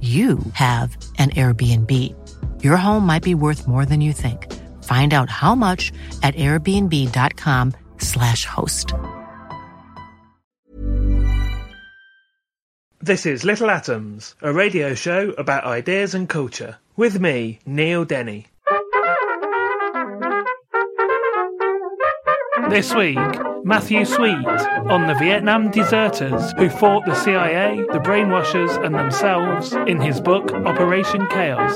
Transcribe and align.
you 0.00 0.38
have 0.52 0.96
an 1.18 1.30
Airbnb. 1.30 1.92
Your 2.62 2.76
home 2.76 3.04
might 3.04 3.24
be 3.24 3.34
worth 3.34 3.66
more 3.66 3.84
than 3.84 4.00
you 4.00 4.12
think. 4.12 4.46
Find 4.84 5.12
out 5.12 5.28
how 5.28 5.56
much 5.56 5.90
at 6.22 6.36
airbnb.com/slash 6.36 8.44
host. 8.44 8.94
This 13.00 13.26
is 13.26 13.44
Little 13.44 13.70
Atoms, 13.70 14.34
a 14.42 14.52
radio 14.52 14.92
show 14.94 15.30
about 15.38 15.62
ideas 15.64 16.14
and 16.14 16.28
culture. 16.28 16.78
With 16.96 17.20
me, 17.20 17.60
Neil 17.64 18.04
Denny. 18.04 18.46
This 22.70 22.92
week, 22.94 23.16
Matthew 23.64 24.04
Sweet 24.04 24.46
on 24.88 25.06
the 25.06 25.16
Vietnam 25.18 25.70
deserters 25.70 26.52
who 26.58 26.68
fought 26.68 27.04
the 27.06 27.14
CIA, 27.14 27.84
the 27.92 28.00
brainwashers, 28.00 28.76
and 28.84 28.94
themselves 28.94 29.72
in 29.72 30.00
his 30.00 30.20
book 30.20 30.52
Operation 30.52 31.26
Chaos. 31.28 31.74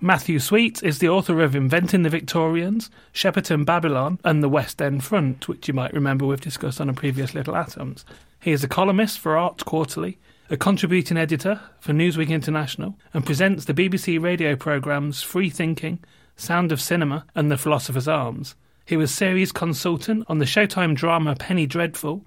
Matthew 0.00 0.38
Sweet 0.38 0.82
is 0.82 0.98
the 0.98 1.08
author 1.08 1.40
of 1.40 1.56
Inventing 1.56 2.02
the 2.02 2.10
Victorians, 2.10 2.90
Shepperton 3.14 3.64
Babylon, 3.64 4.20
and 4.22 4.42
the 4.42 4.50
West 4.50 4.82
End 4.82 5.02
Front, 5.02 5.48
which 5.48 5.66
you 5.66 5.72
might 5.72 5.94
remember 5.94 6.26
we've 6.26 6.40
discussed 6.40 6.80
on 6.80 6.90
a 6.90 6.94
previous 6.94 7.34
Little 7.34 7.56
Atoms. 7.56 8.04
He 8.38 8.52
is 8.52 8.62
a 8.62 8.68
columnist 8.68 9.18
for 9.18 9.38
Art 9.38 9.64
Quarterly, 9.64 10.18
a 10.50 10.56
contributing 10.56 11.16
editor 11.16 11.58
for 11.80 11.92
Newsweek 11.92 12.28
International, 12.28 12.98
and 13.14 13.24
presents 13.24 13.64
the 13.64 13.72
BBC 13.72 14.20
radio 14.20 14.54
programmes 14.54 15.22
Free 15.22 15.48
Thinking, 15.48 16.00
Sound 16.36 16.70
of 16.70 16.82
Cinema, 16.82 17.24
and 17.34 17.50
The 17.50 17.56
Philosopher's 17.56 18.08
Arms. 18.08 18.54
He 18.84 18.96
was 18.98 19.10
series 19.10 19.52
consultant 19.52 20.24
on 20.28 20.38
the 20.38 20.44
Showtime 20.44 20.94
drama 20.94 21.34
Penny 21.34 21.66
Dreadful 21.66 22.26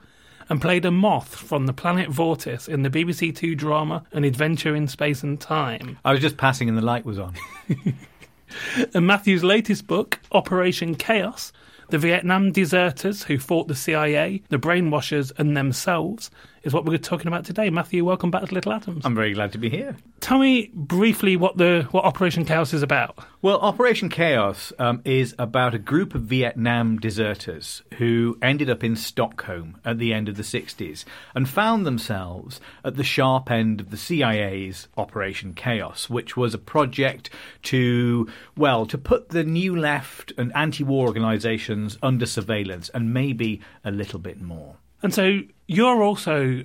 and 0.50 0.60
played 0.60 0.86
a 0.86 0.92
moth 0.92 1.36
from 1.36 1.68
the 1.68 1.74
planet 1.74 2.10
Vortis 2.10 2.68
in 2.68 2.82
the 2.82 2.90
BBC 2.90 3.36
Two 3.36 3.54
drama 3.54 4.04
An 4.12 4.24
Adventure 4.24 4.76
in 4.76 4.88
Space 4.88 5.22
and 5.22 5.40
Time. 5.40 6.00
I 6.04 6.12
was 6.12 6.22
just 6.22 6.38
passing 6.38 6.70
and 6.70 6.78
the 6.78 6.82
light 6.82 7.06
was 7.06 7.20
on. 7.20 7.36
and 8.94 9.06
Matthew's 9.06 9.44
latest 9.44 9.86
book, 9.86 10.20
Operation 10.32 10.96
Chaos, 10.96 11.52
the 11.90 11.98
Vietnam 11.98 12.52
deserters 12.52 13.24
who 13.24 13.38
fought 13.38 13.68
the 13.68 13.76
CIA, 13.76 14.42
the 14.50 14.58
brainwashers, 14.58 15.32
and 15.38 15.56
themselves, 15.56 16.32
is 16.68 16.74
what 16.74 16.84
we're 16.84 16.98
talking 16.98 17.28
about 17.28 17.46
today. 17.46 17.70
Matthew, 17.70 18.04
welcome 18.04 18.30
back 18.30 18.44
to 18.44 18.54
Little 18.54 18.74
Atoms. 18.74 19.06
I'm 19.06 19.16
very 19.16 19.34
glad 19.34 19.54
to 19.54 19.58
be 19.58 19.70
here. 19.70 19.96
Tell 20.20 20.38
me 20.38 20.70
briefly 20.74 21.38
what 21.38 21.58
the 21.58 21.88
what 21.92 22.04
Operation 22.04 22.44
Chaos 22.44 22.74
is 22.74 22.84
about. 22.84 23.18
Well, 23.42 23.58
Operation 23.60 24.10
Chaos 24.10 24.74
um, 24.78 25.02
is 25.06 25.34
about 25.40 25.74
a 25.74 25.80
group 25.80 26.14
of 26.14 26.24
Vietnam 26.24 27.00
deserters 27.00 27.84
who 27.94 28.38
ended 28.42 28.70
up 28.70 28.84
in 28.84 28.98
Stockholm 28.98 29.78
at 29.86 29.98
the 29.98 30.14
end 30.14 30.28
of 30.28 30.36
the 30.36 30.44
60s 30.44 31.06
and 31.34 31.48
found 31.48 31.86
themselves 31.86 32.60
at 32.84 32.98
the 32.98 33.04
sharp 33.04 33.50
end 33.50 33.80
of 33.80 33.90
the 33.90 33.98
CIA's 33.98 34.90
Operation 34.98 35.54
Chaos, 35.54 36.10
which 36.10 36.36
was 36.36 36.54
a 36.54 36.60
project 36.60 37.30
to, 37.64 38.28
well, 38.58 38.86
to 38.86 38.98
put 38.98 39.30
the 39.30 39.46
new 39.46 39.74
left 39.74 40.34
and 40.38 40.54
anti 40.54 40.84
war 40.84 41.08
organizations 41.08 41.98
under 42.04 42.26
surveillance 42.26 42.90
and 42.90 43.14
maybe 43.14 43.62
a 43.86 43.92
little 43.92 44.20
bit 44.20 44.42
more. 44.42 44.76
And 45.04 45.14
so 45.14 45.42
you're 45.68 46.02
also 46.04 46.64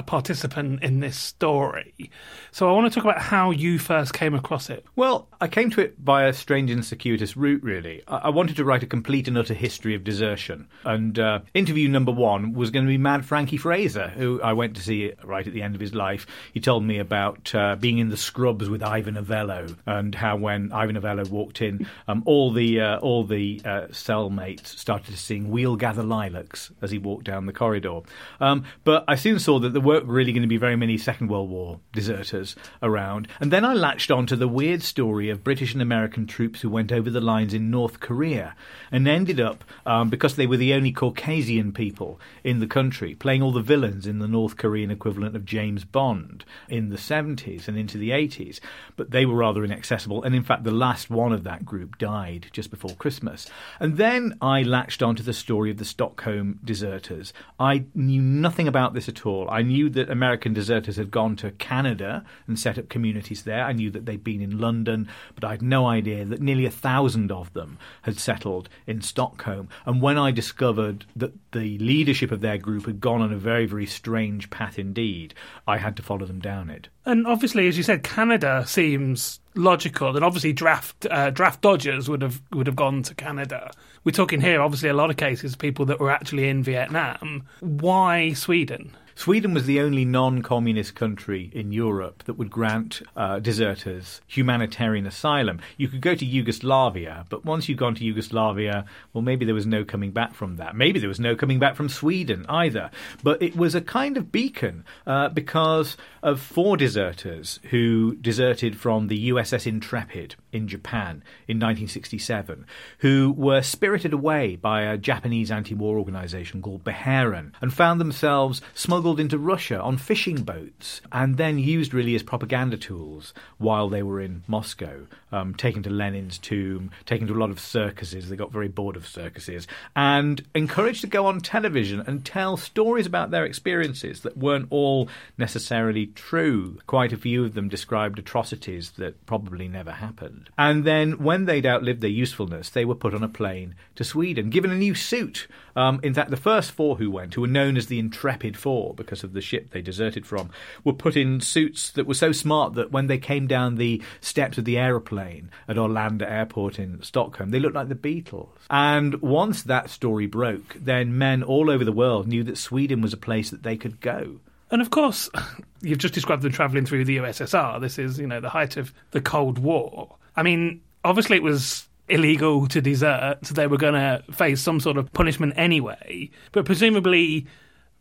a 0.00 0.02
participant 0.02 0.82
in 0.82 1.00
this 1.00 1.16
story. 1.16 2.10
So 2.52 2.68
I 2.68 2.72
want 2.72 2.90
to 2.90 2.94
talk 2.94 3.04
about 3.04 3.22
how 3.22 3.50
you 3.50 3.78
first 3.78 4.14
came 4.14 4.34
across 4.34 4.70
it. 4.70 4.84
Well, 4.96 5.28
I 5.42 5.46
came 5.46 5.70
to 5.70 5.80
it 5.82 6.02
by 6.02 6.24
a 6.24 6.32
strange 6.32 6.70
and 6.70 6.84
circuitous 6.84 7.36
route, 7.36 7.62
really. 7.62 8.02
I, 8.08 8.16
I 8.16 8.28
wanted 8.30 8.56
to 8.56 8.64
write 8.64 8.82
a 8.82 8.86
complete 8.86 9.28
and 9.28 9.36
utter 9.36 9.54
history 9.54 9.94
of 9.94 10.02
desertion. 10.02 10.68
And 10.84 11.18
uh, 11.18 11.40
interview 11.52 11.88
number 11.88 12.12
one 12.12 12.54
was 12.54 12.70
going 12.70 12.86
to 12.86 12.88
be 12.88 12.98
Mad 12.98 13.26
Frankie 13.26 13.58
Fraser, 13.58 14.08
who 14.08 14.40
I 14.42 14.54
went 14.54 14.74
to 14.76 14.82
see 14.82 15.12
right 15.22 15.46
at 15.46 15.52
the 15.52 15.62
end 15.62 15.74
of 15.74 15.80
his 15.80 15.94
life. 15.94 16.26
He 16.54 16.60
told 16.60 16.82
me 16.82 16.98
about 16.98 17.54
uh, 17.54 17.76
being 17.76 17.98
in 17.98 18.08
the 18.08 18.16
scrubs 18.16 18.70
with 18.70 18.82
Ivor 18.82 19.12
Novello 19.12 19.76
and 19.84 20.14
how 20.14 20.36
when 20.36 20.72
Ivor 20.72 20.92
Novello 20.92 21.26
walked 21.26 21.60
in, 21.60 21.86
um, 22.08 22.22
all 22.24 22.52
the 22.52 22.80
uh, 22.80 22.98
all 23.00 23.24
the 23.24 23.60
uh, 23.64 23.86
cellmates 23.90 24.66
started 24.66 25.10
to 25.10 25.18
sing 25.18 25.50
"We'll 25.50 25.76
Gather 25.76 26.02
Lilacs" 26.02 26.72
as 26.80 26.90
he 26.90 26.98
walked 26.98 27.24
down 27.24 27.44
the 27.44 27.52
corridor. 27.52 28.00
Um, 28.40 28.64
but 28.84 29.04
I 29.06 29.16
soon 29.16 29.38
saw 29.38 29.58
that 29.60 29.74
there 29.74 29.82
weren't 29.90 30.06
really 30.06 30.32
going 30.32 30.42
to 30.42 30.46
be 30.46 30.56
very 30.56 30.76
many 30.76 30.96
Second 30.96 31.26
World 31.26 31.50
War 31.50 31.80
deserters 31.92 32.54
around. 32.80 33.26
And 33.40 33.52
then 33.52 33.64
I 33.64 33.74
latched 33.74 34.12
on 34.12 34.24
to 34.28 34.36
the 34.36 34.46
weird 34.46 34.84
story 34.84 35.30
of 35.30 35.42
British 35.42 35.72
and 35.72 35.82
American 35.82 36.28
troops 36.28 36.60
who 36.60 36.70
went 36.70 36.92
over 36.92 37.10
the 37.10 37.20
lines 37.20 37.52
in 37.52 37.72
North 37.72 37.98
Korea 37.98 38.54
and 38.92 39.08
ended 39.08 39.40
up, 39.40 39.64
um, 39.84 40.08
because 40.08 40.36
they 40.36 40.46
were 40.46 40.56
the 40.56 40.74
only 40.74 40.92
Caucasian 40.92 41.72
people 41.72 42.20
in 42.44 42.60
the 42.60 42.68
country, 42.68 43.16
playing 43.16 43.42
all 43.42 43.50
the 43.50 43.60
villains 43.60 44.06
in 44.06 44.20
the 44.20 44.28
North 44.28 44.56
Korean 44.56 44.92
equivalent 44.92 45.34
of 45.34 45.44
James 45.44 45.84
Bond 45.84 46.44
in 46.68 46.90
the 46.90 46.96
70s 46.96 47.66
and 47.66 47.76
into 47.76 47.98
the 47.98 48.10
80s. 48.10 48.60
But 48.94 49.10
they 49.10 49.26
were 49.26 49.34
rather 49.34 49.64
inaccessible. 49.64 50.22
And 50.22 50.36
in 50.36 50.44
fact, 50.44 50.62
the 50.62 50.70
last 50.70 51.10
one 51.10 51.32
of 51.32 51.42
that 51.42 51.64
group 51.64 51.98
died 51.98 52.46
just 52.52 52.70
before 52.70 52.94
Christmas. 52.94 53.48
And 53.80 53.96
then 53.96 54.38
I 54.40 54.62
latched 54.62 55.02
onto 55.02 55.24
the 55.24 55.32
story 55.32 55.72
of 55.72 55.78
the 55.78 55.84
Stockholm 55.84 56.60
deserters. 56.64 57.32
I 57.58 57.86
knew 57.92 58.22
nothing 58.22 58.68
about 58.68 58.94
this 58.94 59.08
at 59.08 59.26
all. 59.26 59.50
I 59.50 59.62
knew 59.70 59.88
that 59.90 60.10
American 60.10 60.52
deserters 60.52 60.96
had 60.96 61.10
gone 61.10 61.36
to 61.36 61.52
Canada 61.52 62.24
and 62.46 62.58
set 62.58 62.78
up 62.78 62.88
communities 62.88 63.44
there. 63.44 63.64
I 63.64 63.72
knew 63.72 63.90
that 63.92 64.04
they'd 64.04 64.24
been 64.24 64.40
in 64.40 64.58
London, 64.58 65.08
but 65.34 65.44
I 65.44 65.52
had 65.52 65.62
no 65.62 65.86
idea 65.86 66.24
that 66.24 66.40
nearly 66.40 66.66
a 66.66 66.70
thousand 66.70 67.30
of 67.30 67.52
them 67.52 67.78
had 68.02 68.18
settled 68.18 68.68
in 68.86 69.00
Stockholm. 69.00 69.68
And 69.86 70.02
when 70.02 70.18
I 70.18 70.32
discovered 70.32 71.04
that 71.14 71.32
the 71.52 71.78
leadership 71.78 72.32
of 72.32 72.40
their 72.40 72.58
group 72.58 72.86
had 72.86 73.00
gone 73.00 73.22
on 73.22 73.32
a 73.32 73.38
very, 73.38 73.66
very 73.66 73.86
strange 73.86 74.50
path 74.50 74.78
indeed, 74.78 75.34
I 75.66 75.78
had 75.78 75.96
to 75.96 76.02
follow 76.02 76.26
them 76.26 76.40
down 76.40 76.68
it. 76.68 76.88
And 77.06 77.26
obviously, 77.26 77.68
as 77.68 77.76
you 77.76 77.82
said, 77.82 78.02
Canada 78.02 78.64
seems 78.66 79.40
logical, 79.54 80.14
and 80.14 80.24
obviously 80.24 80.52
draft 80.52 81.06
uh, 81.10 81.30
draft 81.30 81.60
dodgers 81.60 82.08
would 82.08 82.22
have 82.22 82.42
would 82.52 82.66
have 82.66 82.76
gone 82.76 83.02
to 83.04 83.14
Canada. 83.14 83.70
We're 84.04 84.12
talking 84.12 84.40
here, 84.40 84.60
obviously, 84.60 84.88
a 84.88 84.94
lot 84.94 85.10
of 85.10 85.16
cases 85.16 85.56
people 85.56 85.86
that 85.86 86.00
were 86.00 86.10
actually 86.10 86.48
in 86.48 86.62
Vietnam. 86.62 87.44
Why 87.60 88.32
Sweden? 88.32 88.96
Sweden 89.20 89.52
was 89.52 89.66
the 89.66 89.80
only 89.80 90.06
non 90.06 90.40
communist 90.40 90.94
country 90.94 91.50
in 91.52 91.72
Europe 91.72 92.24
that 92.24 92.38
would 92.38 92.50
grant 92.50 93.02
uh, 93.14 93.38
deserters 93.38 94.22
humanitarian 94.26 95.06
asylum. 95.06 95.60
You 95.76 95.88
could 95.88 96.00
go 96.00 96.14
to 96.14 96.24
Yugoslavia, 96.24 97.26
but 97.28 97.44
once 97.44 97.68
you'd 97.68 97.76
gone 97.76 97.94
to 97.96 98.02
Yugoslavia, 98.04 98.86
well, 99.12 99.20
maybe 99.20 99.44
there 99.44 99.54
was 99.54 99.66
no 99.66 99.84
coming 99.84 100.10
back 100.10 100.32
from 100.32 100.56
that. 100.56 100.74
Maybe 100.74 100.98
there 100.98 101.10
was 101.10 101.20
no 101.20 101.36
coming 101.36 101.58
back 101.58 101.76
from 101.76 101.90
Sweden 101.90 102.46
either. 102.48 102.90
But 103.22 103.42
it 103.42 103.54
was 103.54 103.74
a 103.74 103.82
kind 103.82 104.16
of 104.16 104.32
beacon 104.32 104.86
uh, 105.06 105.28
because 105.28 105.98
of 106.22 106.40
four 106.40 106.78
deserters 106.78 107.60
who 107.64 108.16
deserted 108.22 108.78
from 108.78 109.08
the 109.08 109.28
USS 109.28 109.66
Intrepid 109.66 110.36
in 110.52 110.68
Japan 110.68 111.22
in 111.46 111.58
1967 111.58 112.66
who 112.98 113.34
were 113.36 113.62
spirited 113.62 114.12
away 114.12 114.56
by 114.56 114.82
a 114.82 114.96
Japanese 114.96 115.50
anti 115.50 115.74
war 115.74 115.98
organization 115.98 116.62
called 116.62 116.84
Beheiren 116.84 117.52
and 117.60 117.72
found 117.72 118.00
themselves 118.00 118.60
smuggled 118.74 119.20
into 119.20 119.38
Russia 119.38 119.80
on 119.80 119.96
fishing 119.96 120.42
boats 120.42 121.00
and 121.12 121.36
then 121.36 121.58
used 121.58 121.94
really 121.94 122.14
as 122.14 122.22
propaganda 122.22 122.76
tools 122.76 123.32
while 123.58 123.88
they 123.88 124.02
were 124.02 124.20
in 124.20 124.42
Moscow, 124.46 125.06
um, 125.32 125.54
taken 125.54 125.82
to 125.82 125.90
Lenin's 125.90 126.38
tomb, 126.38 126.90
taken 127.04 127.26
to 127.26 127.34
a 127.34 127.40
lot 127.40 127.50
of 127.50 127.60
circuses. 127.60 128.28
They 128.28 128.36
got 128.36 128.52
very 128.52 128.68
bored 128.68 128.96
of 128.96 129.06
circuses 129.06 129.66
and 129.94 130.44
encouraged 130.54 131.02
to 131.02 131.06
go 131.06 131.26
on 131.26 131.40
television 131.40 132.00
and 132.06 132.24
tell 132.24 132.56
stories 132.56 133.06
about 133.06 133.30
their 133.30 133.44
experiences 133.44 134.20
that 134.20 134.36
weren't 134.36 134.68
all 134.70 135.08
necessarily 135.38 136.06
true. 136.06 136.78
Quite 136.86 137.12
a 137.12 137.16
few 137.16 137.44
of 137.44 137.54
them 137.54 137.68
described 137.68 138.18
atrocities 138.18 138.92
that 138.92 139.26
probably 139.26 139.68
never 139.68 139.92
happened. 139.92 140.39
And 140.58 140.84
then, 140.84 141.12
when 141.12 141.44
they'd 141.44 141.66
outlived 141.66 142.00
their 142.00 142.10
usefulness, 142.10 142.70
they 142.70 142.84
were 142.84 142.94
put 142.94 143.14
on 143.14 143.22
a 143.22 143.28
plane 143.28 143.74
to 143.96 144.04
Sweden, 144.04 144.50
given 144.50 144.70
a 144.70 144.76
new 144.76 144.94
suit. 144.94 145.46
Um, 145.76 146.00
in 146.02 146.14
fact, 146.14 146.30
the 146.30 146.36
first 146.36 146.72
four 146.72 146.96
who 146.96 147.10
went, 147.10 147.34
who 147.34 147.40
were 147.42 147.46
known 147.46 147.76
as 147.76 147.86
the 147.86 147.98
Intrepid 147.98 148.56
Four 148.56 148.94
because 148.94 149.24
of 149.24 149.32
the 149.32 149.40
ship 149.40 149.70
they 149.70 149.82
deserted 149.82 150.26
from, 150.26 150.50
were 150.84 150.92
put 150.92 151.16
in 151.16 151.40
suits 151.40 151.90
that 151.92 152.06
were 152.06 152.14
so 152.14 152.32
smart 152.32 152.74
that 152.74 152.92
when 152.92 153.06
they 153.06 153.18
came 153.18 153.46
down 153.46 153.76
the 153.76 154.02
steps 154.20 154.58
of 154.58 154.64
the 154.64 154.78
aeroplane 154.78 155.50
at 155.68 155.76
Arlanda 155.76 156.30
Airport 156.30 156.78
in 156.78 157.02
Stockholm, 157.02 157.50
they 157.50 157.60
looked 157.60 157.74
like 157.74 157.88
the 157.88 157.94
Beatles. 157.94 158.48
And 158.68 159.20
once 159.22 159.62
that 159.62 159.90
story 159.90 160.26
broke, 160.26 160.74
then 160.74 161.16
men 161.16 161.42
all 161.42 161.70
over 161.70 161.84
the 161.84 161.92
world 161.92 162.26
knew 162.26 162.44
that 162.44 162.58
Sweden 162.58 163.00
was 163.00 163.12
a 163.12 163.18
place 163.18 163.50
that 163.50 163.62
they 163.62 163.76
could 163.76 164.00
go. 164.00 164.40
And 164.70 164.80
of 164.80 164.90
course, 164.90 165.28
you've 165.82 165.98
just 165.98 166.14
described 166.14 166.42
them 166.42 166.52
travelling 166.52 166.86
through 166.86 167.04
the 167.04 167.18
USSR. 167.18 167.80
This 167.80 167.98
is, 167.98 168.18
you 168.18 168.26
know, 168.26 168.40
the 168.40 168.50
height 168.50 168.76
of 168.76 168.92
the 169.10 169.20
Cold 169.20 169.58
War. 169.58 170.16
I 170.40 170.42
mean, 170.42 170.80
obviously 171.04 171.36
it 171.36 171.42
was 171.42 171.86
illegal 172.08 172.66
to 172.68 172.80
desert, 172.80 173.42
they 173.42 173.66
were 173.66 173.76
going 173.76 173.92
to 173.92 174.24
face 174.32 174.62
some 174.62 174.80
sort 174.80 174.96
of 174.96 175.12
punishment 175.12 175.52
anyway. 175.54 176.30
But 176.52 176.64
presumably, 176.64 177.46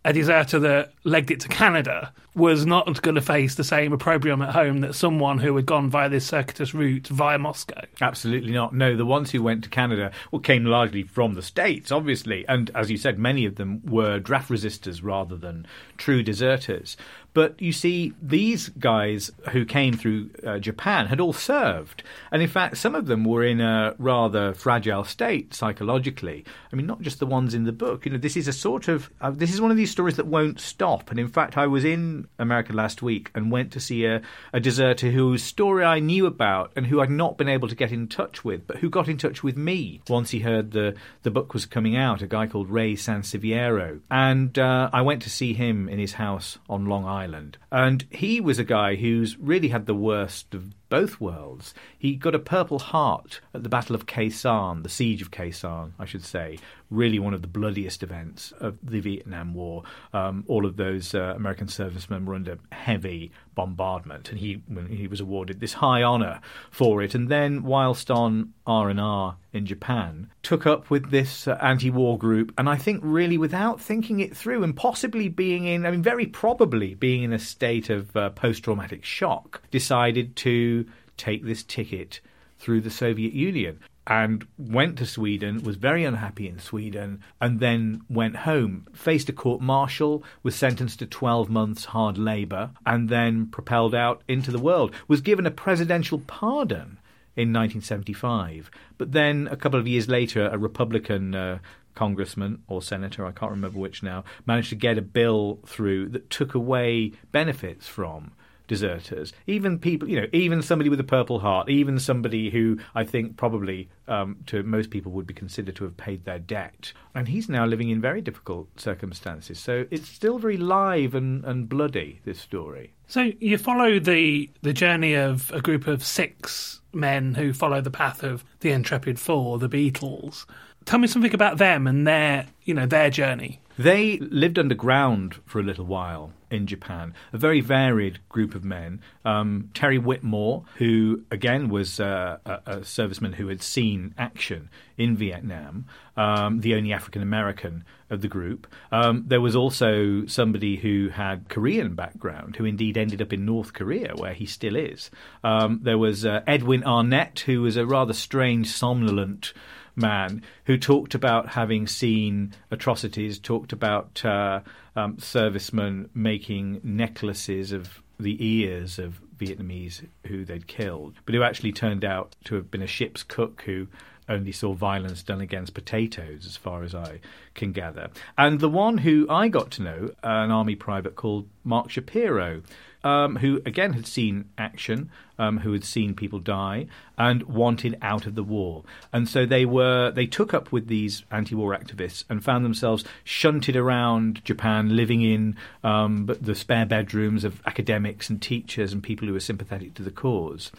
a 0.06 0.13
deserter 0.13 0.57
that 0.59 0.94
legged 1.03 1.31
it 1.31 1.39
to 1.41 1.50
Canada 1.50 2.13
was 2.33 2.65
not 2.65 3.01
going 3.01 3.15
to 3.15 3.21
face 3.21 3.56
the 3.56 3.63
same 3.65 3.91
opprobrium 3.91 4.41
at 4.41 4.56
home 4.56 4.80
that 4.80 4.95
someone 4.95 5.39
who 5.39 5.53
had 5.57 5.65
gone 5.65 5.89
via 5.89 6.07
this 6.07 6.25
circuitous 6.25 6.74
route 6.74 7.07
via 7.07 7.38
Moscow. 7.38 7.81
Absolutely 8.00 8.53
not. 8.53 8.74
No, 8.74 8.95
the 8.95 9.06
ones 9.06 9.31
who 9.31 9.44
went 9.44 9.65
to 9.65 9.69
Canada 9.69 10.12
well, 10.31 10.39
came 10.39 10.63
largely 10.63 11.03
from 11.03 11.33
the 11.33 11.41
States, 11.41 11.91
obviously. 11.91 12.47
And 12.47 12.71
as 12.74 12.89
you 12.89 12.95
said, 12.95 13.19
many 13.19 13.44
of 13.44 13.56
them 13.56 13.81
were 13.86 14.19
draft 14.19 14.50
resistors 14.50 15.03
rather 15.03 15.36
than 15.36 15.68
true 15.97 16.24
deserters. 16.24 16.95
But 17.33 17.61
you 17.61 17.71
see, 17.71 18.13
these 18.21 18.69
guys 18.69 19.31
who 19.51 19.65
came 19.65 19.93
through 19.93 20.31
uh, 20.45 20.59
Japan 20.59 21.07
had 21.07 21.19
all 21.19 21.33
served. 21.33 22.03
And 22.31 22.41
in 22.41 22.47
fact, 22.47 22.77
some 22.77 22.95
of 22.95 23.05
them 23.05 23.23
were 23.23 23.43
in 23.43 23.61
a 23.61 23.95
rather 23.97 24.53
fragile 24.53 25.03
state 25.03 25.53
psychologically. 25.53 26.43
I 26.73 26.75
mean, 26.75 26.87
not 26.87 27.01
just 27.01 27.19
the 27.19 27.25
ones 27.25 27.53
in 27.53 27.65
the 27.65 27.71
book. 27.71 28.05
You 28.05 28.11
know, 28.11 28.17
this 28.17 28.35
is 28.35 28.47
a 28.47 28.53
sort 28.53 28.87
of, 28.87 29.09
uh, 29.21 29.31
this 29.31 29.53
is 29.53 29.61
one 29.61 29.71
of 29.71 29.77
these 29.77 29.91
stories 29.91 30.15
that 30.15 30.25
won't 30.25 30.59
stop. 30.59 31.11
And 31.11 31.19
in 31.19 31.27
fact, 31.27 31.57
I 31.57 31.67
was 31.67 31.85
in 31.85 32.27
America 32.39 32.73
last 32.73 33.01
week 33.01 33.31
and 33.35 33.51
went 33.51 33.71
to 33.73 33.79
see 33.79 34.05
a, 34.05 34.21
a 34.51 34.59
deserter 34.59 35.11
whose 35.11 35.43
story 35.43 35.85
I 35.85 35.99
knew 35.99 36.25
about 36.25 36.73
and 36.75 36.87
who 36.87 36.99
I'd 36.99 37.11
not 37.11 37.37
been 37.37 37.49
able 37.49 37.67
to 37.67 37.75
get 37.75 37.91
in 37.91 38.07
touch 38.07 38.43
with, 38.43 38.65
but 38.65 38.77
who 38.77 38.89
got 38.89 39.07
in 39.07 39.17
touch 39.17 39.43
with 39.43 39.55
me 39.55 40.01
once 40.09 40.31
he 40.31 40.39
heard 40.39 40.71
the, 40.71 40.95
the 41.23 41.31
book 41.31 41.53
was 41.53 41.65
coming 41.65 41.95
out, 41.95 42.21
a 42.21 42.27
guy 42.27 42.47
called 42.47 42.69
Ray 42.69 42.95
Sanseviero. 42.95 44.01
And 44.09 44.57
uh, 44.57 44.89
I 44.91 45.03
went 45.03 45.21
to 45.23 45.29
see 45.29 45.53
him 45.53 45.87
in 45.87 45.99
his 45.99 46.13
house 46.13 46.57
on 46.67 46.85
Long 46.85 47.05
Island. 47.05 47.28
And 47.71 48.05
he 48.09 48.41
was 48.41 48.59
a 48.59 48.63
guy 48.63 48.95
who's 48.95 49.37
really 49.37 49.69
had 49.69 49.85
the 49.85 49.95
worst 49.95 50.53
of 50.53 50.73
both 50.89 51.21
worlds. 51.21 51.73
He 51.97 52.15
got 52.15 52.35
a 52.35 52.39
Purple 52.39 52.79
Heart 52.79 53.41
at 53.53 53.63
the 53.63 53.69
Battle 53.69 53.95
of 53.95 54.05
Khe 54.05 54.27
Sanh, 54.27 54.83
the 54.83 54.89
Siege 54.89 55.21
of 55.21 55.31
Khe 55.31 55.49
Sanh, 55.49 55.91
I 55.99 56.05
should 56.05 56.23
say. 56.23 56.57
Really 56.89 57.19
one 57.19 57.36
of 57.36 57.41
the 57.41 57.47
bloodiest 57.47 58.01
events 58.01 58.51
of 58.59 58.77
the 58.81 59.00
Vietnam 59.00 59.53
War. 59.53 59.83
Um, 60.12 60.44
all 60.47 60.65
of 60.65 60.75
those 60.75 61.13
uh, 61.13 61.33
American 61.36 61.68
servicemen 61.68 62.25
were 62.25 62.33
under 62.33 62.57
heavy 62.71 63.31
bombardment, 63.53 64.30
and 64.30 64.39
he 64.39 64.63
he 64.89 65.07
was 65.07 65.19
awarded 65.19 65.59
this 65.59 65.74
high 65.74 66.01
honour 66.01 66.41
for 66.71 67.03
it. 67.03 67.13
And 67.13 67.30
then, 67.30 67.62
whilst 67.62 68.09
on 68.09 68.53
R 68.65 68.89
and 68.89 69.00
R 69.00 69.38
in 69.53 69.68
Japan, 69.68 70.31
took 70.41 70.65
up 70.65 70.89
with 70.89 71.12
this 71.12 71.47
uh, 71.47 71.59
anti-war 71.62 72.18
group, 72.18 72.53
and 72.57 72.68
I 72.68 72.77
think 72.77 73.01
really 73.03 73.38
without 73.38 73.80
thinking 73.80 74.19
it 74.19 74.36
through, 74.36 74.63
and 74.63 74.75
possibly 74.75 75.27
being 75.30 75.65
in, 75.65 75.86
I 75.86 75.91
mean, 75.91 76.01
very 76.01 76.25
probably 76.25 76.95
being 76.95 77.21
in 77.21 77.33
a 77.33 77.39
state 77.39 77.91
of 77.91 78.15
uh, 78.15 78.31
post-traumatic 78.31 79.06
shock, 79.06 79.62
decided 79.69 80.36
to 80.38 80.88
take 81.18 81.45
this 81.45 81.63
ticket 81.63 82.19
through 82.57 82.81
the 82.81 82.89
Soviet 82.89 83.33
Union 83.33 83.80
and 84.09 84.45
went 84.57 84.97
to 84.97 85.06
Sweden, 85.06 85.61
was 85.61 85.75
very 85.75 86.03
unhappy 86.03 86.50
in 86.50 86.57
Sweden, 86.57 87.21
and 87.39 87.59
then 87.59 88.01
went 88.09 88.38
home, 88.38 88.88
faced 88.91 89.29
a 89.29 89.33
court 89.33 89.61
martial, 89.61 90.23
was 90.41 90.56
sentenced 90.56 90.97
to 91.00 91.06
12 91.06 91.47
months 91.47 91.85
hard 91.85 92.17
labour, 92.17 92.71
and 92.88 93.07
then 93.07 93.45
propelled 93.45 93.94
out 93.94 94.23
into 94.27 94.50
the 94.51 94.57
world, 94.57 94.94
was 95.07 95.21
given 95.21 95.45
a 95.45 95.51
presidential 95.51 96.19
pardon 96.25 96.97
in 97.35 97.53
1975. 97.53 98.71
But 98.97 99.11
then, 99.11 99.47
a 99.51 99.56
couple 99.56 99.79
of 99.79 99.88
years 99.88 100.09
later, 100.09 100.50
a 100.51 100.57
Republican 100.57 101.35
uh, 101.35 101.59
congressman 101.94 102.63
or 102.67 102.81
senator, 102.81 103.27
I 103.27 103.31
can't 103.31 103.51
remember 103.51 103.77
which 103.77 104.01
now, 104.01 104.23
managed 104.47 104.69
to 104.69 104.75
get 104.75 104.97
a 104.97 105.03
bill 105.03 105.59
through 105.67 106.09
that 106.09 106.31
took 106.31 106.55
away 106.55 107.12
benefits 107.31 107.88
from 107.88 108.31
deserters, 108.69 109.33
even 109.48 109.80
people, 109.80 110.07
you 110.07 110.21
know, 110.21 110.27
even 110.31 110.62
somebody 110.62 110.89
with 110.89 111.00
a 111.01 111.04
Purple 111.04 111.39
Heart, 111.39 111.69
even 111.69 112.00
somebody 112.00 112.50
who 112.50 112.77
I 112.95 113.04
think 113.04 113.36
probably 113.36 113.89
um, 114.07 114.38
to 114.45 114.63
most 114.63 114.92
people 114.92 115.12
would 115.12 115.27
be 115.27 115.33
considered 115.33 115.75
to 115.75 115.83
have 115.83 115.98
paid 115.98 116.24
their 116.24 116.39
debt. 116.39 116.94
And 117.13 117.27
he's 117.27 117.50
now 117.50 117.66
living 117.66 117.89
in 117.89 118.00
very 118.00 118.21
difficult 118.21 118.80
circumstances. 118.80 119.60
So 119.60 119.86
it's 119.92 120.07
still 120.07 120.38
very 120.38 120.56
live 120.56 121.16
and, 121.16 121.44
and 121.44 121.68
bloody, 121.68 122.21
this 122.24 122.39
story. 122.39 122.94
So 123.07 123.31
you 123.39 123.57
follow 123.57 124.00
the, 124.00 124.50
the 124.62 124.72
journey 124.72 125.15
of 125.15 125.51
a 125.51 125.62
group 125.62 125.88
of 125.88 126.06
six 126.06 126.80
men 126.94 127.33
who 127.33 127.51
follow 127.51 127.81
the 127.81 127.92
path 127.92 128.24
of 128.24 128.45
the 128.62 128.72
Intrepid 128.72 129.19
Four, 129.19 129.57
the 129.57 129.68
Beatles. 129.68 130.45
Tell 130.86 131.00
me 131.00 131.07
something 131.07 131.33
about 131.33 131.57
them 131.57 131.88
and 131.88 132.07
their, 132.07 132.45
you 132.63 132.74
know, 132.75 132.86
their 132.86 133.10
journey. 133.10 133.62
They 133.80 134.18
lived 134.19 134.60
underground 134.60 135.38
for 135.45 135.60
a 135.60 135.63
little 135.63 135.86
while 135.86 136.33
in 136.51 136.68
Japan. 136.68 137.13
A 137.34 137.38
very 137.38 137.62
varied 137.62 138.19
group 138.30 138.56
of 138.56 138.63
men. 138.63 139.01
Um, 139.25 139.69
Terry 139.74 139.98
Whitmore, 139.98 140.63
who 140.75 141.24
again 141.31 141.69
was 141.69 142.00
uh, 142.00 142.38
a, 142.46 142.51
a, 142.66 142.78
serviceman 142.78 143.36
who 143.36 143.48
had 143.48 143.62
seen 143.62 144.13
action 144.18 144.69
in 144.98 145.16
Vietnam, 145.16 145.86
um, 146.18 146.62
the 146.62 146.75
only 146.75 146.94
African 146.94 147.22
American 147.22 147.84
of 148.10 148.22
the 148.22 148.28
group. 148.28 148.68
Um, 148.92 149.25
there 149.28 149.42
was 149.42 149.56
also 149.56 150.25
somebody 150.25 150.75
who 150.75 151.10
had 151.10 151.48
Korean 151.50 151.96
background, 151.96 152.56
who 152.56 152.66
indeed 152.66 152.98
ended 152.98 153.22
up 153.22 153.31
in 153.31 153.46
North 153.46 153.74
Korea, 153.74 154.13
where 154.16 154.34
he 154.34 154.46
still 154.46 154.75
is. 154.75 155.12
Um, 155.44 155.80
there 155.84 155.98
was 155.98 156.25
uh, 156.25 156.42
Edwin 156.48 156.84
Arnett, 156.84 157.42
who 157.42 157.62
was 157.62 157.78
a 157.78 157.86
rather 157.86 158.13
strange, 158.13 158.68
somnolent 158.68 159.54
man 159.95 160.41
who 160.65 160.77
talked 160.77 161.15
about 161.15 161.50
having 161.50 161.88
seen 161.88 162.53
atrocities, 162.71 163.39
talked 163.39 163.74
about 163.74 164.24
uh, 164.25 164.62
um, 164.96 165.17
servicemen 165.19 166.10
making 166.13 166.81
necklaces 166.84 167.72
of 167.72 168.01
the 168.19 168.38
ears 168.46 169.00
of 169.00 169.22
Vietnamese 169.38 170.05
who 170.27 170.43
they'd 170.43 170.67
killed, 170.67 171.15
but 171.25 171.34
who 171.34 171.43
actually 171.43 171.72
turned 171.72 172.03
out 172.03 172.36
to 172.43 172.55
have 172.55 172.69
been 172.69 172.81
a 172.81 172.88
ship's 172.88 173.24
cook 173.24 173.63
who 173.65 173.88
only 174.27 174.51
saw 174.51 174.74
violence 174.74 175.24
done 175.24 175.41
against 175.41 175.74
potatoes, 175.74 176.46
as 176.46 176.55
far 176.55 176.84
as 176.84 176.93
I 176.93 177.19
can 177.55 177.72
gather. 177.72 178.10
And 178.38 178.60
the 178.60 178.69
one 178.69 179.00
who 179.00 179.25
I 179.29 179.48
got 179.48 179.72
to 179.72 179.81
know, 179.81 180.12
an 180.22 180.51
army 180.51 180.75
private 180.75 181.15
called 181.15 181.48
Mark 181.63 181.89
Shapiro, 181.89 182.62
um, 183.03 183.38
who 183.38 183.62
again 183.65 183.94
had 183.94 184.06
seen 184.06 184.50
action, 184.58 185.10
um, 185.38 185.60
who 185.60 185.72
had 185.74 185.84
seen 185.84 186.13
people 186.13 186.39
die, 186.39 186.88
and 187.18 187.44
wanted 187.44 187.98
out 188.01 188.25
of 188.25 188.36
the 188.36 188.44
war. 188.44 188.84
And 189.13 189.27
so 189.27 189.46
they 189.46 189.65
were 189.65 190.12
they 190.12 190.25
took 190.25 190.53
up 190.53 190.72
with 190.72 190.88
these 190.88 191.24
anti-war 191.32 191.77
activists 191.77 192.24
and 192.29 192.44
found 192.44 192.65
themselves 192.65 193.03
shunted 193.24 193.75
around 193.75 194.44
Japan, 194.44 194.96
living 194.96 195.22
in 195.22 195.56
um, 195.84 196.25
the 196.41 196.56
spare 196.56 196.86
bedrooms 196.86 197.44
of 197.44 197.62
academics 197.65 198.29
and 198.29 198.41
teachers 198.41 198.94
and 198.94 199.01
people 199.01 199.27
who 199.27 199.34
were 199.34 199.39
sympathetic 199.39 199.94
to 199.96 200.03
the 200.03 200.12
cause. 200.12 200.72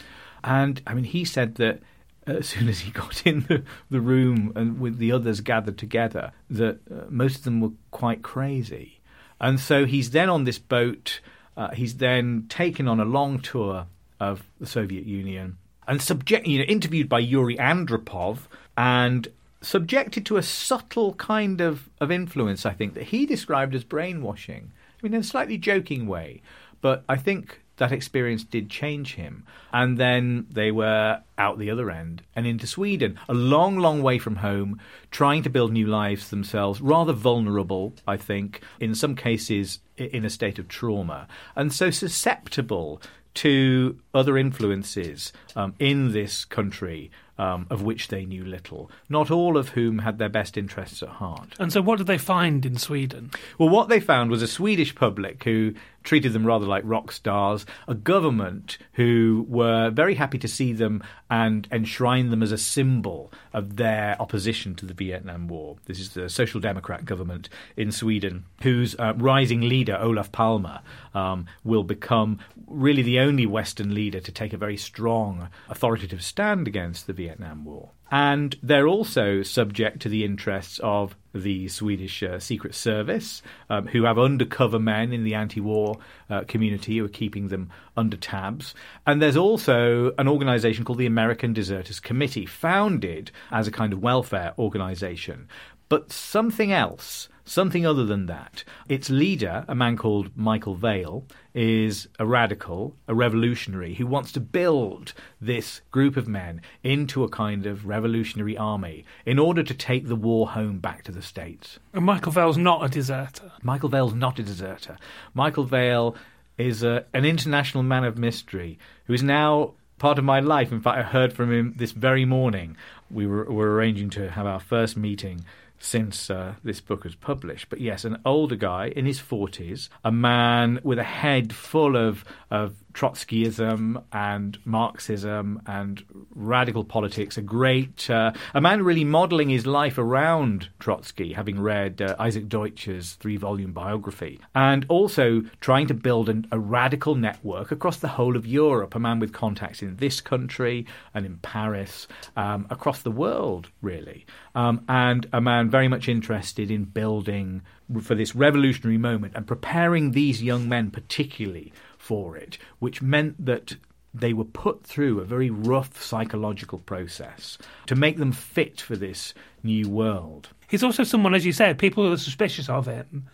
And 0.45 0.81
I 0.87 0.95
mean, 0.95 1.05
he 1.05 1.25
said 1.25 1.57
that 1.57 1.81
as 2.27 2.49
soon 2.49 2.69
as 2.69 2.81
he 2.81 2.91
got 2.91 3.27
in 3.27 3.41
the, 3.49 3.63
the 3.89 4.01
room 4.01 4.53
and 4.55 4.79
with 4.79 4.99
the 4.99 5.11
others 5.11 5.41
gathered 5.41 5.79
together, 5.79 6.33
that 6.51 6.79
uh, 6.91 7.07
most 7.09 7.39
of 7.39 7.45
them 7.45 7.61
were 7.61 7.73
quite 7.91 8.23
crazy. 8.23 9.01
And 9.41 9.59
so 9.59 9.87
he's 9.87 10.11
then 10.11 10.29
on 10.29 10.45
this 10.45 10.59
boat 10.59 11.21
uh, 11.61 11.71
he's 11.73 11.97
then 11.97 12.47
taken 12.49 12.89
on 12.89 13.01
a 13.01 13.05
long 13.05 13.39
tour 13.39 13.87
of 14.19 14.43
the 14.59 14.67
Soviet 14.67 15.05
Union 15.05 15.59
and 15.87 16.01
subject, 16.01 16.47
you 16.47 16.59
know, 16.59 16.65
interviewed 16.65 17.07
by 17.07 17.19
Yuri 17.19 17.57
Andropov 17.59 18.39
and 18.79 19.29
subjected 19.61 20.25
to 20.25 20.39
a 20.39 20.43
subtle 20.43 21.13
kind 21.15 21.61
of, 21.61 21.91
of 22.01 22.11
influence, 22.11 22.65
I 22.65 22.73
think, 22.73 22.95
that 22.95 23.05
he 23.05 23.27
described 23.27 23.75
as 23.75 23.85
brainwashing. 23.85 24.73
I 24.73 24.99
mean, 25.03 25.13
in 25.13 25.21
a 25.21 25.23
slightly 25.23 25.59
joking 25.59 26.07
way, 26.07 26.41
but 26.81 27.05
I 27.11 27.17
think 27.17 27.60
that 27.81 27.93
experience 27.93 28.45
did 28.45 28.69
change 28.69 29.15
him. 29.15 29.45
And 29.73 29.97
then 29.97 30.47
they 30.51 30.71
were 30.71 31.23
out 31.39 31.59
the 31.59 31.71
other 31.71 31.91
end 31.91 32.23
and 32.37 32.47
into 32.47 32.67
Sweden, 32.67 33.19
a 33.27 33.35
long, 33.35 33.79
long 33.79 34.03
way 34.03 34.19
from 34.19 34.37
home, 34.37 34.79
trying 35.11 35.43
to 35.43 35.51
build 35.51 35.73
new 35.73 35.87
lives 35.87 36.29
themselves, 36.29 36.81
rather 36.83 37.15
vulnerable, 37.15 37.95
I 38.07 38.19
think, 38.19 38.61
in 38.79 38.95
some 38.95 39.17
cases 39.17 39.81
in 39.97 40.27
a 40.27 40.31
state 40.31 40.59
of 40.59 40.69
trauma, 40.69 41.27
and 41.57 41.73
so 41.73 41.91
susceptible 41.91 43.01
to 43.33 43.99
other 44.13 44.37
influences 44.37 45.33
um, 45.57 45.75
in 45.79 46.13
this 46.13 46.45
country 46.45 47.11
um, 47.41 47.67
of 47.71 47.81
which 47.81 48.09
they 48.09 48.27
knew 48.27 48.45
little, 48.45 48.91
not 49.09 49.31
all 49.31 49.57
of 49.57 49.71
whom 49.71 50.01
had 50.01 50.19
their 50.19 50.29
best 50.29 50.59
interests 50.59 51.03
at 51.03 51.09
heart. 51.09 51.55
And 51.59 51.73
so, 51.73 51.81
what 51.81 51.97
did 51.97 52.07
they 52.07 52.19
find 52.19 52.67
in 52.67 52.77
Sweden? 52.77 53.31
Well, 53.57 53.71
what 53.71 53.89
they 53.89 53.99
found 53.99 54.31
was 54.31 54.43
a 54.43 54.47
Swedish 54.47 54.95
public 54.95 55.43
who 55.45 55.73
treated 56.03 56.33
them 56.33 56.47
rather 56.47 56.67
like 56.67 56.83
rock 56.87 57.13
stars, 57.13 57.67
a 57.87 57.95
government 57.95 58.79
who 58.95 59.47
were 59.49 59.91
very 59.91 60.15
happy 60.15 60.39
to 60.39 60.49
see 60.49 60.73
them 60.73 61.03
and 61.31 61.69
enshrine 61.71 62.31
them 62.31 62.43
as 62.43 62.53
a 62.53 62.59
symbol 62.59 63.33
of 63.53 63.77
their 63.77 64.21
opposition 64.21 64.75
to 64.75 64.87
the 64.87 64.95
Vietnam 64.95 65.49
War. 65.49 65.77
This 65.87 66.01
is 66.01 66.11
the 66.11 66.29
Social 66.29 66.61
Democrat 66.61 67.05
government 67.05 67.49
in 67.77 67.93
Sweden, 67.93 68.45
whose 68.63 68.95
uh, 68.99 69.15
rising 69.17 69.63
leader, 69.63 69.97
Olof 69.97 70.33
Palme, 70.33 70.81
um, 71.15 71.47
will 71.65 71.85
become 71.85 72.39
really 72.67 73.03
the 73.03 73.21
only 73.21 73.47
Western 73.47 73.95
leader 73.95 74.21
to 74.21 74.33
take 74.33 74.53
a 74.53 74.59
very 74.59 74.77
strong, 74.77 75.49
authoritative 75.69 76.23
stand 76.23 76.67
against 76.67 77.07
the 77.07 77.13
Vietnam 77.13 77.65
War. 77.65 77.91
And 78.11 78.57
they're 78.63 78.89
also 78.89 79.43
subject 79.43 80.01
to 80.03 80.09
the 80.09 80.25
interests 80.25 80.81
of 80.83 81.17
the 81.33 81.69
Swedish 81.69 82.23
uh, 82.23 82.41
Secret 82.41 82.75
Service, 82.75 83.41
um, 83.69 83.87
who 83.87 84.03
have 84.03 84.19
undercover 84.19 84.81
men 84.81 85.13
in 85.13 85.23
the 85.23 85.35
anti 85.35 85.61
war 85.61 85.99
uh, 86.29 86.43
community 86.49 86.99
who 86.99 87.05
are 87.05 87.09
keeping 87.09 87.49
them 87.49 87.71
under 87.97 88.17
tabs. 88.17 88.75
And 89.07 89.23
there's 89.23 89.37
also 89.37 90.13
an 90.19 90.27
organization 90.27 90.85
called 90.85 90.99
the 90.99 91.07
American 91.07 91.53
Deserters 91.53 92.01
Committee, 92.01 92.47
founded 92.47 93.31
as 93.51 93.69
a 93.69 93.73
kind 93.73 93.93
of 93.93 94.03
welfare 94.03 94.55
organization. 94.59 95.49
But 95.89 96.13
something 96.13 96.73
else 96.73 97.29
something 97.45 97.87
other 97.87 98.05
than 98.05 98.27
that. 98.27 98.65
Its 98.89 99.11
leader, 99.11 99.65
a 99.69 99.75
man 99.75 99.97
called 99.97 100.31
Michael 100.37 100.75
Vale, 100.75 101.25
is 101.55 102.09
a 102.19 102.27
radical, 102.27 102.97
a 103.09 103.15
revolutionary 103.15 103.95
who 103.95 104.07
wants 104.07 104.33
to 104.33 104.41
build 104.41 105.13
this 105.41 105.81
group 105.91 106.17
of 106.17 106.29
men 106.29 106.61
into 106.83 107.25
a 107.25 107.29
kind 107.29 107.67
of 107.67 107.87
revolutionary 107.87 108.57
army 108.57 109.05
in 109.27 109.39
order 109.39 109.63
to 109.63 109.75
take 109.75 110.07
the 110.07 110.17
war 110.17 110.51
home 110.51 110.79
back 110.79 111.03
to 111.05 111.13
the 111.13 111.23
States. 111.23 111.79
And 111.93 112.05
Michael 112.05 112.33
Vale's 112.33 112.59
not 112.59 112.85
a 112.85 112.89
deserter. 112.89 113.53
Michael 113.63 113.89
Vale's 113.89 114.15
not 114.15 114.39
a 114.39 114.43
deserter. 114.43 114.97
Michael 115.35 115.65
Vale 115.65 116.15
is 116.59 116.83
a, 116.83 117.05
an 117.15 117.25
international 117.25 117.83
man 117.83 118.05
of 118.05 118.19
mystery 118.19 118.79
who 119.05 119.15
is 119.15 119.23
now 119.23 119.75
part 119.99 120.19
of 120.19 120.25
my 120.25 120.41
life. 120.41 120.73
In 120.73 120.81
fact, 120.81 120.99
I 120.99 121.03
heard 121.03 121.33
from 121.33 121.53
him 121.53 121.75
this 121.77 121.93
very 121.93 122.25
morning. 122.25 122.77
We 123.11 123.27
were, 123.27 123.45
were 123.45 123.75
arranging 123.75 124.11
to 124.11 124.31
have 124.31 124.47
our 124.47 124.61
first 124.61 124.97
meeting 124.97 125.45
since 125.81 126.31
uh, 126.31 126.55
this 126.63 126.81
book 126.81 127.05
was 127.05 127.17
published. 127.17 127.69
But 127.71 127.81
yes, 127.81 128.05
an 128.05 128.19
older 128.25 128.55
guy 128.55 128.89
in 128.95 129.07
his 129.07 129.19
40s, 129.19 129.89
a 130.05 130.13
man 130.13 130.79
with 130.85 130.99
a 130.99 131.05
head 131.05 131.53
full 131.53 131.97
of, 131.97 132.25
of 132.51 132.77
Trotskyism 132.93 134.03
and 134.13 134.59
Marxism 134.65 135.63
and 135.67 136.05
radical 136.35 136.85
politics. 136.85 137.37
A 137.37 137.43
great, 137.43 138.09
uh, 138.11 138.33
a 138.55 138.61
man 138.61 138.83
really 138.83 139.05
modeling 139.05 139.49
his 139.49 139.67
life 139.67 139.99
around 139.99 140.69
Trotsky, 140.79 141.33
having 141.33 141.61
read 141.61 142.03
uh, 142.03 142.17
Isaac 142.19 142.49
Deutscher's 142.49 143.15
three 143.15 143.37
volume 143.37 143.73
biography, 143.73 144.41
and 144.55 144.87
also 144.89 145.43
trying 145.61 145.87
to 145.87 145.95
build 145.95 146.29
an, 146.29 146.47
a 146.51 146.59
radical 146.59 147.15
network 147.15 147.71
across 147.71 147.99
the 147.99 148.09
whole 148.09 148.37
of 148.37 148.47
Europe. 148.47 148.95
A 148.95 148.99
man 148.99 149.19
with 149.19 149.33
contacts 149.33 149.83
in 149.83 149.97
this 149.97 150.21
country 150.21 150.87
and 151.15 151.25
in 151.25 151.39
Paris, 151.39 152.07
um, 152.37 152.67
across 152.71 153.03
the 153.03 153.11
world, 153.11 153.71
really. 153.83 154.27
Um, 154.55 154.85
and 154.89 155.27
a 155.33 155.41
man 155.41 155.71
very 155.71 155.89
much 155.89 156.09
interested 156.09 156.71
in 156.71 156.85
building 156.85 157.63
for 158.03 158.15
this 158.15 158.37
revolutionary 158.37 158.99
moment 158.99 159.35
and 159.35 159.47
preparing 159.47 160.13
these 160.13 160.43
young 160.43 160.69
men, 160.69 160.91
particularly 160.91 161.73
for 162.01 162.37
it, 162.37 162.57
which 162.79 163.03
meant 163.03 163.45
that 163.45 163.77
they 164.13 164.33
were 164.33 164.45
put 164.45 164.83
through 164.83 165.21
a 165.21 165.25
very 165.25 165.51
rough 165.51 166.03
psychological 166.03 166.79
process 166.79 167.59
to 167.87 167.95
make 167.95 168.17
them 168.17 168.33
fit 168.33 168.81
for 168.81 168.97
this 168.97 169.35
new 169.63 169.89
world. 169.89 170.49
He's 170.67 170.83
also 170.83 171.05
someone, 171.05 171.35
as 171.35 171.45
you 171.45 171.53
said, 171.53 171.79
people 171.79 172.11
are 172.11 172.17
suspicious 172.17 172.69
of 172.69 172.87
him. 172.87 173.29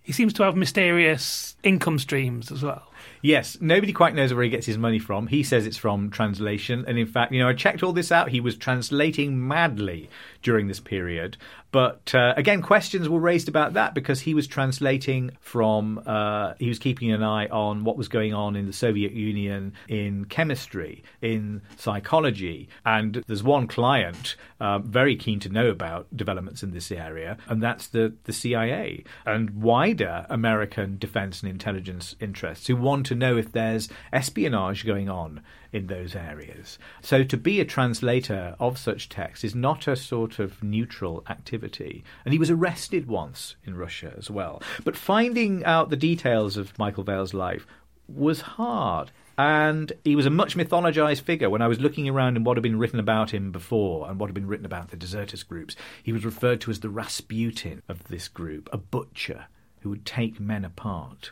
He 0.00 0.12
seems 0.12 0.32
to 0.34 0.44
have 0.44 0.56
mysterious 0.56 1.56
income 1.62 1.98
streams 1.98 2.50
as 2.50 2.62
well. 2.62 2.91
Yes, 3.20 3.58
nobody 3.60 3.92
quite 3.92 4.14
knows 4.14 4.34
where 4.34 4.44
he 4.44 4.50
gets 4.50 4.66
his 4.66 4.78
money 4.78 4.98
from. 4.98 5.28
He 5.28 5.42
says 5.42 5.66
it's 5.66 5.76
from 5.76 6.10
translation. 6.10 6.84
And 6.86 6.98
in 6.98 7.06
fact, 7.06 7.32
you 7.32 7.40
know, 7.40 7.48
I 7.48 7.54
checked 7.54 7.82
all 7.82 7.92
this 7.92 8.10
out. 8.10 8.30
He 8.30 8.40
was 8.40 8.56
translating 8.56 9.46
madly 9.46 10.10
during 10.42 10.68
this 10.68 10.80
period. 10.80 11.36
But 11.70 12.14
uh, 12.14 12.34
again, 12.36 12.60
questions 12.60 13.08
were 13.08 13.18
raised 13.18 13.48
about 13.48 13.72
that 13.74 13.94
because 13.94 14.20
he 14.20 14.34
was 14.34 14.46
translating 14.46 15.30
from, 15.40 16.02
uh, 16.04 16.52
he 16.58 16.68
was 16.68 16.78
keeping 16.78 17.12
an 17.12 17.22
eye 17.22 17.46
on 17.46 17.84
what 17.84 17.96
was 17.96 18.08
going 18.08 18.34
on 18.34 18.56
in 18.56 18.66
the 18.66 18.74
Soviet 18.74 19.12
Union 19.12 19.72
in 19.88 20.26
chemistry, 20.26 21.02
in 21.22 21.62
psychology. 21.78 22.68
And 22.84 23.24
there's 23.26 23.42
one 23.42 23.68
client 23.68 24.36
uh, 24.60 24.80
very 24.80 25.16
keen 25.16 25.40
to 25.40 25.48
know 25.48 25.68
about 25.68 26.14
developments 26.14 26.62
in 26.62 26.72
this 26.72 26.92
area, 26.92 27.38
and 27.48 27.62
that's 27.62 27.88
the, 27.88 28.12
the 28.24 28.32
CIA 28.32 29.04
and 29.24 29.62
wider 29.62 30.26
American 30.28 30.98
defense 30.98 31.42
and 31.42 31.50
intelligence 31.50 32.14
interests 32.20 32.66
who 32.66 32.76
want 32.92 33.06
to 33.06 33.14
know 33.14 33.38
if 33.38 33.52
there's 33.52 33.88
espionage 34.12 34.84
going 34.84 35.08
on 35.08 35.40
in 35.72 35.86
those 35.86 36.14
areas. 36.14 36.78
So 37.00 37.24
to 37.24 37.36
be 37.38 37.58
a 37.58 37.64
translator 37.64 38.54
of 38.60 38.76
such 38.76 39.08
text 39.08 39.44
is 39.44 39.54
not 39.54 39.88
a 39.88 39.96
sort 39.96 40.38
of 40.38 40.62
neutral 40.62 41.24
activity. 41.26 42.04
And 42.26 42.34
he 42.34 42.38
was 42.38 42.50
arrested 42.50 43.08
once 43.08 43.56
in 43.64 43.78
Russia 43.78 44.12
as 44.18 44.30
well. 44.30 44.62
But 44.84 44.94
finding 44.94 45.64
out 45.64 45.88
the 45.88 45.96
details 45.96 46.58
of 46.58 46.78
Michael 46.78 47.02
Vale's 47.02 47.32
life 47.32 47.66
was 48.06 48.42
hard. 48.42 49.10
And 49.38 49.90
he 50.04 50.14
was 50.14 50.26
a 50.26 50.30
much 50.30 50.54
mythologized 50.54 51.22
figure. 51.22 51.48
When 51.48 51.62
I 51.62 51.68
was 51.68 51.80
looking 51.80 52.06
around 52.10 52.36
in 52.36 52.44
what 52.44 52.58
had 52.58 52.62
been 52.62 52.78
written 52.78 53.00
about 53.00 53.30
him 53.30 53.52
before 53.52 54.06
and 54.06 54.20
what 54.20 54.26
had 54.26 54.34
been 54.34 54.46
written 54.46 54.66
about 54.66 54.90
the 54.90 54.98
deserters 54.98 55.44
groups, 55.44 55.76
he 56.02 56.12
was 56.12 56.26
referred 56.26 56.60
to 56.60 56.70
as 56.70 56.80
the 56.80 56.90
Rasputin 56.90 57.80
of 57.88 58.04
this 58.08 58.28
group, 58.28 58.68
a 58.70 58.76
butcher 58.76 59.46
who 59.80 59.88
would 59.88 60.04
take 60.04 60.38
men 60.38 60.66
apart. 60.66 61.30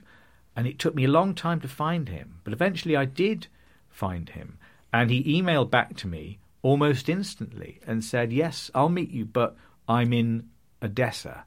And 0.61 0.69
it 0.69 0.79
took 0.79 0.95
me 0.95 1.05
a 1.05 1.09
long 1.09 1.35
time 1.35 1.59
to 1.63 1.69
find 1.69 2.11
him, 2.11 2.41
but 2.45 2.53
eventually 2.53 2.95
I 2.95 3.07
did 3.07 3.47
find 3.89 4.29
him. 4.29 4.59
And 4.93 5.11
he 5.11 5.41
emailed 5.41 5.71
back 5.71 5.97
to 5.97 6.07
me 6.07 6.39
almost 6.61 7.09
instantly 7.09 7.81
and 7.87 8.05
said, 8.05 8.31
Yes, 8.31 8.71
I'll 8.75 8.91
meet 8.91 9.11
you, 9.11 9.25
but 9.25 9.57
I'm 9.89 10.13
in 10.13 10.51
Odessa. 10.83 11.47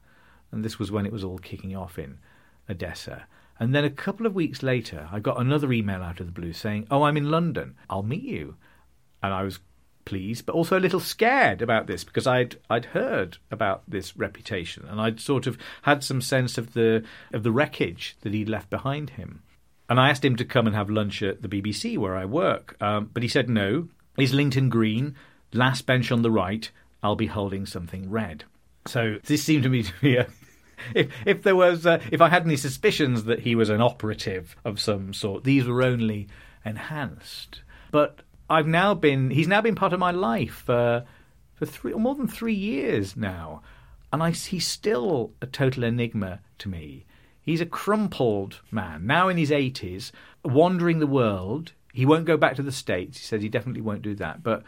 And 0.50 0.64
this 0.64 0.80
was 0.80 0.90
when 0.90 1.06
it 1.06 1.12
was 1.12 1.22
all 1.22 1.38
kicking 1.38 1.76
off 1.76 1.96
in 1.96 2.18
Odessa. 2.68 3.28
And 3.60 3.72
then 3.72 3.84
a 3.84 3.88
couple 3.88 4.26
of 4.26 4.34
weeks 4.34 4.64
later, 4.64 5.08
I 5.12 5.20
got 5.20 5.40
another 5.40 5.72
email 5.72 6.02
out 6.02 6.18
of 6.18 6.26
the 6.26 6.32
blue 6.32 6.52
saying, 6.52 6.88
Oh, 6.90 7.04
I'm 7.04 7.16
in 7.16 7.30
London. 7.30 7.76
I'll 7.88 8.02
meet 8.02 8.24
you. 8.24 8.56
And 9.22 9.32
I 9.32 9.44
was 9.44 9.60
pleased, 10.04 10.46
but 10.46 10.54
also 10.54 10.78
a 10.78 10.80
little 10.80 11.00
scared 11.00 11.62
about 11.62 11.86
this 11.86 12.04
because 12.04 12.26
I'd 12.26 12.56
I'd 12.68 12.86
heard 12.86 13.38
about 13.50 13.82
this 13.88 14.16
reputation 14.16 14.84
and 14.88 15.00
I'd 15.00 15.20
sort 15.20 15.46
of 15.46 15.58
had 15.82 16.04
some 16.04 16.20
sense 16.20 16.58
of 16.58 16.74
the 16.74 17.04
of 17.32 17.42
the 17.42 17.52
wreckage 17.52 18.16
that 18.20 18.34
he'd 18.34 18.48
left 18.48 18.70
behind 18.70 19.10
him. 19.10 19.42
And 19.88 20.00
I 20.00 20.08
asked 20.08 20.24
him 20.24 20.36
to 20.36 20.44
come 20.44 20.66
and 20.66 20.74
have 20.74 20.88
lunch 20.88 21.22
at 21.22 21.42
the 21.42 21.48
BBC 21.48 21.98
where 21.98 22.16
I 22.16 22.24
work, 22.24 22.76
um, 22.80 23.10
but 23.12 23.22
he 23.22 23.28
said 23.28 23.48
no. 23.48 23.88
Islington 24.18 24.68
Green, 24.70 25.14
last 25.52 25.86
bench 25.86 26.10
on 26.12 26.22
the 26.22 26.30
right. 26.30 26.70
I'll 27.02 27.16
be 27.16 27.26
holding 27.26 27.66
something 27.66 28.10
red. 28.10 28.44
So 28.86 29.18
this 29.24 29.42
seemed 29.42 29.64
to 29.64 29.68
me 29.68 29.82
to 29.82 29.92
be 30.00 30.16
a 30.16 30.26
if 30.94 31.10
if 31.26 31.42
there 31.42 31.56
was 31.56 31.86
uh, 31.86 32.00
if 32.10 32.20
I 32.20 32.28
had 32.28 32.44
any 32.44 32.56
suspicions 32.56 33.24
that 33.24 33.40
he 33.40 33.54
was 33.54 33.70
an 33.70 33.80
operative 33.80 34.56
of 34.64 34.80
some 34.80 35.12
sort, 35.12 35.44
these 35.44 35.66
were 35.66 35.82
only 35.82 36.28
enhanced. 36.64 37.62
But 37.90 38.20
I've 38.48 38.66
now 38.66 38.94
been 38.94 39.30
he's 39.30 39.48
now 39.48 39.60
been 39.60 39.74
part 39.74 39.92
of 39.92 40.00
my 40.00 40.10
life 40.10 40.68
uh, 40.68 41.02
for 41.54 41.66
three 41.66 41.92
or 41.92 42.00
more 42.00 42.14
than 42.14 42.28
three 42.28 42.54
years 42.54 43.16
now, 43.16 43.62
and 44.12 44.22
I 44.22 44.30
he's 44.30 44.66
still 44.66 45.32
a 45.40 45.46
total 45.46 45.84
enigma 45.84 46.40
to 46.58 46.68
me. 46.68 47.06
He's 47.44 47.60
a 47.60 47.66
crumpled 47.66 48.60
man, 48.70 49.06
now 49.06 49.28
in 49.28 49.36
his 49.36 49.50
80s, 49.50 50.12
wandering 50.42 50.98
the 50.98 51.06
world. 51.06 51.72
He 51.92 52.06
won't 52.06 52.24
go 52.24 52.38
back 52.38 52.56
to 52.56 52.62
the 52.62 52.72
States. 52.72 53.18
He 53.18 53.24
says 53.24 53.42
he 53.42 53.50
definitely 53.50 53.82
won't 53.82 54.00
do 54.00 54.14
that. 54.14 54.42
But 54.42 54.62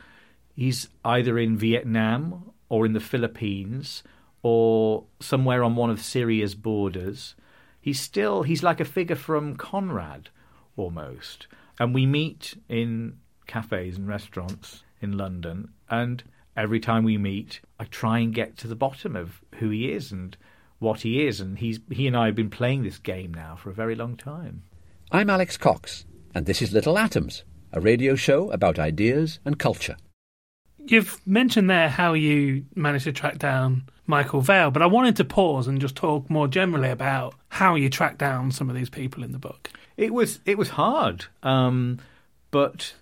he's 0.55 0.89
either 1.03 1.39
in 1.39 1.57
Vietnam 1.57 2.53
or 2.69 2.85
in 2.85 2.93
the 2.93 3.01
Philippines 3.01 4.03
or 4.43 5.05
somewhere 5.21 5.65
on 5.65 5.75
one 5.75 5.89
of 5.89 6.03
Syria's 6.03 6.55
borders. 6.55 7.35
He's 7.81 7.99
still, 7.99 8.43
he's 8.43 8.63
like 8.63 8.79
a 8.79 8.85
figure 8.85 9.17
from 9.17 9.57
Conrad 9.57 10.29
almost. 10.77 11.47
And 11.81 11.95
we 11.95 12.05
meet 12.05 12.59
in 12.69 13.19
cafes 13.47 13.97
and 13.97 14.09
restaurants 14.09 14.83
in 15.01 15.17
London. 15.17 15.71
And 15.89 16.23
every 16.57 16.81
time 16.81 17.05
we 17.05 17.19
meet, 17.19 17.61
I 17.79 17.85
try 17.85 18.19
and 18.19 18.35
get 18.35 18.57
to 18.59 18.69
the 18.69 18.75
bottom 18.75 19.15
of 19.17 19.41
who 19.57 19.71
he 19.71 19.93
is 19.93 20.13
and 20.13 20.37
what 20.79 21.01
he 21.01 21.27
is, 21.27 21.41
and 21.41 21.59
he's 21.59 21.81
he 21.91 22.07
and 22.07 22.17
I 22.17 22.27
have 22.27 22.35
been 22.35 22.51
playing 22.51 22.83
this 22.83 22.99
game 22.99 23.33
now 23.33 23.57
for 23.57 23.71
a 23.71 23.75
very 23.75 23.95
long 23.95 24.17
time. 24.17 24.63
I'm 25.11 25.31
Alex 25.31 25.57
Cox, 25.57 26.05
and 26.35 26.47
this 26.47 26.61
is 26.61 26.73
Little 26.73 26.99
Atoms, 26.99 27.45
a 27.73 27.81
radio 27.81 28.15
show 28.15 28.51
about 28.51 28.79
ideas 28.79 29.39
and 29.45 29.59
culture. 29.59 29.97
You've 30.79 31.21
mentioned 31.27 31.69
there 31.71 31.89
how 31.89 32.13
you 32.13 32.67
managed 32.75 33.05
to 33.05 33.13
track 33.13 33.39
down 33.39 33.89
Michael 34.07 34.41
Vale, 34.41 34.71
but 34.71 34.83
I 34.83 34.87
wanted 34.87 35.17
to 35.17 35.25
pause 35.25 35.67
and 35.67 35.81
just 35.81 35.97
talk 35.97 36.31
more 36.31 36.47
generally 36.47 36.91
about 36.91 37.35
how 37.49 37.75
you 37.75 37.89
track 37.89 38.19
down 38.19 38.53
some 38.53 38.69
of 38.69 38.77
these 38.77 38.91
people 38.91 39.25
in 39.25 39.33
the 39.33 39.39
book. 39.39 39.71
It 39.97 40.13
was 40.13 40.41
it 40.45 40.59
was 40.59 40.71
hard, 40.71 41.25
um, 41.43 41.99
but 42.51 42.95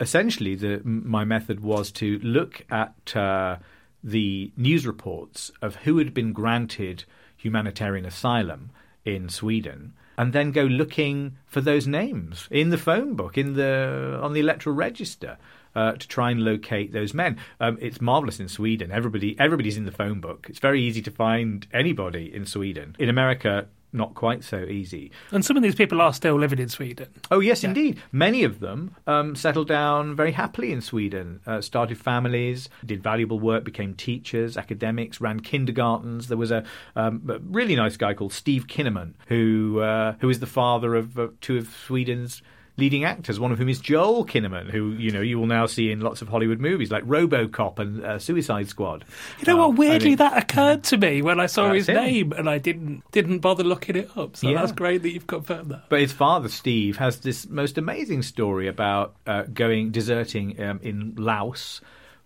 essentially, 0.00 0.54
the, 0.54 0.80
my 0.84 1.24
method 1.24 1.60
was 1.60 1.92
to 1.92 2.18
look 2.20 2.64
at 2.70 3.14
uh, 3.14 3.56
the 4.02 4.50
news 4.56 4.86
reports 4.86 5.52
of 5.60 5.76
who 5.76 5.98
had 5.98 6.14
been 6.14 6.32
granted 6.32 7.04
humanitarian 7.36 8.06
asylum 8.06 8.70
in 9.04 9.28
Sweden, 9.28 9.92
and 10.18 10.32
then 10.32 10.50
go 10.52 10.62
looking 10.64 11.36
for 11.46 11.60
those 11.60 11.86
names 11.86 12.48
in 12.50 12.70
the 12.70 12.78
phone 12.78 13.14
book, 13.14 13.38
in 13.38 13.54
the 13.54 14.18
on 14.22 14.32
the 14.32 14.40
electoral 14.40 14.74
register. 14.74 15.38
Uh, 15.72 15.92
to 15.92 16.08
try 16.08 16.32
and 16.32 16.42
locate 16.42 16.92
those 16.92 17.14
men, 17.14 17.38
um, 17.60 17.78
it's 17.80 18.00
marvelous 18.00 18.40
in 18.40 18.48
Sweden. 18.48 18.90
Everybody, 18.90 19.38
everybody's 19.38 19.76
in 19.76 19.84
the 19.84 19.92
phone 19.92 20.20
book. 20.20 20.48
It's 20.50 20.58
very 20.58 20.82
easy 20.82 21.00
to 21.02 21.12
find 21.12 21.64
anybody 21.72 22.34
in 22.34 22.44
Sweden. 22.44 22.96
In 22.98 23.08
America, 23.08 23.68
not 23.92 24.14
quite 24.14 24.44
so 24.44 24.64
easy. 24.64 25.10
And 25.30 25.44
some 25.44 25.56
of 25.56 25.62
these 25.62 25.74
people 25.74 26.00
are 26.00 26.12
still 26.12 26.38
living 26.38 26.58
in 26.58 26.68
Sweden. 26.68 27.08
Oh, 27.30 27.40
yes, 27.40 27.62
yeah. 27.62 27.70
indeed. 27.70 28.00
Many 28.12 28.44
of 28.44 28.60
them 28.60 28.94
um, 29.06 29.34
settled 29.34 29.68
down 29.68 30.14
very 30.14 30.32
happily 30.32 30.72
in 30.72 30.80
Sweden, 30.80 31.40
uh, 31.46 31.60
started 31.60 31.98
families, 31.98 32.68
did 32.84 33.02
valuable 33.02 33.40
work, 33.40 33.64
became 33.64 33.94
teachers, 33.94 34.56
academics, 34.56 35.20
ran 35.20 35.40
kindergartens. 35.40 36.28
There 36.28 36.38
was 36.38 36.50
a, 36.50 36.64
um, 36.96 37.22
a 37.28 37.38
really 37.38 37.76
nice 37.76 37.96
guy 37.96 38.14
called 38.14 38.32
Steve 38.32 38.66
Kinnaman, 38.66 39.14
who, 39.26 39.80
uh, 39.80 40.14
who 40.20 40.28
is 40.28 40.40
the 40.40 40.46
father 40.46 40.94
of 40.94 41.18
uh, 41.18 41.28
two 41.40 41.58
of 41.58 41.68
Sweden's 41.68 42.42
leading 42.76 43.04
actors, 43.04 43.38
one 43.38 43.52
of 43.52 43.58
whom 43.58 43.68
is 43.68 43.78
Joel 43.78 44.24
Kinnaman, 44.24 44.70
who 44.70 44.92
you 44.92 45.10
know 45.10 45.20
you 45.20 45.38
will 45.38 45.46
now 45.46 45.66
see 45.66 45.90
in 45.90 46.00
lots 46.00 46.22
of 46.22 46.28
Hollywood 46.28 46.60
movies 46.60 46.90
like 46.90 47.04
RoboCop 47.04 47.78
and 47.78 48.04
uh, 48.04 48.18
Suicide 48.18 48.68
Squad. 48.68 49.04
You 49.40 49.46
know 49.46 49.56
what? 49.56 49.76
Weirdly, 49.76 50.10
think... 50.10 50.18
that 50.18 50.42
occurred 50.42 50.84
to 50.84 50.96
me 50.96 51.22
when 51.22 51.40
I 51.40 51.46
saw 51.46 51.72
his 51.72 51.88
him. 51.88 51.96
name, 51.96 52.32
and 52.32 52.48
I 52.48 52.58
didn't 52.58 53.02
didn't 53.12 53.40
bother 53.40 53.64
looking 53.64 53.96
it 53.96 54.10
up. 54.16 54.36
So 54.36 54.48
yeah. 54.48 54.60
that's 54.60 54.72
great 54.72 55.02
that 55.02 55.10
you've 55.10 55.26
confirmed 55.26 55.70
that. 55.70 55.88
But 55.88 56.00
his 56.00 56.12
father, 56.12 56.48
Steve, 56.48 56.96
has 56.96 57.20
this 57.20 57.48
most 57.48 57.78
amazing 57.78 58.22
story 58.22 58.68
about 58.68 59.14
uh, 59.26 59.42
going 59.42 59.90
deserting 59.90 60.60
um, 60.62 60.80
in 60.82 61.14
Laos 61.16 61.80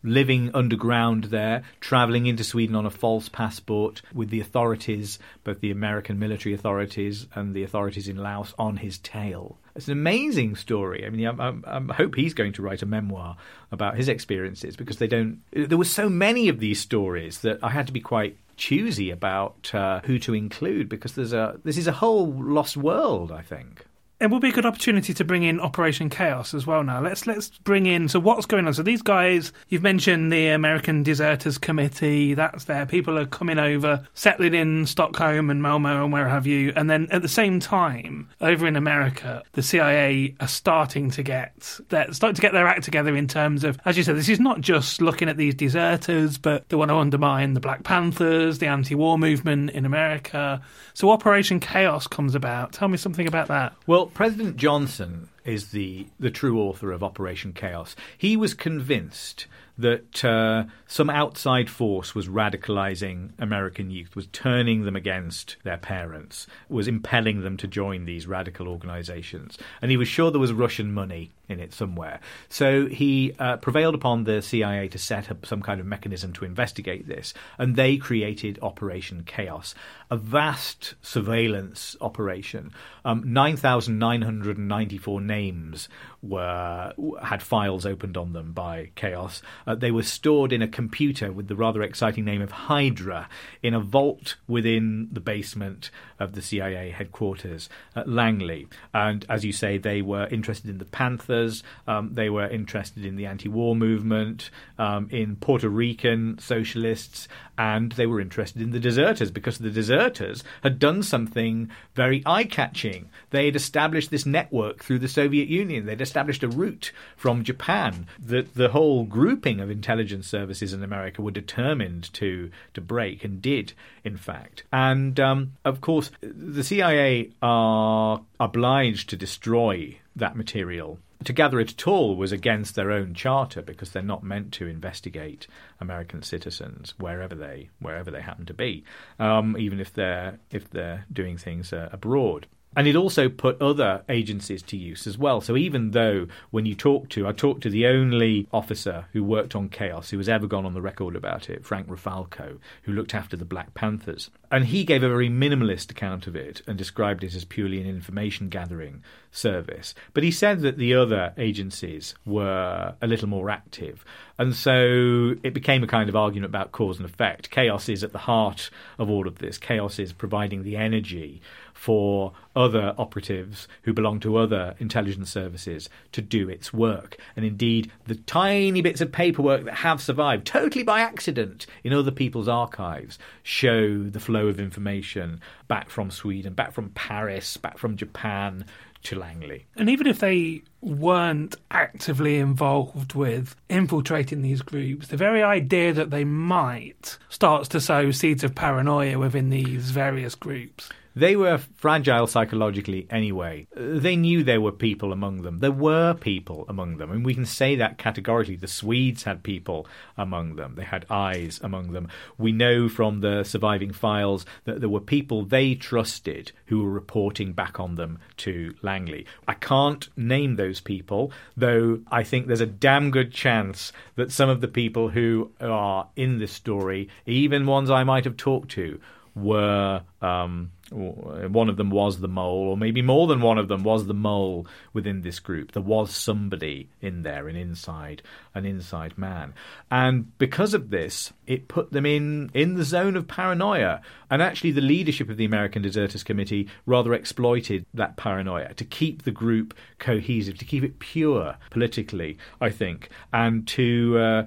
living 0.04 0.50
underground 0.54 1.24
there, 1.24 1.62
traveling 1.80 2.26
into 2.26 2.44
Sweden 2.44 2.76
on 2.76 2.86
a 2.86 2.90
false 2.90 3.28
passport 3.28 4.02
with 4.12 4.28
the 4.28 4.40
authorities, 4.40 5.18
both 5.42 5.60
the 5.60 5.70
American 5.70 6.18
military 6.18 6.54
authorities 6.54 7.26
and 7.34 7.54
the 7.54 7.64
authorities 7.64 8.06
in 8.06 8.18
Laos, 8.18 8.54
on 8.58 8.76
his 8.76 8.98
tail. 8.98 9.58
It's 9.76 9.88
an 9.88 9.92
amazing 9.92 10.54
story. 10.54 11.04
I 11.04 11.10
mean, 11.10 11.26
I, 11.26 11.52
I, 11.66 11.94
hope 11.94 12.14
he's 12.14 12.32
going 12.32 12.52
to 12.54 12.62
write 12.62 12.82
a 12.82 12.86
memoir 12.86 13.36
about 13.72 13.96
his 13.96 14.08
experiences 14.08 14.76
because 14.76 14.98
they 14.98 15.08
don't. 15.08 15.40
There 15.52 15.78
were 15.78 15.84
so 15.84 16.08
many 16.08 16.48
of 16.48 16.60
these 16.60 16.80
stories 16.80 17.40
that 17.40 17.58
I 17.62 17.70
had 17.70 17.88
to 17.88 17.92
be 17.92 18.00
quite 18.00 18.36
choosy 18.56 19.10
about 19.10 19.74
uh, 19.74 20.00
who 20.04 20.18
to 20.20 20.34
include 20.34 20.88
because 20.88 21.14
there's 21.14 21.32
a 21.32 21.58
this 21.64 21.76
is 21.76 21.88
a 21.88 21.92
whole 21.92 22.32
lost 22.32 22.76
world. 22.76 23.32
I 23.32 23.42
think 23.42 23.84
it 24.24 24.30
will 24.30 24.40
be 24.40 24.48
a 24.48 24.52
good 24.52 24.64
opportunity 24.64 25.12
to 25.12 25.22
bring 25.22 25.42
in 25.42 25.60
Operation 25.60 26.08
Chaos 26.08 26.54
as 26.54 26.66
well. 26.66 26.82
Now 26.82 27.02
let's 27.02 27.26
let's 27.26 27.50
bring 27.58 27.84
in. 27.84 28.08
So 28.08 28.18
what's 28.18 28.46
going 28.46 28.66
on? 28.66 28.72
So 28.72 28.82
these 28.82 29.02
guys, 29.02 29.52
you've 29.68 29.82
mentioned 29.82 30.32
the 30.32 30.48
American 30.48 31.02
Deserters 31.02 31.58
Committee. 31.58 32.32
That's 32.32 32.64
there. 32.64 32.86
People 32.86 33.18
are 33.18 33.26
coming 33.26 33.58
over, 33.58 34.02
settling 34.14 34.54
in 34.54 34.86
Stockholm 34.86 35.50
and 35.50 35.62
Malmo 35.62 36.04
and 36.04 36.10
where 36.10 36.26
have 36.26 36.46
you. 36.46 36.72
And 36.74 36.88
then 36.88 37.06
at 37.10 37.20
the 37.20 37.28
same 37.28 37.60
time, 37.60 38.30
over 38.40 38.66
in 38.66 38.76
America, 38.76 39.42
the 39.52 39.62
CIA 39.62 40.34
are 40.40 40.48
starting 40.48 41.10
to 41.10 41.22
get 41.22 41.80
they're 41.90 42.10
starting 42.14 42.36
to 42.36 42.42
get 42.42 42.54
their 42.54 42.66
act 42.66 42.84
together 42.84 43.14
in 43.14 43.28
terms 43.28 43.62
of, 43.62 43.78
as 43.84 43.98
you 43.98 44.02
said, 44.02 44.16
this 44.16 44.30
is 44.30 44.40
not 44.40 44.62
just 44.62 45.02
looking 45.02 45.28
at 45.28 45.36
these 45.36 45.54
deserters, 45.54 46.38
but 46.38 46.66
they 46.70 46.76
want 46.76 46.88
to 46.88 46.96
undermine 46.96 47.52
the 47.52 47.60
Black 47.60 47.84
Panthers, 47.84 48.58
the 48.58 48.68
anti-war 48.68 49.18
movement 49.18 49.68
in 49.72 49.84
America. 49.84 50.62
So 50.94 51.10
Operation 51.10 51.60
Chaos 51.60 52.06
comes 52.06 52.34
about. 52.34 52.72
Tell 52.72 52.88
me 52.88 52.96
something 52.96 53.26
about 53.26 53.48
that. 53.48 53.74
Well, 53.86 54.06
President 54.14 54.56
Johnson 54.56 55.28
is 55.44 55.70
the, 55.70 56.06
the 56.18 56.30
true 56.30 56.60
author 56.60 56.92
of 56.92 57.02
Operation 57.02 57.52
Chaos. 57.52 57.94
He 58.16 58.36
was 58.36 58.54
convinced 58.54 59.46
that 59.76 60.24
uh, 60.24 60.64
some 60.86 61.10
outside 61.10 61.68
force 61.68 62.14
was 62.14 62.28
radicalizing 62.28 63.30
American 63.38 63.90
youth, 63.90 64.14
was 64.14 64.28
turning 64.28 64.84
them 64.84 64.94
against 64.94 65.56
their 65.64 65.76
parents, 65.76 66.46
was 66.68 66.86
impelling 66.86 67.40
them 67.40 67.56
to 67.56 67.66
join 67.66 68.04
these 68.04 68.28
radical 68.28 68.68
organizations. 68.68 69.58
And 69.82 69.90
he 69.90 69.96
was 69.96 70.06
sure 70.06 70.30
there 70.30 70.38
was 70.40 70.52
Russian 70.52 70.92
money 70.92 71.32
in 71.48 71.58
it 71.60 71.72
somewhere. 71.74 72.20
So 72.48 72.86
he 72.86 73.34
uh, 73.38 73.56
prevailed 73.58 73.94
upon 73.94 74.24
the 74.24 74.40
CIA 74.40 74.88
to 74.88 74.98
set 74.98 75.30
up 75.30 75.44
some 75.44 75.60
kind 75.60 75.80
of 75.80 75.86
mechanism 75.86 76.32
to 76.34 76.44
investigate 76.44 77.06
this, 77.08 77.34
and 77.58 77.76
they 77.76 77.96
created 77.96 78.58
Operation 78.62 79.24
Chaos, 79.26 79.74
a 80.10 80.16
vast 80.16 80.94
surveillance 81.02 81.96
operation. 82.00 82.72
Um, 83.04 83.32
9,994 83.32 85.20
names 85.34 85.88
were 86.24 86.92
had 87.22 87.42
files 87.42 87.84
opened 87.84 88.16
on 88.16 88.32
them 88.32 88.52
by 88.52 88.90
Chaos. 88.94 89.42
Uh, 89.66 89.74
they 89.74 89.90
were 89.90 90.02
stored 90.02 90.52
in 90.52 90.62
a 90.62 90.68
computer 90.68 91.30
with 91.30 91.48
the 91.48 91.56
rather 91.56 91.82
exciting 91.82 92.24
name 92.24 92.40
of 92.40 92.50
Hydra 92.50 93.28
in 93.62 93.74
a 93.74 93.80
vault 93.80 94.36
within 94.48 95.08
the 95.12 95.20
basement 95.20 95.90
of 96.18 96.32
the 96.32 96.42
CIA 96.42 96.90
headquarters 96.90 97.68
at 97.94 98.08
Langley. 98.08 98.68
And 98.92 99.26
as 99.28 99.44
you 99.44 99.52
say, 99.52 99.78
they 99.78 100.02
were 100.02 100.26
interested 100.28 100.70
in 100.70 100.78
the 100.78 100.84
Panthers. 100.84 101.62
Um, 101.86 102.14
they 102.14 102.30
were 102.30 102.48
interested 102.48 103.04
in 103.04 103.16
the 103.16 103.26
anti-war 103.26 103.76
movement, 103.76 104.50
um, 104.78 105.08
in 105.10 105.36
Puerto 105.36 105.68
Rican 105.68 106.38
socialists, 106.38 107.28
and 107.58 107.92
they 107.92 108.06
were 108.06 108.20
interested 108.20 108.62
in 108.62 108.70
the 108.70 108.80
deserters 108.80 109.30
because 109.30 109.58
the 109.58 109.70
deserters 109.70 110.42
had 110.62 110.78
done 110.78 111.02
something 111.02 111.70
very 111.94 112.22
eye-catching. 112.26 113.10
They 113.30 113.46
had 113.46 113.56
established 113.56 114.10
this 114.10 114.26
network 114.26 114.82
through 114.82 115.00
the 115.00 115.08
Soviet 115.08 115.48
Union. 115.48 115.86
They'd 115.86 116.00
established 116.14 116.44
a 116.44 116.48
route 116.48 116.92
from 117.16 117.42
Japan 117.42 118.06
that 118.24 118.54
the 118.54 118.68
whole 118.68 119.02
grouping 119.02 119.58
of 119.58 119.68
intelligence 119.68 120.28
services 120.28 120.72
in 120.72 120.80
America 120.84 121.20
were 121.20 121.32
determined 121.32 122.12
to 122.12 122.52
to 122.72 122.80
break 122.80 123.24
and 123.24 123.42
did, 123.42 123.72
in 124.04 124.16
fact. 124.16 124.62
And 124.72 125.18
um, 125.18 125.54
of 125.64 125.80
course, 125.80 126.12
the 126.20 126.62
CIA 126.62 127.32
are 127.42 128.20
obliged 128.38 129.10
to 129.10 129.16
destroy 129.16 129.98
that 130.14 130.36
material 130.36 131.00
to 131.24 131.32
gather 131.32 131.58
it 131.58 131.72
at 131.72 131.88
all 131.88 132.14
was 132.14 132.30
against 132.30 132.76
their 132.76 132.92
own 132.92 133.14
charter 133.14 133.62
because 133.62 133.90
they're 133.90 134.02
not 134.02 134.22
meant 134.22 134.52
to 134.52 134.68
investigate 134.68 135.48
American 135.80 136.22
citizens 136.22 136.94
wherever 136.98 137.34
they 137.34 137.70
wherever 137.80 138.12
they 138.12 138.20
happen 138.20 138.46
to 138.46 138.54
be, 138.54 138.84
um, 139.18 139.56
even 139.58 139.80
if 139.80 139.92
they're 139.92 140.38
if 140.52 140.70
they're 140.70 141.06
doing 141.12 141.36
things 141.38 141.72
uh, 141.72 141.88
abroad. 141.90 142.46
And 142.76 142.86
it 142.86 142.96
also 142.96 143.28
put 143.28 143.60
other 143.60 144.02
agencies 144.08 144.62
to 144.62 144.76
use 144.76 145.06
as 145.06 145.16
well. 145.16 145.40
So 145.40 145.56
even 145.56 145.92
though 145.92 146.26
when 146.50 146.66
you 146.66 146.74
talk 146.74 147.08
to, 147.10 147.26
I 147.26 147.32
talked 147.32 147.62
to 147.62 147.70
the 147.70 147.86
only 147.86 148.48
officer 148.52 149.06
who 149.12 149.22
worked 149.22 149.54
on 149.54 149.68
Chaos 149.68 150.10
who 150.10 150.18
has 150.18 150.28
ever 150.28 150.46
gone 150.46 150.66
on 150.66 150.74
the 150.74 150.82
record 150.82 151.16
about 151.16 151.48
it, 151.48 151.64
Frank 151.64 151.88
Rafalko, 151.88 152.58
who 152.82 152.92
looked 152.92 153.14
after 153.14 153.36
the 153.36 153.44
Black 153.44 153.74
Panthers. 153.74 154.30
And 154.50 154.66
he 154.66 154.84
gave 154.84 155.02
a 155.02 155.08
very 155.08 155.28
minimalist 155.28 155.90
account 155.90 156.26
of 156.26 156.36
it 156.36 156.62
and 156.66 156.78
described 156.78 157.24
it 157.24 157.34
as 157.34 157.44
purely 157.44 157.80
an 157.80 157.88
information 157.88 158.48
gathering 158.48 159.02
service. 159.30 159.94
But 160.12 160.22
he 160.22 160.30
said 160.30 160.60
that 160.60 160.78
the 160.78 160.94
other 160.94 161.32
agencies 161.36 162.14
were 162.24 162.94
a 163.00 163.06
little 163.06 163.28
more 163.28 163.50
active. 163.50 164.04
And 164.38 164.54
so 164.54 165.34
it 165.42 165.54
became 165.54 165.82
a 165.82 165.88
kind 165.88 166.08
of 166.08 166.16
argument 166.16 166.50
about 166.50 166.72
cause 166.72 166.98
and 166.98 167.08
effect. 167.08 167.50
Chaos 167.50 167.88
is 167.88 168.02
at 168.04 168.12
the 168.12 168.18
heart 168.18 168.70
of 168.98 169.10
all 169.10 169.28
of 169.28 169.38
this. 169.38 169.58
Chaos 169.58 169.98
is 169.98 170.12
providing 170.12 170.62
the 170.62 170.76
energy 170.76 171.40
for 171.74 172.32
other 172.56 172.94
operatives 172.96 173.68
who 173.82 173.92
belong 173.92 174.20
to 174.20 174.36
other 174.36 174.74
intelligence 174.78 175.28
services 175.28 175.90
to 176.12 176.22
do 176.22 176.48
its 176.48 176.72
work. 176.72 177.18
And 177.36 177.44
indeed, 177.44 177.90
the 178.06 178.14
tiny 178.14 178.80
bits 178.80 179.00
of 179.00 179.12
paperwork 179.12 179.64
that 179.64 179.74
have 179.74 180.00
survived, 180.00 180.46
totally 180.46 180.84
by 180.84 181.00
accident, 181.00 181.66
in 181.82 181.92
other 181.92 182.12
people's 182.12 182.48
archives, 182.48 183.18
show 183.42 184.02
the 184.04 184.20
flow 184.20 184.46
of 184.46 184.60
information 184.60 185.40
back 185.68 185.90
from 185.90 186.10
Sweden, 186.10 186.54
back 186.54 186.72
from 186.72 186.90
Paris, 186.90 187.56
back 187.56 187.76
from 187.76 187.96
Japan 187.96 188.64
to 189.02 189.18
Langley. 189.18 189.66
And 189.76 189.90
even 189.90 190.06
if 190.06 190.20
they 190.20 190.62
weren't 190.80 191.56
actively 191.70 192.38
involved 192.38 193.14
with 193.14 193.54
infiltrating 193.68 194.42
these 194.42 194.62
groups, 194.62 195.08
the 195.08 195.16
very 195.16 195.42
idea 195.42 195.92
that 195.92 196.10
they 196.10 196.24
might 196.24 197.18
starts 197.28 197.68
to 197.68 197.80
sow 197.80 198.10
seeds 198.10 198.42
of 198.42 198.54
paranoia 198.54 199.18
within 199.18 199.50
these 199.50 199.90
various 199.90 200.34
groups. 200.34 200.88
They 201.16 201.36
were 201.36 201.58
fragile 201.58 202.26
psychologically 202.26 203.06
anyway. 203.08 203.68
They 203.76 204.16
knew 204.16 204.42
there 204.42 204.60
were 204.60 204.72
people 204.72 205.12
among 205.12 205.42
them. 205.42 205.60
There 205.60 205.70
were 205.70 206.14
people 206.14 206.64
among 206.68 206.96
them. 206.96 207.10
And 207.10 207.24
we 207.24 207.34
can 207.34 207.46
say 207.46 207.76
that 207.76 207.98
categorically. 207.98 208.56
The 208.56 208.66
Swedes 208.66 209.22
had 209.22 209.42
people 209.42 209.86
among 210.16 210.56
them, 210.56 210.74
they 210.76 210.84
had 210.84 211.06
eyes 211.08 211.60
among 211.62 211.92
them. 211.92 212.08
We 212.36 212.52
know 212.52 212.88
from 212.88 213.20
the 213.20 213.44
surviving 213.44 213.92
files 213.92 214.44
that 214.64 214.80
there 214.80 214.88
were 214.88 215.00
people 215.00 215.44
they 215.44 215.74
trusted 215.74 216.52
who 216.66 216.82
were 216.82 216.90
reporting 216.90 217.52
back 217.52 217.78
on 217.78 217.94
them 217.94 218.18
to 218.38 218.74
Langley. 218.82 219.26
I 219.46 219.54
can't 219.54 220.08
name 220.16 220.56
those 220.56 220.80
people, 220.80 221.32
though 221.56 222.00
I 222.10 222.24
think 222.24 222.46
there's 222.46 222.60
a 222.60 222.66
damn 222.66 223.10
good 223.10 223.32
chance 223.32 223.92
that 224.16 224.32
some 224.32 224.48
of 224.48 224.60
the 224.60 224.68
people 224.68 225.10
who 225.10 225.50
are 225.60 226.08
in 226.16 226.38
this 226.38 226.52
story, 226.52 227.08
even 227.26 227.66
ones 227.66 227.90
I 227.90 228.04
might 228.04 228.24
have 228.24 228.36
talked 228.36 228.70
to, 228.72 229.00
were 229.34 230.02
um, 230.22 230.70
one 230.90 231.68
of 231.68 231.76
them 231.76 231.88
was 231.90 232.20
the 232.20 232.28
mole, 232.28 232.68
or 232.68 232.76
maybe 232.76 233.00
more 233.00 233.26
than 233.26 233.40
one 233.40 233.56
of 233.56 233.68
them 233.68 233.82
was 233.82 234.06
the 234.06 234.14
mole 234.14 234.66
within 234.92 235.22
this 235.22 235.40
group. 235.40 235.72
There 235.72 235.82
was 235.82 236.14
somebody 236.14 236.90
in 237.00 237.22
there, 237.22 237.48
an 237.48 237.56
inside, 237.56 238.22
an 238.54 238.66
inside 238.66 239.16
man, 239.16 239.54
and 239.90 240.36
because 240.38 240.74
of 240.74 240.90
this, 240.90 241.32
it 241.46 241.68
put 241.68 241.92
them 241.92 242.04
in 242.04 242.50
in 242.52 242.74
the 242.74 242.84
zone 242.84 243.16
of 243.16 243.26
paranoia. 243.26 244.02
And 244.30 244.42
actually, 244.42 244.72
the 244.72 244.80
leadership 244.80 245.30
of 245.30 245.36
the 245.36 245.44
American 245.44 245.80
Deserters 245.80 246.22
Committee 246.22 246.68
rather 246.86 247.14
exploited 247.14 247.86
that 247.94 248.16
paranoia 248.16 248.74
to 248.74 248.84
keep 248.84 249.22
the 249.22 249.30
group 249.30 249.74
cohesive, 249.98 250.58
to 250.58 250.64
keep 250.64 250.84
it 250.84 250.98
pure 250.98 251.56
politically, 251.70 252.38
I 252.60 252.70
think, 252.70 253.08
and 253.32 253.66
to. 253.68 254.18
Uh, 254.18 254.46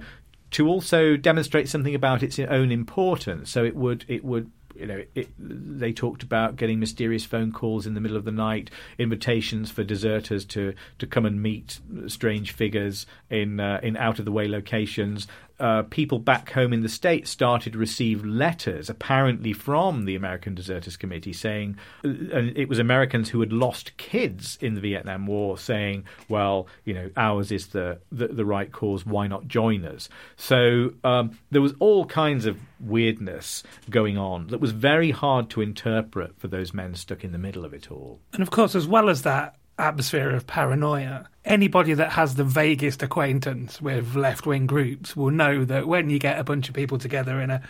to 0.50 0.66
also 0.66 1.14
demonstrate 1.14 1.68
something 1.68 1.94
about 1.94 2.22
its 2.22 2.38
own 2.38 2.72
importance, 2.72 3.50
so 3.50 3.64
it 3.64 3.76
would 3.76 4.06
it 4.08 4.24
would 4.24 4.50
you 4.78 4.86
know, 4.86 5.02
it, 5.14 5.28
they 5.38 5.92
talked 5.92 6.22
about 6.22 6.56
getting 6.56 6.78
mysterious 6.78 7.24
phone 7.24 7.52
calls 7.52 7.86
in 7.86 7.94
the 7.94 8.00
middle 8.00 8.16
of 8.16 8.24
the 8.24 8.32
night, 8.32 8.70
invitations 8.98 9.70
for 9.70 9.82
deserters 9.82 10.44
to, 10.46 10.74
to 10.98 11.06
come 11.06 11.26
and 11.26 11.42
meet 11.42 11.80
strange 12.06 12.52
figures 12.52 13.06
in 13.30 13.60
uh, 13.60 13.80
in 13.82 13.96
out 13.96 14.18
of 14.18 14.24
the 14.24 14.32
way 14.32 14.46
locations, 14.48 15.26
uh, 15.60 15.82
people 15.84 16.18
back 16.18 16.52
home 16.52 16.72
in 16.72 16.82
the 16.82 16.88
States 16.88 17.30
started 17.30 17.72
to 17.72 17.78
receive 17.78 18.24
letters, 18.24 18.88
apparently 18.88 19.52
from 19.52 20.04
the 20.04 20.14
American 20.14 20.54
Deserters 20.54 20.96
Committee, 20.96 21.32
saying 21.32 21.76
uh, 22.04 22.08
it 22.54 22.68
was 22.68 22.78
Americans 22.78 23.28
who 23.30 23.40
had 23.40 23.52
lost 23.52 23.96
kids 23.96 24.58
in 24.60 24.74
the 24.74 24.80
Vietnam 24.80 25.26
War, 25.26 25.58
saying, 25.58 26.04
well, 26.28 26.66
you 26.84 26.94
know, 26.94 27.10
ours 27.16 27.52
is 27.52 27.68
the, 27.68 27.98
the, 28.12 28.28
the 28.28 28.44
right 28.44 28.70
cause, 28.70 29.04
why 29.04 29.26
not 29.26 29.48
join 29.48 29.84
us? 29.84 30.08
So 30.36 30.94
um, 31.04 31.38
there 31.50 31.62
was 31.62 31.74
all 31.78 32.04
kinds 32.06 32.46
of 32.46 32.58
weirdness 32.80 33.62
going 33.90 34.16
on 34.16 34.48
that 34.48 34.60
was 34.60 34.72
very 34.72 35.10
hard 35.10 35.50
to 35.50 35.60
interpret 35.60 36.38
for 36.38 36.48
those 36.48 36.72
men 36.72 36.94
stuck 36.94 37.24
in 37.24 37.32
the 37.32 37.38
middle 37.38 37.64
of 37.64 37.74
it 37.74 37.90
all. 37.90 38.20
And 38.32 38.42
of 38.42 38.50
course, 38.50 38.74
as 38.74 38.86
well 38.86 39.08
as 39.08 39.22
that, 39.22 39.56
atmosphere 39.78 40.30
of 40.30 40.46
paranoia. 40.46 41.28
Anybody 41.44 41.94
that 41.94 42.12
has 42.12 42.34
the 42.34 42.44
vaguest 42.44 43.02
acquaintance 43.02 43.80
with 43.80 44.14
left 44.14 44.46
wing 44.46 44.66
groups 44.66 45.16
will 45.16 45.30
know 45.30 45.64
that 45.64 45.88
when 45.88 46.10
you 46.10 46.18
get 46.18 46.38
a 46.38 46.44
bunch 46.44 46.68
of 46.68 46.74
people 46.74 46.98
together 46.98 47.40
in 47.40 47.50
a 47.50 47.62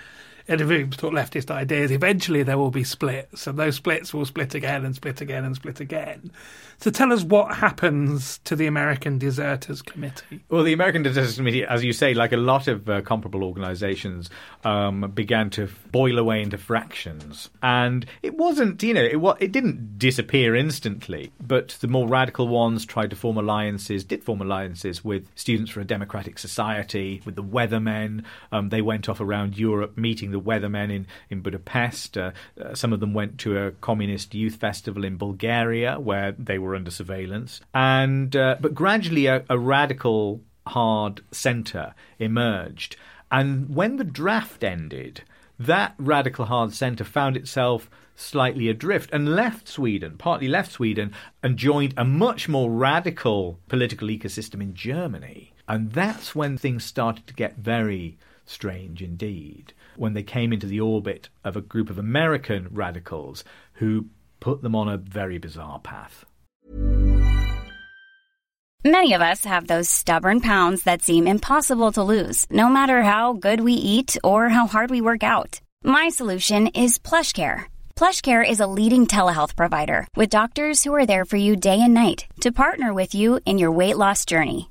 in 0.48 0.60
a 0.62 0.64
room 0.64 0.90
to 0.90 0.98
talk 0.98 1.12
leftist 1.12 1.50
ideas, 1.50 1.90
eventually 1.90 2.42
there 2.42 2.56
will 2.56 2.70
be 2.70 2.84
splits, 2.84 3.46
and 3.46 3.58
those 3.58 3.76
splits 3.76 4.14
will 4.14 4.24
split 4.24 4.54
again 4.54 4.84
and 4.84 4.94
split 4.94 5.20
again 5.20 5.44
and 5.44 5.54
split 5.54 5.78
again. 5.78 6.32
So 6.80 6.90
tell 6.90 7.12
us 7.12 7.24
what 7.24 7.56
happens 7.56 8.38
to 8.44 8.54
the 8.54 8.66
American 8.66 9.18
Deserters 9.18 9.82
Committee. 9.82 10.44
Well, 10.48 10.62
the 10.62 10.72
American 10.72 11.02
Deserters 11.02 11.36
Committee, 11.36 11.64
as 11.64 11.84
you 11.84 11.92
say, 11.92 12.14
like 12.14 12.32
a 12.32 12.36
lot 12.36 12.68
of 12.68 12.88
uh, 12.88 13.00
comparable 13.02 13.42
organisations, 13.42 14.30
um, 14.64 15.10
began 15.12 15.50
to 15.50 15.68
boil 15.90 16.18
away 16.18 16.40
into 16.40 16.56
fractions, 16.56 17.50
and 17.62 18.06
it 18.22 18.36
wasn't, 18.36 18.82
you 18.82 18.94
know, 18.94 19.02
it 19.02 19.18
it 19.40 19.52
didn't 19.52 19.98
disappear 19.98 20.54
instantly, 20.54 21.32
but 21.44 21.76
the 21.80 21.88
more 21.88 22.08
radical 22.08 22.48
ones 22.48 22.86
tried 22.86 23.10
to 23.10 23.16
form 23.16 23.36
alliances, 23.36 24.04
did 24.04 24.24
form 24.24 24.40
alliances 24.40 25.04
with 25.04 25.26
Students 25.34 25.72
for 25.72 25.80
a 25.80 25.84
Democratic 25.84 26.38
Society, 26.38 27.20
with 27.24 27.34
the 27.34 27.42
Weathermen. 27.42 28.24
Um, 28.52 28.68
they 28.68 28.82
went 28.82 29.08
off 29.08 29.20
around 29.20 29.58
Europe 29.58 29.98
meeting 29.98 30.30
the 30.30 30.37
Weathermen 30.40 30.90
in 30.92 31.06
in 31.28 31.40
Budapest. 31.40 32.16
Uh, 32.16 32.30
uh, 32.60 32.74
some 32.74 32.92
of 32.92 33.00
them 33.00 33.14
went 33.14 33.38
to 33.38 33.58
a 33.58 33.72
communist 33.72 34.34
youth 34.34 34.56
festival 34.56 35.04
in 35.04 35.16
Bulgaria 35.16 35.98
where 35.98 36.32
they 36.32 36.58
were 36.58 36.68
were 36.68 36.76
under 36.76 36.90
surveillance. 36.90 37.60
And 37.74 38.36
uh, 38.36 38.56
but 38.60 38.74
gradually, 38.74 39.26
a, 39.26 39.44
a 39.48 39.58
radical 39.58 40.40
hard 40.66 41.22
centre 41.32 41.94
emerged. 42.18 42.96
And 43.30 43.74
when 43.74 43.96
the 43.96 44.04
draft 44.04 44.62
ended, 44.62 45.22
that 45.58 45.94
radical 45.98 46.44
hard 46.44 46.72
centre 46.72 47.04
found 47.04 47.36
itself 47.36 47.90
slightly 48.14 48.68
adrift 48.68 49.10
and 49.12 49.34
left 49.34 49.68
Sweden, 49.68 50.16
partly 50.18 50.48
left 50.48 50.72
Sweden, 50.72 51.12
and 51.42 51.56
joined 51.56 51.94
a 51.96 52.04
much 52.04 52.48
more 52.48 52.70
radical 52.70 53.58
political 53.68 54.08
ecosystem 54.08 54.60
in 54.60 54.74
Germany. 54.74 55.52
And 55.66 55.92
that's 55.92 56.34
when 56.34 56.58
things 56.58 56.84
started 56.84 57.26
to 57.26 57.34
get 57.34 57.56
very 57.56 58.16
strange 58.46 59.02
indeed, 59.02 59.72
when 59.98 60.14
they 60.14 60.22
came 60.22 60.52
into 60.52 60.66
the 60.66 60.80
orbit 60.80 61.28
of 61.44 61.56
a 61.56 61.60
group 61.60 61.90
of 61.90 61.98
American 61.98 62.68
radicals 62.70 63.44
who 63.74 64.06
put 64.40 64.62
them 64.62 64.74
on 64.74 64.88
a 64.88 64.96
very 64.96 65.38
bizarre 65.38 65.80
path. 65.80 66.24
Many 68.84 69.12
of 69.12 69.20
us 69.20 69.44
have 69.44 69.66
those 69.66 69.90
stubborn 69.90 70.40
pounds 70.40 70.84
that 70.84 71.02
seem 71.02 71.26
impossible 71.26 71.90
to 71.92 72.02
lose, 72.14 72.46
no 72.48 72.68
matter 72.68 73.02
how 73.02 73.32
good 73.32 73.60
we 73.60 73.72
eat 73.72 74.16
or 74.22 74.48
how 74.48 74.68
hard 74.68 74.90
we 74.90 75.00
work 75.00 75.24
out. 75.24 75.60
My 75.82 76.08
solution 76.10 76.68
is 76.68 76.98
PlushCare. 76.98 77.64
PlushCare 77.96 78.48
is 78.48 78.60
a 78.60 78.68
leading 78.68 79.08
telehealth 79.08 79.56
provider 79.56 80.06
with 80.14 80.30
doctors 80.30 80.84
who 80.84 80.94
are 80.94 81.06
there 81.06 81.24
for 81.24 81.36
you 81.36 81.56
day 81.56 81.80
and 81.80 81.92
night 81.92 82.26
to 82.40 82.52
partner 82.52 82.94
with 82.94 83.16
you 83.16 83.40
in 83.44 83.58
your 83.58 83.72
weight 83.72 83.98
loss 83.98 84.24
journey. 84.24 84.70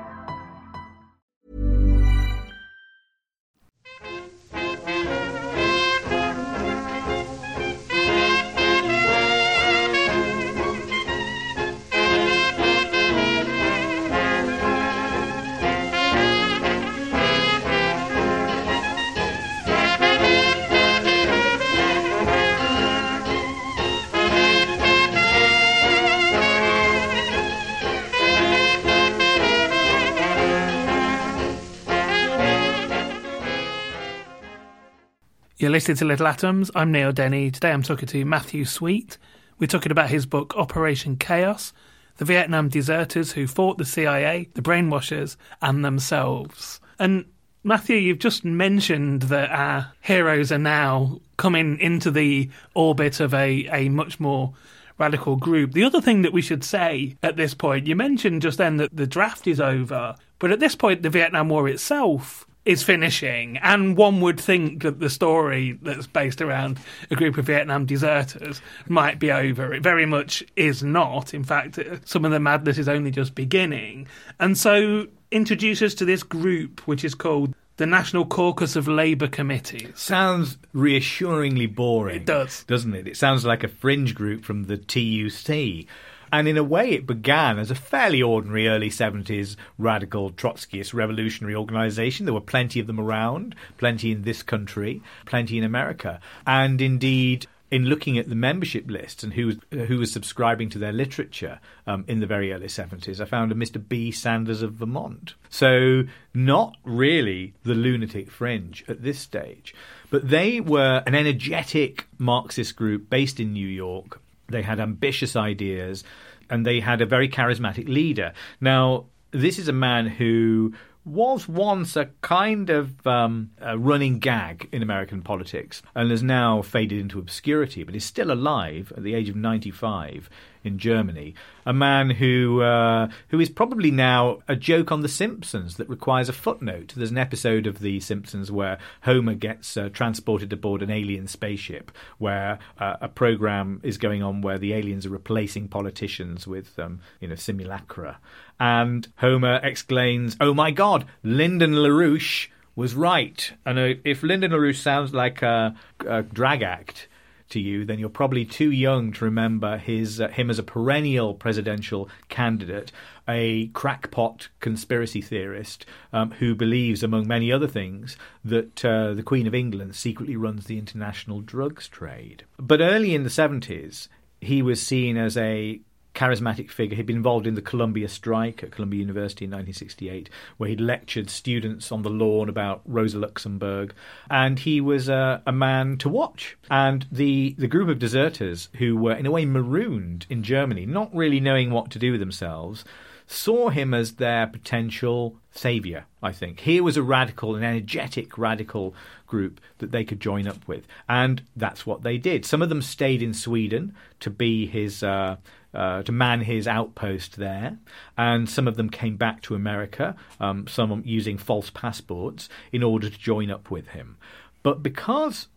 Listening 35.71 35.95
to 35.95 36.03
Little 36.03 36.27
Atoms. 36.27 36.69
I'm 36.75 36.91
Neil 36.91 37.13
Denny. 37.13 37.49
Today 37.49 37.71
I'm 37.71 37.81
talking 37.81 38.07
to 38.09 38.25
Matthew 38.25 38.65
Sweet. 38.65 39.17
We're 39.57 39.67
talking 39.67 39.93
about 39.93 40.09
his 40.09 40.25
book 40.25 40.53
Operation 40.57 41.15
Chaos 41.15 41.71
The 42.17 42.25
Vietnam 42.25 42.67
Deserters 42.67 43.31
Who 43.31 43.47
Fought 43.47 43.77
the 43.77 43.85
CIA, 43.85 44.49
the 44.53 44.61
Brainwashers, 44.61 45.37
and 45.61 45.85
Themselves. 45.85 46.81
And 46.99 47.23
Matthew, 47.63 47.95
you've 47.95 48.19
just 48.19 48.43
mentioned 48.43 49.23
that 49.23 49.49
our 49.49 49.93
heroes 50.01 50.51
are 50.51 50.57
now 50.57 51.21
coming 51.37 51.79
into 51.79 52.11
the 52.11 52.49
orbit 52.75 53.21
of 53.21 53.33
a, 53.33 53.65
a 53.71 53.87
much 53.87 54.19
more 54.19 54.53
radical 54.97 55.37
group. 55.37 55.71
The 55.71 55.85
other 55.85 56.01
thing 56.01 56.23
that 56.23 56.33
we 56.33 56.41
should 56.41 56.65
say 56.65 57.15
at 57.23 57.37
this 57.37 57.53
point, 57.53 57.87
you 57.87 57.95
mentioned 57.95 58.41
just 58.41 58.57
then 58.57 58.75
that 58.75 58.93
the 58.93 59.07
draft 59.07 59.47
is 59.47 59.61
over, 59.61 60.17
but 60.37 60.51
at 60.51 60.59
this 60.59 60.75
point, 60.75 61.01
the 61.01 61.09
Vietnam 61.09 61.47
War 61.47 61.69
itself 61.69 62.45
is 62.65 62.83
finishing, 62.83 63.57
and 63.57 63.97
one 63.97 64.21
would 64.21 64.39
think 64.39 64.83
that 64.83 64.99
the 64.99 65.09
story 65.09 65.79
that's 65.81 66.07
based 66.07 66.41
around 66.41 66.79
a 67.09 67.15
group 67.15 67.37
of 67.37 67.45
Vietnam 67.45 67.85
deserters 67.85 68.61
might 68.87 69.19
be 69.19 69.31
over. 69.31 69.73
It 69.73 69.81
very 69.81 70.05
much 70.05 70.43
is 70.55 70.83
not. 70.83 71.33
In 71.33 71.43
fact, 71.43 71.79
uh, 71.79 71.97
some 72.05 72.23
of 72.23 72.31
the 72.31 72.39
madness 72.39 72.77
is 72.77 72.87
only 72.87 73.09
just 73.09 73.33
beginning. 73.33 74.07
And 74.39 74.57
so, 74.57 75.07
introduce 75.31 75.81
us 75.81 75.95
to 75.95 76.05
this 76.05 76.21
group, 76.21 76.87
which 76.87 77.03
is 77.03 77.15
called 77.15 77.55
the 77.77 77.87
National 77.87 78.25
Caucus 78.25 78.75
of 78.75 78.87
Labour 78.87 79.27
Committees. 79.27 79.89
Sounds 79.95 80.59
reassuringly 80.71 81.65
boring. 81.65 82.17
It 82.17 82.25
does. 82.27 82.63
Doesn't 82.65 82.93
it? 82.93 83.07
It 83.07 83.17
sounds 83.17 83.43
like 83.43 83.63
a 83.63 83.67
fringe 83.67 84.13
group 84.13 84.45
from 84.45 84.65
the 84.65 84.77
TUC. 84.77 85.87
And 86.31 86.47
in 86.47 86.57
a 86.57 86.63
way, 86.63 86.91
it 86.91 87.05
began 87.05 87.59
as 87.59 87.71
a 87.71 87.75
fairly 87.75 88.21
ordinary 88.21 88.67
early 88.67 88.89
70s 88.89 89.55
radical 89.77 90.31
Trotskyist 90.31 90.93
revolutionary 90.93 91.55
organization. 91.55 92.25
There 92.25 92.33
were 92.33 92.41
plenty 92.41 92.79
of 92.79 92.87
them 92.87 92.99
around, 92.99 93.55
plenty 93.77 94.11
in 94.11 94.21
this 94.21 94.41
country, 94.41 95.01
plenty 95.25 95.57
in 95.57 95.63
America. 95.63 96.21
And 96.47 96.81
indeed, 96.81 97.47
in 97.71 97.85
looking 97.85 98.17
at 98.17 98.29
the 98.29 98.35
membership 98.35 98.89
lists 98.89 99.23
and 99.23 99.33
who 99.33 99.47
was, 99.47 99.57
who 99.87 99.97
was 99.97 100.11
subscribing 100.11 100.69
to 100.69 100.77
their 100.77 100.91
literature 100.91 101.59
um, 101.87 102.03
in 102.07 102.19
the 102.19 102.27
very 102.27 102.53
early 102.53 102.67
70s, 102.67 103.21
I 103.21 103.25
found 103.25 103.51
a 103.51 103.55
Mr. 103.55 103.81
B. 103.85 104.11
Sanders 104.11 104.61
of 104.61 104.73
Vermont. 104.73 105.35
So, 105.49 106.03
not 106.33 106.75
really 106.83 107.53
the 107.63 107.73
lunatic 107.73 108.29
fringe 108.29 108.83
at 108.87 109.03
this 109.03 109.19
stage, 109.19 109.73
but 110.09 110.29
they 110.29 110.59
were 110.59 111.01
an 111.05 111.15
energetic 111.15 112.07
Marxist 112.17 112.75
group 112.75 113.09
based 113.09 113.39
in 113.39 113.53
New 113.53 113.67
York 113.67 114.21
they 114.51 114.61
had 114.61 114.79
ambitious 114.79 115.35
ideas, 115.35 116.03
and 116.49 116.65
they 116.65 116.79
had 116.79 117.01
a 117.01 117.05
very 117.05 117.29
charismatic 117.29 117.87
leader. 117.87 118.33
Now, 118.59 119.05
this 119.31 119.57
is 119.57 119.67
a 119.67 119.73
man 119.73 120.07
who 120.07 120.73
was 121.03 121.47
once 121.47 121.95
a 121.95 122.09
kind 122.21 122.69
of 122.69 123.05
um, 123.07 123.49
a 123.59 123.77
running 123.77 124.19
gag 124.19 124.69
in 124.71 124.83
American 124.83 125.21
politics 125.21 125.81
and 125.95 126.11
has 126.11 126.21
now 126.21 126.61
faded 126.61 126.99
into 126.99 127.17
obscurity, 127.17 127.83
but 127.83 127.95
is 127.95 128.05
still 128.05 128.31
alive 128.31 128.93
at 128.95 129.03
the 129.03 129.15
age 129.15 129.29
of 129.29 129.35
95 129.35 130.29
in 130.63 130.77
Germany. 130.77 131.33
A 131.65 131.73
man 131.73 132.09
who 132.09 132.61
uh, 132.61 133.09
who 133.29 133.39
is 133.39 133.49
probably 133.49 133.91
now 133.91 134.39
a 134.47 134.55
joke 134.55 134.91
on 134.91 135.01
The 135.01 135.07
Simpsons 135.07 135.77
that 135.77 135.89
requires 135.89 136.29
a 136.29 136.33
footnote. 136.33 136.93
There's 136.95 137.11
an 137.11 137.17
episode 137.17 137.67
of 137.67 137.79
The 137.79 137.99
Simpsons 137.99 138.51
where 138.51 138.77
Homer 139.03 139.35
gets 139.35 139.77
uh, 139.77 139.89
transported 139.89 140.51
aboard 140.51 140.81
an 140.81 140.89
alien 140.89 141.27
spaceship, 141.27 141.91
where 142.17 142.59
uh, 142.79 142.97
a 143.01 143.07
program 143.07 143.79
is 143.83 143.97
going 143.97 144.23
on 144.23 144.41
where 144.41 144.57
the 144.57 144.73
aliens 144.73 145.05
are 145.05 145.11
replacing 145.11 145.67
politicians 145.67 146.47
with 146.47 146.77
um, 146.79 146.99
you 147.19 147.27
know 147.27 147.35
simulacra, 147.35 148.19
and 148.59 149.07
Homer 149.17 149.59
exclaims, 149.63 150.35
"Oh 150.41 150.53
my 150.53 150.71
God, 150.71 151.05
Lyndon 151.23 151.73
LaRouche!" 151.73 152.47
Was 152.73 152.95
right, 152.95 153.51
and 153.65 153.77
uh, 153.77 153.93
if 154.05 154.23
Lyndon 154.23 154.51
LaRouche 154.51 154.81
sounds 154.81 155.13
like 155.13 155.41
a, 155.41 155.75
a 156.07 156.23
drag 156.23 156.61
act, 156.61 157.09
to 157.51 157.59
you, 157.59 157.85
then 157.85 157.99
you're 157.99 158.09
probably 158.09 158.45
too 158.45 158.71
young 158.71 159.11
to 159.13 159.25
remember 159.25 159.77
his 159.77 160.19
uh, 160.19 160.27
him 160.29 160.49
as 160.49 160.59
a 160.59 160.63
perennial 160.63 161.33
presidential 161.33 162.09
candidate, 162.29 162.91
a 163.27 163.67
crackpot 163.67 164.49
conspiracy 164.59 165.21
theorist 165.21 165.85
um, 166.11 166.31
who 166.31 166.55
believes, 166.55 167.03
among 167.03 167.27
many 167.27 167.51
other 167.51 167.67
things, 167.67 168.17
that 168.43 168.83
uh, 168.83 169.13
the 169.13 169.23
Queen 169.23 169.47
of 169.47 169.55
England 169.55 169.95
secretly 169.95 170.35
runs 170.35 170.65
the 170.65 170.77
international 170.77 171.41
drugs 171.41 171.87
trade. 171.87 172.45
But 172.57 172.81
early 172.81 173.15
in 173.15 173.23
the 173.23 173.29
70s, 173.29 174.07
he 174.41 174.61
was 174.61 174.81
seen 174.81 175.17
as 175.17 175.37
a 175.37 175.79
charismatic 176.13 176.69
figure. 176.69 176.95
He'd 176.95 177.05
been 177.05 177.15
involved 177.15 177.47
in 177.47 177.55
the 177.55 177.61
Columbia 177.61 178.07
strike 178.09 178.63
at 178.63 178.71
Columbia 178.71 178.99
University 178.99 179.45
in 179.45 179.51
1968, 179.51 180.29
where 180.57 180.69
he'd 180.69 180.81
lectured 180.81 181.29
students 181.29 181.91
on 181.91 182.01
the 182.01 182.09
lawn 182.09 182.49
about 182.49 182.81
Rosa 182.85 183.19
Luxemburg, 183.19 183.93
and 184.29 184.59
he 184.59 184.81
was 184.81 185.09
a, 185.09 185.41
a 185.45 185.51
man 185.51 185.97
to 185.97 186.09
watch. 186.09 186.57
And 186.69 187.05
the 187.11 187.55
the 187.57 187.67
group 187.67 187.89
of 187.89 187.99
deserters 187.99 188.69
who 188.77 188.97
were 188.97 189.13
in 189.13 189.25
a 189.25 189.31
way 189.31 189.45
marooned 189.45 190.25
in 190.29 190.43
Germany, 190.43 190.85
not 190.85 191.13
really 191.15 191.39
knowing 191.39 191.71
what 191.71 191.91
to 191.91 191.99
do 191.99 192.11
with 192.11 192.19
themselves, 192.19 192.83
saw 193.31 193.69
him 193.69 193.93
as 193.93 194.13
their 194.13 194.45
potential 194.47 195.37
savior. 195.51 196.05
I 196.21 196.31
think 196.31 196.61
here 196.61 196.83
was 196.83 196.97
a 196.97 197.03
radical, 197.03 197.55
an 197.55 197.63
energetic 197.63 198.37
radical 198.37 198.93
group 199.25 199.61
that 199.79 199.91
they 199.91 200.03
could 200.03 200.19
join 200.19 200.47
up 200.47 200.67
with, 200.67 200.85
and 201.07 201.41
that's 201.55 201.85
what 201.85 202.03
they 202.03 202.17
did. 202.17 202.45
Some 202.45 202.61
of 202.61 202.69
them 202.69 202.81
stayed 202.81 203.21
in 203.21 203.33
Sweden 203.33 203.95
to 204.19 204.29
be 204.29 204.65
his. 204.67 205.03
Uh, 205.03 205.37
uh, 205.73 206.03
to 206.03 206.11
man 206.11 206.41
his 206.41 206.67
outpost 206.67 207.37
there, 207.37 207.77
and 208.17 208.49
some 208.49 208.67
of 208.67 208.75
them 208.75 208.89
came 208.89 209.15
back 209.15 209.41
to 209.41 209.55
America, 209.55 210.17
um, 210.37 210.67
some 210.67 211.01
using 211.05 211.37
false 211.37 211.69
passports 211.69 212.49
in 212.73 212.83
order 212.83 213.09
to 213.09 213.17
join 213.17 213.49
up 213.49 213.71
with 213.71 213.87
him. 213.87 214.17
But 214.63 214.83
because 214.83 215.47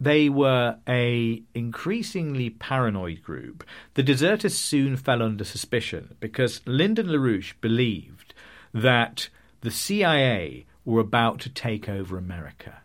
they 0.00 0.28
were 0.28 0.76
a 0.88 1.42
increasingly 1.54 2.50
paranoid 2.50 3.22
group, 3.22 3.64
the 3.94 4.02
deserters 4.02 4.56
soon 4.56 4.96
fell 4.96 5.22
under 5.22 5.44
suspicion 5.44 6.14
because 6.20 6.60
Lyndon 6.66 7.08
LaRouche 7.08 7.54
believed 7.60 8.34
that 8.72 9.28
the 9.60 9.70
CIA 9.70 10.66
were 10.84 11.00
about 11.00 11.40
to 11.40 11.50
take 11.50 11.88
over 11.88 12.16
America. 12.16 12.82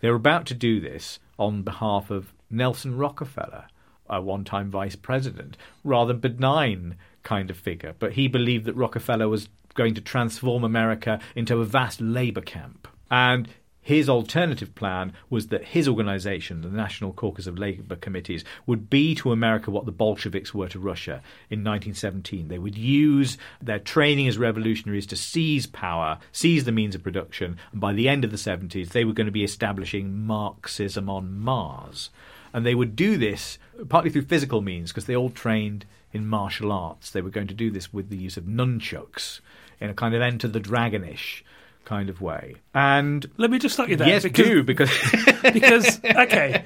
They 0.00 0.08
were 0.10 0.16
about 0.16 0.46
to 0.46 0.54
do 0.54 0.80
this 0.80 1.18
on 1.38 1.62
behalf 1.62 2.10
of 2.10 2.32
Nelson 2.50 2.96
Rockefeller, 2.96 3.66
a 4.08 4.20
one 4.22 4.44
time 4.44 4.70
vice 4.70 4.96
president, 4.96 5.56
rather 5.82 6.14
benign 6.14 6.96
kind 7.22 7.50
of 7.50 7.56
figure. 7.56 7.94
But 7.98 8.12
he 8.12 8.28
believed 8.28 8.66
that 8.66 8.76
Rockefeller 8.76 9.28
was 9.28 9.48
going 9.74 9.94
to 9.94 10.00
transform 10.00 10.64
America 10.64 11.20
into 11.34 11.60
a 11.60 11.64
vast 11.64 12.00
labor 12.00 12.40
camp. 12.40 12.88
And 13.10 13.48
his 13.86 14.08
alternative 14.08 14.74
plan 14.74 15.12
was 15.30 15.46
that 15.46 15.66
his 15.66 15.86
organization, 15.86 16.60
the 16.60 16.68
National 16.68 17.12
Caucus 17.12 17.46
of 17.46 17.56
Labor 17.56 17.94
Committees, 17.94 18.44
would 18.66 18.90
be 18.90 19.14
to 19.14 19.30
America 19.30 19.70
what 19.70 19.86
the 19.86 19.92
Bolsheviks 19.92 20.52
were 20.52 20.68
to 20.70 20.80
Russia 20.80 21.22
in 21.50 21.60
1917. 21.62 22.48
They 22.48 22.58
would 22.58 22.76
use 22.76 23.38
their 23.62 23.78
training 23.78 24.26
as 24.26 24.38
revolutionaries 24.38 25.06
to 25.06 25.16
seize 25.16 25.68
power, 25.68 26.18
seize 26.32 26.64
the 26.64 26.72
means 26.72 26.96
of 26.96 27.04
production, 27.04 27.58
and 27.70 27.80
by 27.80 27.92
the 27.92 28.08
end 28.08 28.24
of 28.24 28.32
the 28.32 28.36
70s, 28.36 28.88
they 28.88 29.04
were 29.04 29.12
going 29.12 29.26
to 29.26 29.30
be 29.30 29.44
establishing 29.44 30.26
Marxism 30.26 31.08
on 31.08 31.38
Mars. 31.38 32.10
And 32.52 32.66
they 32.66 32.74
would 32.74 32.96
do 32.96 33.16
this 33.16 33.56
partly 33.88 34.10
through 34.10 34.22
physical 34.22 34.62
means 34.62 34.90
because 34.90 35.04
they 35.04 35.14
all 35.14 35.30
trained 35.30 35.86
in 36.12 36.26
martial 36.26 36.72
arts. 36.72 37.12
They 37.12 37.22
were 37.22 37.30
going 37.30 37.46
to 37.46 37.54
do 37.54 37.70
this 37.70 37.92
with 37.92 38.10
the 38.10 38.16
use 38.16 38.36
of 38.36 38.46
nunchucks 38.46 39.38
in 39.78 39.90
a 39.90 39.94
kind 39.94 40.12
of 40.12 40.22
enter 40.22 40.48
the 40.48 40.58
dragonish 40.58 41.42
kind 41.86 42.10
of 42.10 42.20
way. 42.20 42.56
And 42.74 43.24
let 43.38 43.50
me 43.50 43.58
just 43.58 43.74
stop 43.74 43.88
you 43.88 43.96
there. 43.96 44.08
Yes, 44.08 44.24
because, 44.24 44.46
do 44.46 44.62
because 44.62 44.90
because 45.52 46.04
okay, 46.04 46.64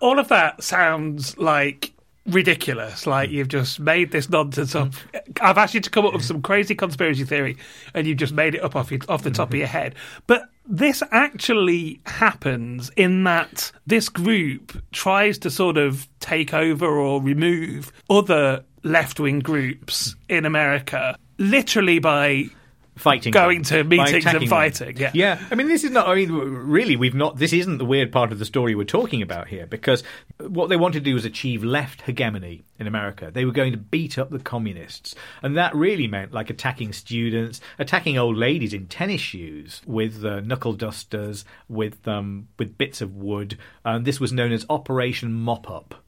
all 0.00 0.18
of 0.18 0.28
that 0.28 0.62
sounds 0.62 1.36
like 1.36 1.92
ridiculous. 2.26 3.06
Like 3.06 3.30
you've 3.30 3.48
just 3.48 3.78
made 3.78 4.12
this 4.12 4.30
nonsense 4.30 4.74
up. 4.74 4.94
I've 5.42 5.58
asked 5.58 5.74
you 5.74 5.80
to 5.80 5.90
come 5.90 6.06
up 6.06 6.14
with 6.14 6.24
some 6.24 6.40
crazy 6.40 6.74
conspiracy 6.74 7.24
theory, 7.24 7.58
and 7.92 8.06
you've 8.06 8.18
just 8.18 8.32
made 8.32 8.54
it 8.54 8.62
up 8.62 8.74
off, 8.74 8.90
your, 8.90 9.00
off 9.08 9.22
the 9.22 9.30
top 9.30 9.50
of 9.50 9.54
your 9.54 9.66
head. 9.66 9.94
But 10.26 10.48
this 10.66 11.02
actually 11.10 12.00
happens 12.06 12.90
in 12.96 13.24
that 13.24 13.70
this 13.86 14.08
group 14.08 14.82
tries 14.92 15.36
to 15.38 15.50
sort 15.50 15.76
of 15.76 16.08
take 16.20 16.54
over 16.54 16.86
or 16.86 17.20
remove 17.20 17.92
other 18.08 18.64
left 18.82 19.20
wing 19.20 19.40
groups 19.40 20.14
in 20.28 20.46
America, 20.46 21.16
literally 21.38 21.98
by 21.98 22.46
fighting 22.96 23.32
going 23.32 23.62
to 23.62 23.82
meetings 23.84 24.24
and 24.26 24.48
fighting 24.48 24.94
them. 24.94 25.10
yeah. 25.14 25.36
Yeah 25.38 25.46
i 25.50 25.54
mean 25.54 25.68
this 25.68 25.84
is 25.84 25.90
not 25.90 26.08
i 26.08 26.14
mean 26.14 26.30
really 26.32 26.96
we've 26.96 27.14
not 27.14 27.38
this 27.38 27.52
isn't 27.52 27.78
the 27.78 27.84
weird 27.84 28.12
part 28.12 28.32
of 28.32 28.38
the 28.38 28.44
story 28.44 28.74
we're 28.74 28.84
talking 28.84 29.22
about 29.22 29.48
here 29.48 29.66
because 29.66 30.02
what 30.38 30.68
they 30.68 30.76
wanted 30.76 31.00
to 31.00 31.04
do 31.04 31.14
was 31.14 31.24
achieve 31.24 31.64
left 31.64 32.02
hegemony 32.02 32.64
in 32.78 32.86
america. 32.86 33.30
They 33.32 33.44
were 33.44 33.52
going 33.52 33.72
to 33.72 33.78
beat 33.78 34.18
up 34.18 34.30
the 34.30 34.38
communists. 34.38 35.14
And 35.42 35.56
that 35.56 35.74
really 35.74 36.06
meant 36.06 36.32
like 36.32 36.50
attacking 36.50 36.92
students 36.92 37.60
attacking 37.78 38.18
old 38.18 38.36
ladies 38.36 38.72
in 38.72 38.86
tennis 38.86 39.20
shoes 39.20 39.82
with 39.86 40.24
uh, 40.24 40.40
knuckle 40.40 40.72
dusters 40.72 41.44
with 41.68 42.06
um, 42.08 42.48
with 42.58 42.76
bits 42.78 43.00
of 43.00 43.14
wood. 43.14 43.58
And 43.84 44.04
this 44.04 44.20
was 44.20 44.32
known 44.32 44.52
as 44.52 44.66
operation 44.68 45.32
mop 45.32 45.70
up 45.70 46.03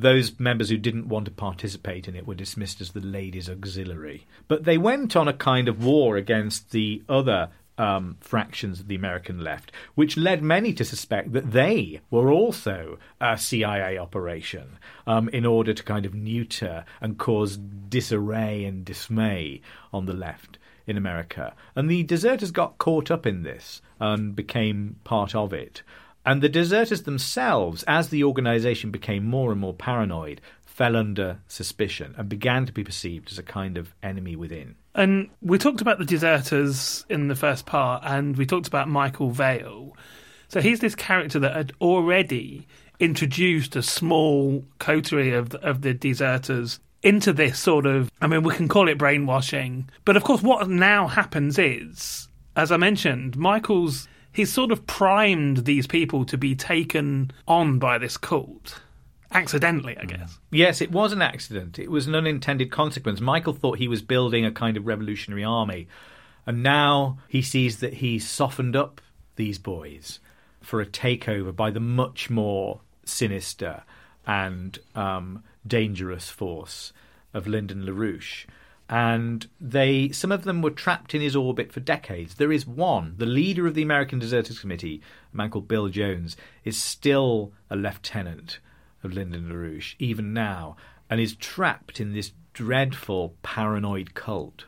those 0.00 0.38
members 0.38 0.70
who 0.70 0.78
didn't 0.78 1.08
want 1.08 1.26
to 1.26 1.30
participate 1.30 2.08
in 2.08 2.16
it 2.16 2.26
were 2.26 2.34
dismissed 2.34 2.80
as 2.80 2.92
the 2.92 3.00
ladies' 3.00 3.48
auxiliary. 3.48 4.26
But 4.48 4.64
they 4.64 4.78
went 4.78 5.16
on 5.16 5.28
a 5.28 5.32
kind 5.32 5.68
of 5.68 5.84
war 5.84 6.16
against 6.16 6.70
the 6.70 7.02
other 7.08 7.50
um, 7.80 8.18
fractions 8.20 8.80
of 8.80 8.88
the 8.88 8.94
American 8.94 9.40
left, 9.40 9.72
which 9.94 10.18
led 10.18 10.42
many 10.42 10.74
to 10.74 10.84
suspect 10.84 11.32
that 11.32 11.52
they 11.52 12.00
were 12.10 12.30
also 12.30 12.98
a 13.20 13.38
CIA 13.38 13.96
operation 13.96 14.78
um, 15.06 15.30
in 15.30 15.46
order 15.46 15.72
to 15.72 15.82
kind 15.82 16.04
of 16.04 16.14
neuter 16.14 16.84
and 17.00 17.16
cause 17.16 17.56
disarray 17.56 18.64
and 18.64 18.84
dismay 18.84 19.62
on 19.94 20.04
the 20.04 20.12
left 20.12 20.58
in 20.86 20.98
America. 20.98 21.54
And 21.74 21.88
the 21.88 22.02
deserters 22.02 22.50
got 22.50 22.76
caught 22.76 23.10
up 23.10 23.24
in 23.24 23.44
this 23.44 23.80
and 23.98 24.36
became 24.36 24.96
part 25.04 25.34
of 25.34 25.54
it. 25.54 25.82
And 26.24 26.42
the 26.42 26.48
deserters 26.48 27.02
themselves, 27.02 27.82
as 27.88 28.08
the 28.08 28.24
organization 28.24 28.90
became 28.90 29.24
more 29.24 29.52
and 29.52 29.60
more 29.60 29.74
paranoid, 29.74 30.40
fell 30.66 30.96
under 30.96 31.38
suspicion 31.48 32.14
and 32.16 32.28
began 32.28 32.66
to 32.66 32.72
be 32.72 32.84
perceived 32.84 33.30
as 33.30 33.38
a 33.38 33.42
kind 33.42 33.76
of 33.76 33.94
enemy 34.02 34.36
within. 34.36 34.76
And 34.94 35.28
we 35.42 35.58
talked 35.58 35.80
about 35.80 35.98
the 35.98 36.04
deserters 36.04 37.04
in 37.08 37.28
the 37.28 37.34
first 37.34 37.66
part, 37.66 38.02
and 38.04 38.36
we 38.36 38.46
talked 38.46 38.66
about 38.66 38.88
Michael 38.88 39.30
Vale. 39.30 39.96
So 40.48 40.60
he's 40.60 40.80
this 40.80 40.94
character 40.94 41.38
that 41.38 41.54
had 41.54 41.72
already 41.80 42.66
introduced 42.98 43.76
a 43.76 43.82
small 43.82 44.64
coterie 44.78 45.32
of 45.32 45.54
of 45.56 45.82
the 45.82 45.94
deserters 45.94 46.80
into 47.02 47.32
this 47.32 47.58
sort 47.58 47.86
of. 47.86 48.10
I 48.20 48.26
mean, 48.26 48.42
we 48.42 48.54
can 48.54 48.68
call 48.68 48.88
it 48.88 48.98
brainwashing, 48.98 49.88
but 50.04 50.16
of 50.16 50.24
course, 50.24 50.42
what 50.42 50.68
now 50.68 51.06
happens 51.06 51.58
is, 51.58 52.28
as 52.56 52.72
I 52.72 52.76
mentioned, 52.76 53.36
Michael's 53.36 54.08
he's 54.32 54.52
sort 54.52 54.72
of 54.72 54.86
primed 54.86 55.58
these 55.64 55.86
people 55.86 56.24
to 56.24 56.38
be 56.38 56.54
taken 56.54 57.30
on 57.46 57.78
by 57.78 57.98
this 57.98 58.16
cult 58.16 58.80
accidentally, 59.32 59.96
I 59.96 60.04
guess. 60.04 60.38
Yes, 60.50 60.80
it 60.80 60.90
was 60.90 61.12
an 61.12 61.22
accident. 61.22 61.78
It 61.78 61.90
was 61.90 62.06
an 62.06 62.14
unintended 62.14 62.70
consequence. 62.70 63.20
Michael 63.20 63.52
thought 63.52 63.78
he 63.78 63.88
was 63.88 64.02
building 64.02 64.44
a 64.44 64.52
kind 64.52 64.76
of 64.76 64.86
revolutionary 64.86 65.44
army, 65.44 65.88
and 66.46 66.62
now 66.62 67.18
he 67.28 67.42
sees 67.42 67.78
that 67.78 67.94
he's 67.94 68.28
softened 68.28 68.76
up 68.76 69.00
these 69.36 69.58
boys 69.58 70.20
for 70.60 70.80
a 70.80 70.86
takeover 70.86 71.54
by 71.54 71.70
the 71.70 71.80
much 71.80 72.28
more 72.28 72.80
sinister 73.04 73.82
and 74.26 74.78
um, 74.94 75.42
dangerous 75.66 76.28
force 76.28 76.92
of 77.32 77.46
Lyndon 77.46 77.84
LaRouche. 77.84 78.46
And 78.92 79.46
they, 79.60 80.08
some 80.08 80.32
of 80.32 80.42
them 80.42 80.62
were 80.62 80.70
trapped 80.70 81.14
in 81.14 81.20
his 81.20 81.36
orbit 81.36 81.72
for 81.72 81.78
decades. 81.78 82.34
There 82.34 82.50
is 82.50 82.66
one, 82.66 83.14
the 83.18 83.24
leader 83.24 83.68
of 83.68 83.74
the 83.74 83.82
American 83.82 84.18
Deserters 84.18 84.58
Committee, 84.58 85.00
a 85.32 85.36
man 85.36 85.48
called 85.48 85.68
Bill 85.68 85.88
Jones, 85.88 86.36
is 86.64 86.82
still 86.82 87.52
a 87.70 87.76
lieutenant 87.76 88.58
of 89.04 89.12
Lyndon 89.12 89.48
LaRouche, 89.48 89.94
even 90.00 90.32
now, 90.32 90.76
and 91.08 91.20
is 91.20 91.36
trapped 91.36 92.00
in 92.00 92.12
this 92.12 92.32
dreadful 92.52 93.36
paranoid 93.42 94.14
cult. 94.14 94.64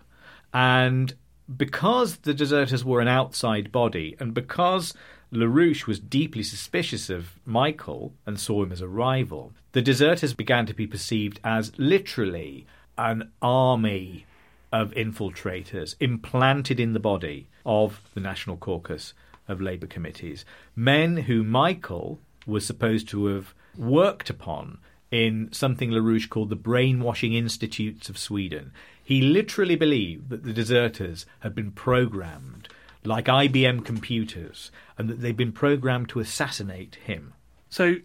And 0.54 1.14
because 1.56 2.18
the 2.18 2.32
deserters 2.32 2.84
were 2.84 3.00
an 3.00 3.08
outside 3.08 3.72
body, 3.72 4.14
and 4.20 4.32
because 4.32 4.94
LaRouche 5.32 5.88
was 5.88 5.98
deeply 5.98 6.44
suspicious 6.44 7.10
of 7.10 7.40
Michael 7.44 8.14
and 8.24 8.38
saw 8.38 8.62
him 8.62 8.70
as 8.70 8.80
a 8.80 8.86
rival, 8.86 9.52
the 9.72 9.82
deserters 9.82 10.32
began 10.32 10.64
to 10.66 10.74
be 10.74 10.86
perceived 10.86 11.40
as 11.42 11.72
literally 11.76 12.68
an 12.98 13.30
army 13.40 14.26
of 14.72 14.90
infiltrators 14.92 15.94
implanted 16.00 16.80
in 16.80 16.92
the 16.92 17.00
body 17.00 17.48
of 17.64 18.00
the 18.14 18.20
National 18.20 18.56
Caucus 18.56 19.12
of 19.48 19.60
Labour 19.60 19.86
Committees. 19.86 20.44
Men 20.74 21.16
who 21.18 21.42
Michael 21.42 22.18
was 22.46 22.66
supposed 22.66 23.08
to 23.08 23.26
have 23.26 23.54
worked 23.76 24.30
upon 24.30 24.78
in 25.10 25.50
something 25.52 25.90
LaRouche 25.90 26.28
called 26.28 26.48
the 26.48 26.56
Brainwashing 26.56 27.34
Institutes 27.34 28.08
of 28.08 28.16
Sweden. 28.16 28.72
He 29.04 29.20
literally 29.20 29.76
believed 29.76 30.30
that 30.30 30.44
the 30.44 30.52
deserters 30.52 31.26
had 31.40 31.54
been 31.54 31.70
programmed 31.70 32.68
like 33.04 33.26
IBM 33.26 33.84
computers 33.84 34.70
and 34.96 35.08
that 35.08 35.20
they'd 35.20 35.36
been 35.36 35.52
programmed 35.52 36.08
to 36.10 36.20
assassinate 36.20 36.96
him. 37.04 37.34
So 37.68 37.96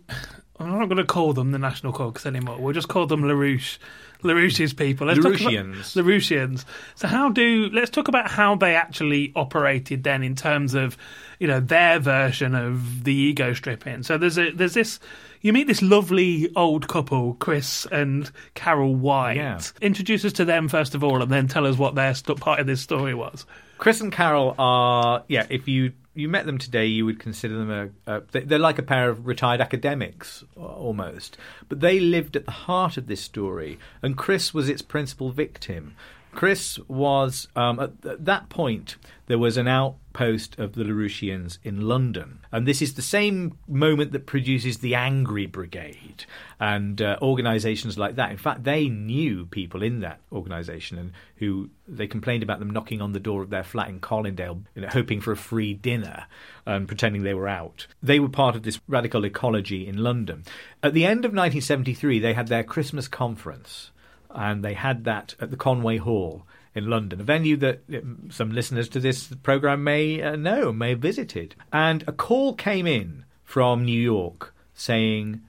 I'm 0.60 0.80
not 0.80 0.89
going 0.89 0.98
to 0.98 1.06
call 1.06 1.34
them 1.34 1.52
the 1.52 1.60
National 1.60 1.93
Caucus 1.93 2.26
anymore. 2.26 2.58
We'll 2.58 2.74
just 2.74 2.88
call 2.88 3.06
them 3.06 3.22
LaRouche. 3.24 3.78
LaRouche's 4.24 4.74
people. 4.74 5.08
Let's 5.08 5.20
LaRouchians. 5.20 5.96
LaRouchians. 5.96 6.65
So 6.96 7.08
how 7.08 7.30
do 7.30 7.70
let's 7.72 7.91
talk 7.91 8.08
about 8.08 8.30
how 8.30 8.56
they 8.56 8.76
actually 8.76 9.32
operated 9.36 10.04
then 10.04 10.24
in 10.24 10.36
terms 10.36 10.74
of, 10.74 10.98
you 11.39 11.48
know, 11.48 11.60
their 11.60 12.00
version 12.00 12.56
of 12.56 13.04
the 13.04 13.13
ego 13.13 13.54
stripping. 13.54 14.02
So 14.04 14.17
there's 14.17 14.39
a 14.39 14.50
there's 14.52 14.74
this 14.74 15.00
you 15.41 15.54
meet 15.54 15.67
this 15.67 15.84
lovely 15.84 16.52
old 16.56 16.88
couple, 16.88 17.36
Chris 17.36 17.86
and 17.91 18.32
Carol 18.56 18.96
White. 18.96 19.38
Yeah. 19.38 19.62
Introduce 19.82 20.26
us 20.26 20.34
to 20.34 20.46
them 20.46 20.67
first 20.67 20.96
of 20.96 21.04
all, 21.04 21.22
and 21.22 21.32
then 21.32 21.48
tell 21.48 21.67
us 21.67 21.78
what 21.78 21.93
their 21.93 22.15
st- 22.15 22.39
part 22.39 22.60
of 22.60 22.65
this 22.65 22.82
story 22.82 23.13
was. 23.13 23.46
Chris 23.78 24.02
and 24.02 24.12
Carol 24.12 24.56
are, 24.58 25.24
yeah, 25.28 25.46
if 25.50 25.67
you 25.67 25.93
you 26.18 26.28
met 26.28 26.46
them 26.46 26.58
today, 26.58 26.86
you 26.86 27.06
would 27.06 27.20
consider 27.20 27.58
them 27.58 27.72
a, 28.08 28.12
a 28.18 28.22
they- 28.32 28.42
they're 28.42 28.60
like 28.60 28.80
a 28.80 28.84
pair 28.84 29.10
of 29.10 29.28
retired 29.28 29.62
academics 29.62 30.44
almost. 30.56 31.38
But 31.70 31.80
they 31.80 32.00
lived 32.00 32.36
at 32.36 32.46
the 32.46 32.52
heart 32.52 32.98
of 32.98 33.08
this 33.08 33.22
story, 33.22 33.78
and 34.02 34.18
Chris 34.18 34.54
was 34.54 34.68
its 34.70 34.82
principal 34.82 35.32
victim. 35.32 35.96
Chris 36.32 36.80
was 36.88 37.48
um, 37.56 37.80
at, 37.80 37.92
at 38.06 38.26
that 38.26 38.50
point 38.50 38.98
there 39.28 39.40
was 39.40 39.58
an 39.58 39.68
outpost 39.68 40.58
of 40.60 40.74
the 40.74 40.84
Larouchians 40.84 41.58
in 41.63 41.82
London, 41.82 42.40
and 42.52 42.68
this 42.68 42.82
is 42.82 42.94
the 42.94 43.02
same 43.02 43.58
moment 43.68 44.12
that 44.12 44.26
produces 44.26 44.78
the 44.78 44.96
Angry 44.96 45.46
Brigade 45.46 46.26
and 46.60 47.02
uh, 47.02 47.18
organisations 47.22 47.98
like 47.98 48.16
that. 48.16 48.32
In 48.32 48.38
fact, 48.38 48.63
they 48.63 48.88
knew 48.88 49.46
people 49.46 49.84
in 49.84 50.00
that 50.00 50.20
organisation 50.32 50.98
and 50.98 51.12
who 51.38 51.70
they 51.88 52.08
complained 52.08 52.44
about 52.44 52.60
them 52.60 52.70
knocking 52.70 53.02
on 53.02 53.13
the 53.13 53.20
door 53.20 53.42
of 53.42 53.50
their 53.50 53.63
flat 53.63 53.90
in 53.90 54.00
Colindale, 54.00 54.63
you 54.76 54.82
know, 54.84 54.90
hoping 54.90 55.20
for 55.22 55.32
a 55.32 55.38
free 55.38 55.74
dinner 55.74 56.26
and 56.66 56.88
pretending 56.88 57.24
they 57.24 57.34
were 57.34 57.48
out. 57.48 57.88
They 58.02 58.20
were 58.20 58.30
part 58.30 58.56
of 58.56 58.63
this 58.63 58.80
radical 58.88 59.26
ecology 59.26 59.88
in 59.88 59.98
London. 59.98 60.44
At 60.82 60.94
the 60.94 61.06
end 61.06 61.26
of 61.26 61.32
1973, 61.32 62.20
they 62.20 62.34
had 62.34 62.48
their 62.48 62.63
Christmas 62.63 63.08
conference 63.08 63.92
and 64.30 64.63
they 64.63 64.74
had 64.74 65.04
that 65.06 65.36
at 65.40 65.52
the 65.52 65.58
Conway 65.58 65.98
Hall 65.98 66.46
in 66.74 66.90
London, 66.90 67.20
a 67.20 67.24
venue 67.24 67.58
that 67.58 67.82
um, 67.94 68.30
some 68.32 68.52
listeners 68.52 68.88
to 68.90 69.00
this 69.00 69.28
program 69.42 69.84
may 69.84 70.22
uh, 70.22 70.36
know, 70.36 70.72
may 70.72 70.92
have 70.92 71.00
visited. 71.00 71.56
And 71.74 72.04
a 72.08 72.12
call 72.12 72.54
came 72.54 72.86
in 72.86 73.26
from 73.44 73.84
New 73.84 74.00
York 74.00 74.54
saying, 74.74 75.42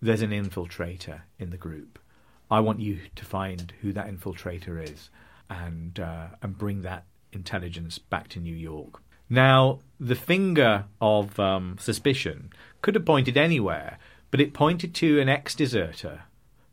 There's 0.00 0.22
an 0.22 0.30
infiltrator 0.30 1.20
in 1.38 1.50
the 1.50 1.56
group. 1.56 2.00
I 2.50 2.60
want 2.60 2.80
you 2.80 2.98
to 3.14 3.24
find 3.24 3.72
who 3.80 3.92
that 3.92 4.08
infiltrator 4.08 4.82
is 4.82 5.08
and, 5.48 6.00
uh, 6.00 6.26
and 6.42 6.58
bring 6.58 6.82
that 6.82 7.04
intelligence 7.32 7.98
back 7.98 8.28
to 8.28 8.40
New 8.40 8.54
York. 8.54 9.00
Now, 9.30 9.78
the 9.98 10.14
finger 10.16 10.86
of 11.00 11.38
um, 11.38 11.76
suspicion 11.78 12.50
could 12.82 12.94
have 12.96 13.06
pointed 13.06 13.36
anywhere, 13.36 13.98
but 14.30 14.40
it 14.40 14.52
pointed 14.52 14.94
to 14.96 15.20
an 15.20 15.28
ex 15.28 15.54
deserter 15.54 16.22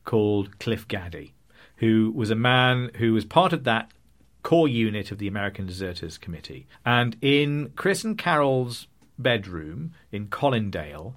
called 0.03 0.59
Cliff 0.59 0.87
Gaddy 0.87 1.33
who 1.79 2.11
was 2.15 2.29
a 2.29 2.35
man 2.35 2.91
who 2.95 3.13
was 3.13 3.25
part 3.25 3.53
of 3.53 3.63
that 3.63 3.91
core 4.43 4.67
unit 4.67 5.11
of 5.11 5.17
the 5.17 5.27
American 5.27 5.65
Deserters 5.65 6.17
Committee. 6.17 6.67
And 6.85 7.17
in 7.21 7.71
Chris 7.75 8.03
and 8.03 8.17
Carol's 8.17 8.87
bedroom 9.17 9.93
in 10.11 10.27
Colindale, 10.27 11.13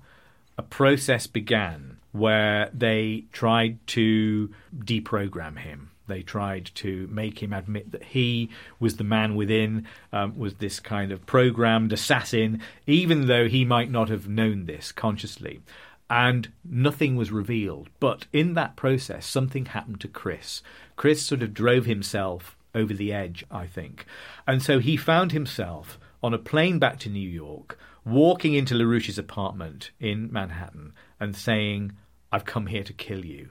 a 0.58 0.62
process 0.62 1.26
began 1.26 1.98
where 2.12 2.68
they 2.72 3.24
tried 3.32 3.84
to 3.88 4.52
deprogram 4.78 5.58
him. 5.58 5.90
They 6.08 6.22
tried 6.22 6.70
to 6.74 7.08
make 7.10 7.42
him 7.42 7.52
admit 7.52 7.92
that 7.92 8.02
he 8.04 8.50
was 8.78 8.96
the 8.96 9.04
man 9.04 9.34
within, 9.34 9.86
um, 10.12 10.36
was 10.36 10.54
this 10.54 10.78
kind 10.80 11.10
of 11.10 11.24
programmed 11.26 11.92
assassin, 11.92 12.60
even 12.86 13.28
though 13.28 13.48
he 13.48 13.64
might 13.64 13.90
not 13.90 14.08
have 14.08 14.28
known 14.28 14.66
this 14.66 14.92
consciously 14.92 15.60
and 16.12 16.52
nothing 16.62 17.16
was 17.16 17.32
revealed. 17.32 17.88
But 17.98 18.26
in 18.34 18.52
that 18.52 18.76
process, 18.76 19.24
something 19.24 19.64
happened 19.64 20.02
to 20.02 20.08
Chris. 20.08 20.62
Chris 20.94 21.24
sort 21.24 21.42
of 21.42 21.54
drove 21.54 21.86
himself 21.86 22.54
over 22.74 22.92
the 22.92 23.14
edge, 23.14 23.46
I 23.50 23.66
think. 23.66 24.04
And 24.46 24.62
so 24.62 24.78
he 24.78 24.98
found 24.98 25.32
himself 25.32 25.98
on 26.22 26.34
a 26.34 26.38
plane 26.38 26.78
back 26.78 26.98
to 26.98 27.08
New 27.08 27.26
York, 27.26 27.78
walking 28.04 28.52
into 28.52 28.74
LaRouche's 28.74 29.16
apartment 29.16 29.90
in 29.98 30.30
Manhattan 30.30 30.92
and 31.18 31.34
saying, 31.34 31.92
I've 32.30 32.44
come 32.44 32.66
here 32.66 32.84
to 32.84 32.92
kill 32.92 33.24
you. 33.24 33.48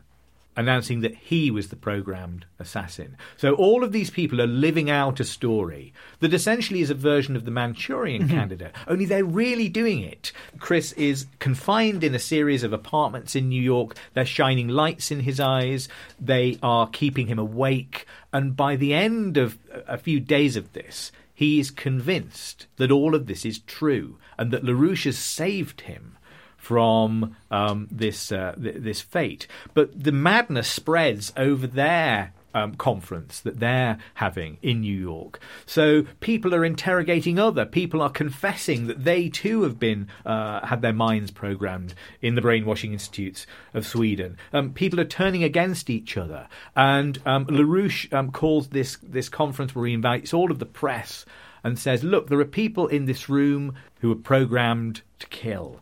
Announcing 0.61 1.01
that 1.01 1.15
he 1.15 1.49
was 1.49 1.69
the 1.69 1.75
programmed 1.75 2.45
assassin. 2.59 3.17
So 3.35 3.55
all 3.55 3.83
of 3.83 3.91
these 3.91 4.11
people 4.11 4.39
are 4.39 4.45
living 4.45 4.91
out 4.91 5.19
a 5.19 5.23
story 5.23 5.91
that 6.19 6.35
essentially 6.35 6.81
is 6.81 6.91
a 6.91 6.93
version 6.93 7.35
of 7.35 7.45
the 7.45 7.51
Manchurian 7.51 8.21
mm-hmm. 8.21 8.37
candidate, 8.37 8.75
only 8.87 9.05
they're 9.05 9.25
really 9.25 9.67
doing 9.69 10.01
it. 10.03 10.31
Chris 10.59 10.91
is 10.93 11.25
confined 11.39 12.03
in 12.03 12.13
a 12.13 12.19
series 12.19 12.61
of 12.61 12.73
apartments 12.73 13.35
in 13.35 13.49
New 13.49 13.59
York. 13.59 13.95
They're 14.13 14.23
shining 14.23 14.67
lights 14.67 15.09
in 15.09 15.21
his 15.21 15.39
eyes. 15.39 15.89
They 16.19 16.59
are 16.61 16.87
keeping 16.87 17.25
him 17.25 17.39
awake. 17.39 18.05
And 18.31 18.55
by 18.55 18.75
the 18.75 18.93
end 18.93 19.37
of 19.37 19.57
a 19.87 19.97
few 19.97 20.19
days 20.19 20.55
of 20.55 20.73
this, 20.73 21.11
he 21.33 21.59
is 21.59 21.71
convinced 21.71 22.67
that 22.77 22.91
all 22.91 23.15
of 23.15 23.25
this 23.25 23.45
is 23.45 23.57
true 23.57 24.19
and 24.37 24.51
that 24.51 24.63
LaRouche 24.63 25.05
has 25.05 25.17
saved 25.17 25.81
him 25.81 26.17
from 26.61 27.35
um, 27.49 27.87
this 27.89 28.31
uh, 28.31 28.53
th- 28.61 28.75
this 28.77 29.01
fate. 29.01 29.47
But 29.73 30.03
the 30.03 30.11
madness 30.11 30.67
spreads 30.67 31.33
over 31.35 31.65
their 31.65 32.33
um, 32.53 32.75
conference 32.75 33.39
that 33.39 33.59
they're 33.59 33.97
having 34.15 34.57
in 34.61 34.81
New 34.81 34.95
York. 34.95 35.39
So 35.65 36.03
people 36.19 36.53
are 36.53 36.63
interrogating 36.63 37.39
other 37.39 37.65
people 37.65 37.99
are 37.99 38.11
confessing 38.11 38.85
that 38.87 39.03
they 39.03 39.27
too 39.27 39.63
have 39.63 39.79
been 39.79 40.07
uh, 40.23 40.63
had 40.67 40.83
their 40.83 40.93
minds 40.93 41.31
programmed 41.31 41.95
in 42.21 42.35
the 42.35 42.41
brainwashing 42.41 42.93
institutes 42.93 43.47
of 43.73 43.87
Sweden. 43.87 44.37
Um, 44.53 44.71
people 44.71 44.99
are 44.99 45.05
turning 45.05 45.43
against 45.43 45.89
each 45.89 46.15
other, 46.15 46.47
and 46.75 47.19
um, 47.25 47.47
LaRouche 47.47 48.13
um, 48.13 48.31
calls 48.31 48.67
this 48.67 48.97
this 49.01 49.29
conference 49.29 49.73
where 49.73 49.87
he 49.87 49.95
invites 49.95 50.31
all 50.31 50.51
of 50.51 50.59
the 50.59 50.65
press 50.67 51.25
and 51.63 51.79
says, 51.79 52.03
"Look, 52.03 52.27
there 52.27 52.39
are 52.39 52.45
people 52.45 52.85
in 52.85 53.05
this 53.05 53.29
room 53.29 53.73
who 54.01 54.11
are 54.11 54.15
programmed 54.15 55.01
to 55.17 55.27
kill." 55.27 55.81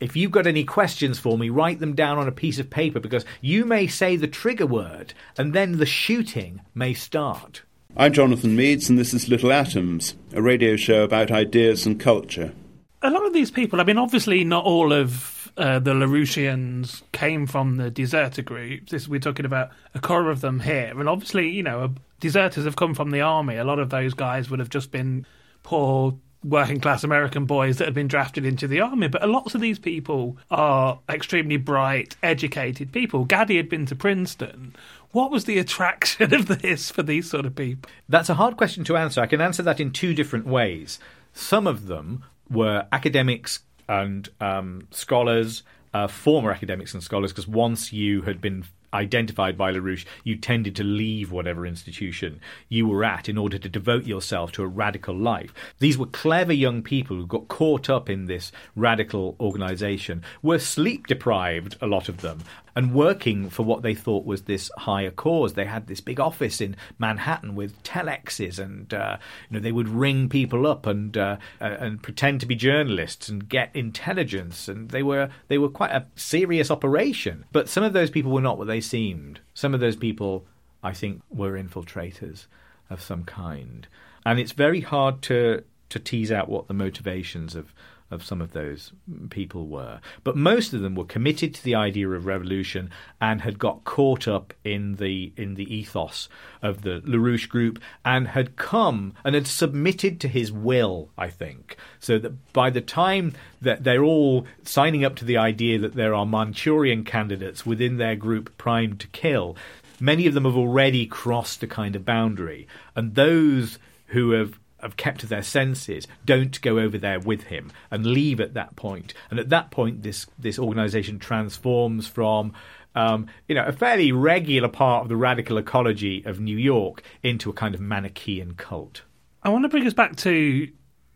If 0.00 0.16
you've 0.16 0.30
got 0.30 0.46
any 0.46 0.64
questions 0.64 1.18
for 1.18 1.36
me, 1.36 1.50
write 1.50 1.78
them 1.78 1.94
down 1.94 2.16
on 2.16 2.26
a 2.26 2.32
piece 2.32 2.58
of 2.58 2.70
paper 2.70 3.00
because 3.00 3.26
you 3.42 3.66
may 3.66 3.86
say 3.86 4.16
the 4.16 4.26
trigger 4.26 4.64
word 4.64 5.12
and 5.36 5.52
then 5.52 5.76
the 5.76 5.84
shooting 5.84 6.62
may 6.74 6.94
start. 6.94 7.62
I'm 7.98 8.14
Jonathan 8.14 8.56
Meades 8.56 8.88
and 8.88 8.98
this 8.98 9.12
is 9.12 9.28
Little 9.28 9.52
Atoms, 9.52 10.14
a 10.32 10.40
radio 10.40 10.76
show 10.76 11.02
about 11.02 11.30
ideas 11.30 11.84
and 11.84 12.00
culture. 12.00 12.54
A 13.02 13.10
lot 13.10 13.26
of 13.26 13.34
these 13.34 13.50
people, 13.50 13.78
I 13.78 13.84
mean, 13.84 13.98
obviously, 13.98 14.42
not 14.42 14.64
all 14.64 14.90
of 14.90 15.52
uh, 15.58 15.78
the 15.80 15.92
Larouchians 15.92 17.02
came 17.12 17.46
from 17.46 17.76
the 17.76 17.90
deserter 17.90 18.42
groups. 18.42 18.92
This, 18.92 19.06
we're 19.06 19.20
talking 19.20 19.44
about 19.44 19.68
a 19.94 20.00
core 20.00 20.30
of 20.30 20.40
them 20.40 20.60
here. 20.60 20.98
And 20.98 21.10
obviously, 21.10 21.50
you 21.50 21.62
know, 21.62 21.92
deserters 22.20 22.64
have 22.64 22.76
come 22.76 22.94
from 22.94 23.10
the 23.10 23.20
army. 23.20 23.56
A 23.56 23.64
lot 23.64 23.78
of 23.78 23.90
those 23.90 24.14
guys 24.14 24.48
would 24.48 24.60
have 24.60 24.70
just 24.70 24.90
been 24.90 25.26
poor 25.62 26.18
working 26.42 26.80
class 26.80 27.04
American 27.04 27.44
boys 27.44 27.76
that 27.76 27.84
had 27.84 27.94
been 27.94 28.08
drafted 28.08 28.46
into 28.46 28.66
the 28.66 28.80
army. 28.80 29.08
But 29.08 29.28
lots 29.28 29.54
of 29.54 29.60
these 29.60 29.78
people 29.78 30.38
are 30.50 30.98
extremely 31.08 31.56
bright, 31.56 32.16
educated 32.22 32.92
people. 32.92 33.24
Gaddy 33.24 33.56
had 33.56 33.68
been 33.68 33.86
to 33.86 33.94
Princeton. 33.94 34.74
What 35.12 35.30
was 35.30 35.44
the 35.44 35.58
attraction 35.58 36.32
of 36.34 36.46
this 36.46 36.90
for 36.90 37.02
these 37.02 37.28
sort 37.28 37.46
of 37.46 37.54
people? 37.54 37.90
That's 38.08 38.28
a 38.30 38.34
hard 38.34 38.56
question 38.56 38.84
to 38.84 38.96
answer. 38.96 39.20
I 39.20 39.26
can 39.26 39.40
answer 39.40 39.62
that 39.62 39.80
in 39.80 39.90
two 39.90 40.14
different 40.14 40.46
ways. 40.46 40.98
Some 41.32 41.66
of 41.66 41.86
them 41.86 42.24
were 42.48 42.86
academics 42.90 43.60
and 43.88 44.28
um, 44.40 44.86
scholars, 44.90 45.62
uh, 45.92 46.06
former 46.06 46.52
academics 46.52 46.94
and 46.94 47.02
scholars, 47.02 47.32
because 47.32 47.48
once 47.48 47.92
you 47.92 48.22
had 48.22 48.40
been 48.40 48.64
identified 48.92 49.56
by 49.56 49.72
LaRouche, 49.72 50.04
you 50.24 50.36
tended 50.36 50.76
to 50.76 50.84
leave 50.84 51.30
whatever 51.30 51.66
institution 51.66 52.40
you 52.68 52.86
were 52.86 53.04
at 53.04 53.28
in 53.28 53.38
order 53.38 53.58
to 53.58 53.68
devote 53.68 54.04
yourself 54.04 54.52
to 54.52 54.62
a 54.62 54.66
radical 54.66 55.16
life. 55.16 55.52
These 55.78 55.98
were 55.98 56.06
clever 56.06 56.52
young 56.52 56.82
people 56.82 57.16
who 57.16 57.26
got 57.26 57.48
caught 57.48 57.88
up 57.88 58.10
in 58.10 58.26
this 58.26 58.52
radical 58.74 59.36
organization, 59.40 60.22
were 60.42 60.58
sleep 60.58 61.06
deprived, 61.06 61.76
a 61.80 61.86
lot 61.86 62.08
of 62.08 62.20
them, 62.20 62.42
and 62.74 62.94
working 62.94 63.50
for 63.50 63.64
what 63.64 63.82
they 63.82 63.94
thought 63.94 64.24
was 64.24 64.42
this 64.42 64.70
higher 64.78 65.10
cause. 65.10 65.54
They 65.54 65.64
had 65.64 65.86
this 65.86 66.00
big 66.00 66.20
office 66.20 66.60
in 66.60 66.76
Manhattan 66.98 67.54
with 67.54 67.82
telexes, 67.82 68.58
and 68.58 68.92
uh, 68.92 69.18
you 69.48 69.54
know 69.54 69.60
they 69.60 69.72
would 69.72 69.88
ring 69.88 70.28
people 70.28 70.66
up 70.66 70.86
and 70.86 71.16
uh, 71.16 71.36
uh, 71.60 71.76
and 71.78 72.02
pretend 72.02 72.40
to 72.40 72.46
be 72.46 72.54
journalists 72.54 73.28
and 73.28 73.48
get 73.48 73.74
intelligence, 73.74 74.68
and 74.68 74.90
they 74.90 75.02
were 75.02 75.30
they 75.48 75.58
were 75.58 75.68
quite 75.68 75.92
a 75.92 76.06
serious 76.16 76.70
operation. 76.70 77.44
But 77.52 77.68
some 77.68 77.84
of 77.84 77.92
those 77.92 78.10
people 78.10 78.32
were 78.32 78.40
not 78.40 78.58
what 78.58 78.66
they 78.66 78.80
seemed. 78.80 79.40
Some 79.54 79.74
of 79.74 79.80
those 79.80 79.96
people, 79.96 80.46
I 80.82 80.92
think, 80.92 81.22
were 81.30 81.52
infiltrators 81.52 82.46
of 82.88 83.02
some 83.02 83.24
kind, 83.24 83.86
and 84.24 84.38
it's 84.38 84.52
very 84.52 84.80
hard 84.80 85.22
to 85.22 85.64
to 85.90 85.98
tease 85.98 86.32
out 86.32 86.48
what 86.48 86.68
the 86.68 86.74
motivations 86.74 87.54
of 87.54 87.74
of 88.10 88.24
some 88.24 88.40
of 88.40 88.52
those 88.52 88.92
people 89.30 89.68
were. 89.68 90.00
But 90.24 90.36
most 90.36 90.72
of 90.72 90.80
them 90.80 90.94
were 90.94 91.04
committed 91.04 91.54
to 91.54 91.64
the 91.64 91.74
idea 91.74 92.08
of 92.10 92.26
revolution 92.26 92.90
and 93.20 93.40
had 93.40 93.58
got 93.58 93.84
caught 93.84 94.26
up 94.26 94.52
in 94.64 94.96
the 94.96 95.32
in 95.36 95.54
the 95.54 95.74
ethos 95.74 96.28
of 96.62 96.82
the 96.82 97.00
LaRouche 97.04 97.48
group 97.48 97.78
and 98.04 98.28
had 98.28 98.56
come 98.56 99.14
and 99.24 99.34
had 99.34 99.46
submitted 99.46 100.20
to 100.20 100.28
his 100.28 100.52
will, 100.52 101.10
I 101.16 101.28
think. 101.28 101.76
So 101.98 102.18
that 102.18 102.52
by 102.52 102.70
the 102.70 102.80
time 102.80 103.34
that 103.60 103.84
they're 103.84 104.04
all 104.04 104.46
signing 104.64 105.04
up 105.04 105.16
to 105.16 105.24
the 105.24 105.36
idea 105.36 105.78
that 105.78 105.94
there 105.94 106.14
are 106.14 106.26
Manchurian 106.26 107.04
candidates 107.04 107.64
within 107.64 107.96
their 107.96 108.16
group 108.16 108.56
primed 108.58 109.00
to 109.00 109.06
kill, 109.08 109.56
many 110.00 110.26
of 110.26 110.34
them 110.34 110.44
have 110.44 110.56
already 110.56 111.06
crossed 111.06 111.62
a 111.62 111.66
kind 111.66 111.94
of 111.94 112.04
boundary. 112.04 112.66
And 112.96 113.14
those 113.14 113.78
who 114.06 114.32
have 114.32 114.58
have 114.82 114.96
kept 114.96 115.20
to 115.20 115.26
their 115.26 115.42
senses 115.42 116.06
don't 116.24 116.60
go 116.60 116.78
over 116.78 116.98
there 116.98 117.20
with 117.20 117.44
him 117.44 117.72
and 117.90 118.06
leave 118.06 118.40
at 118.40 118.54
that 118.54 118.76
point. 118.76 119.14
And 119.30 119.38
at 119.38 119.48
that 119.50 119.70
point, 119.70 120.02
this 120.02 120.26
this 120.38 120.58
organisation 120.58 121.18
transforms 121.18 122.06
from 122.06 122.52
um, 122.94 123.26
you 123.48 123.54
know 123.54 123.64
a 123.64 123.72
fairly 123.72 124.12
regular 124.12 124.68
part 124.68 125.02
of 125.02 125.08
the 125.08 125.16
radical 125.16 125.58
ecology 125.58 126.22
of 126.24 126.40
New 126.40 126.56
York 126.56 127.02
into 127.22 127.50
a 127.50 127.54
kind 127.54 127.74
of 127.74 127.80
Manichaean 127.80 128.54
cult. 128.54 129.02
I 129.42 129.48
want 129.48 129.64
to 129.64 129.68
bring 129.68 129.86
us 129.86 129.94
back 129.94 130.16
to 130.16 130.68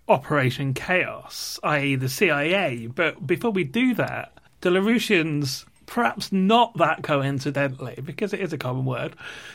Operation 0.09 0.75
Chaos, 0.75 1.59
i.e., 1.63 1.97
the 1.97 2.09
CIA. 2.09 2.87
But 2.87 3.27
before 3.27 3.51
we 3.51 3.65
do 3.65 3.95
that, 3.95 4.33
the 4.61 4.71
Larouchians 4.71 5.65
perhaps 5.87 6.33
not 6.33 6.77
that 6.79 7.03
coincidentally, 7.03 7.99
because 8.05 8.33
it 8.33 8.41
is 8.41 8.53
a 8.53 8.59
common 8.59 8.85
word, 8.85 9.15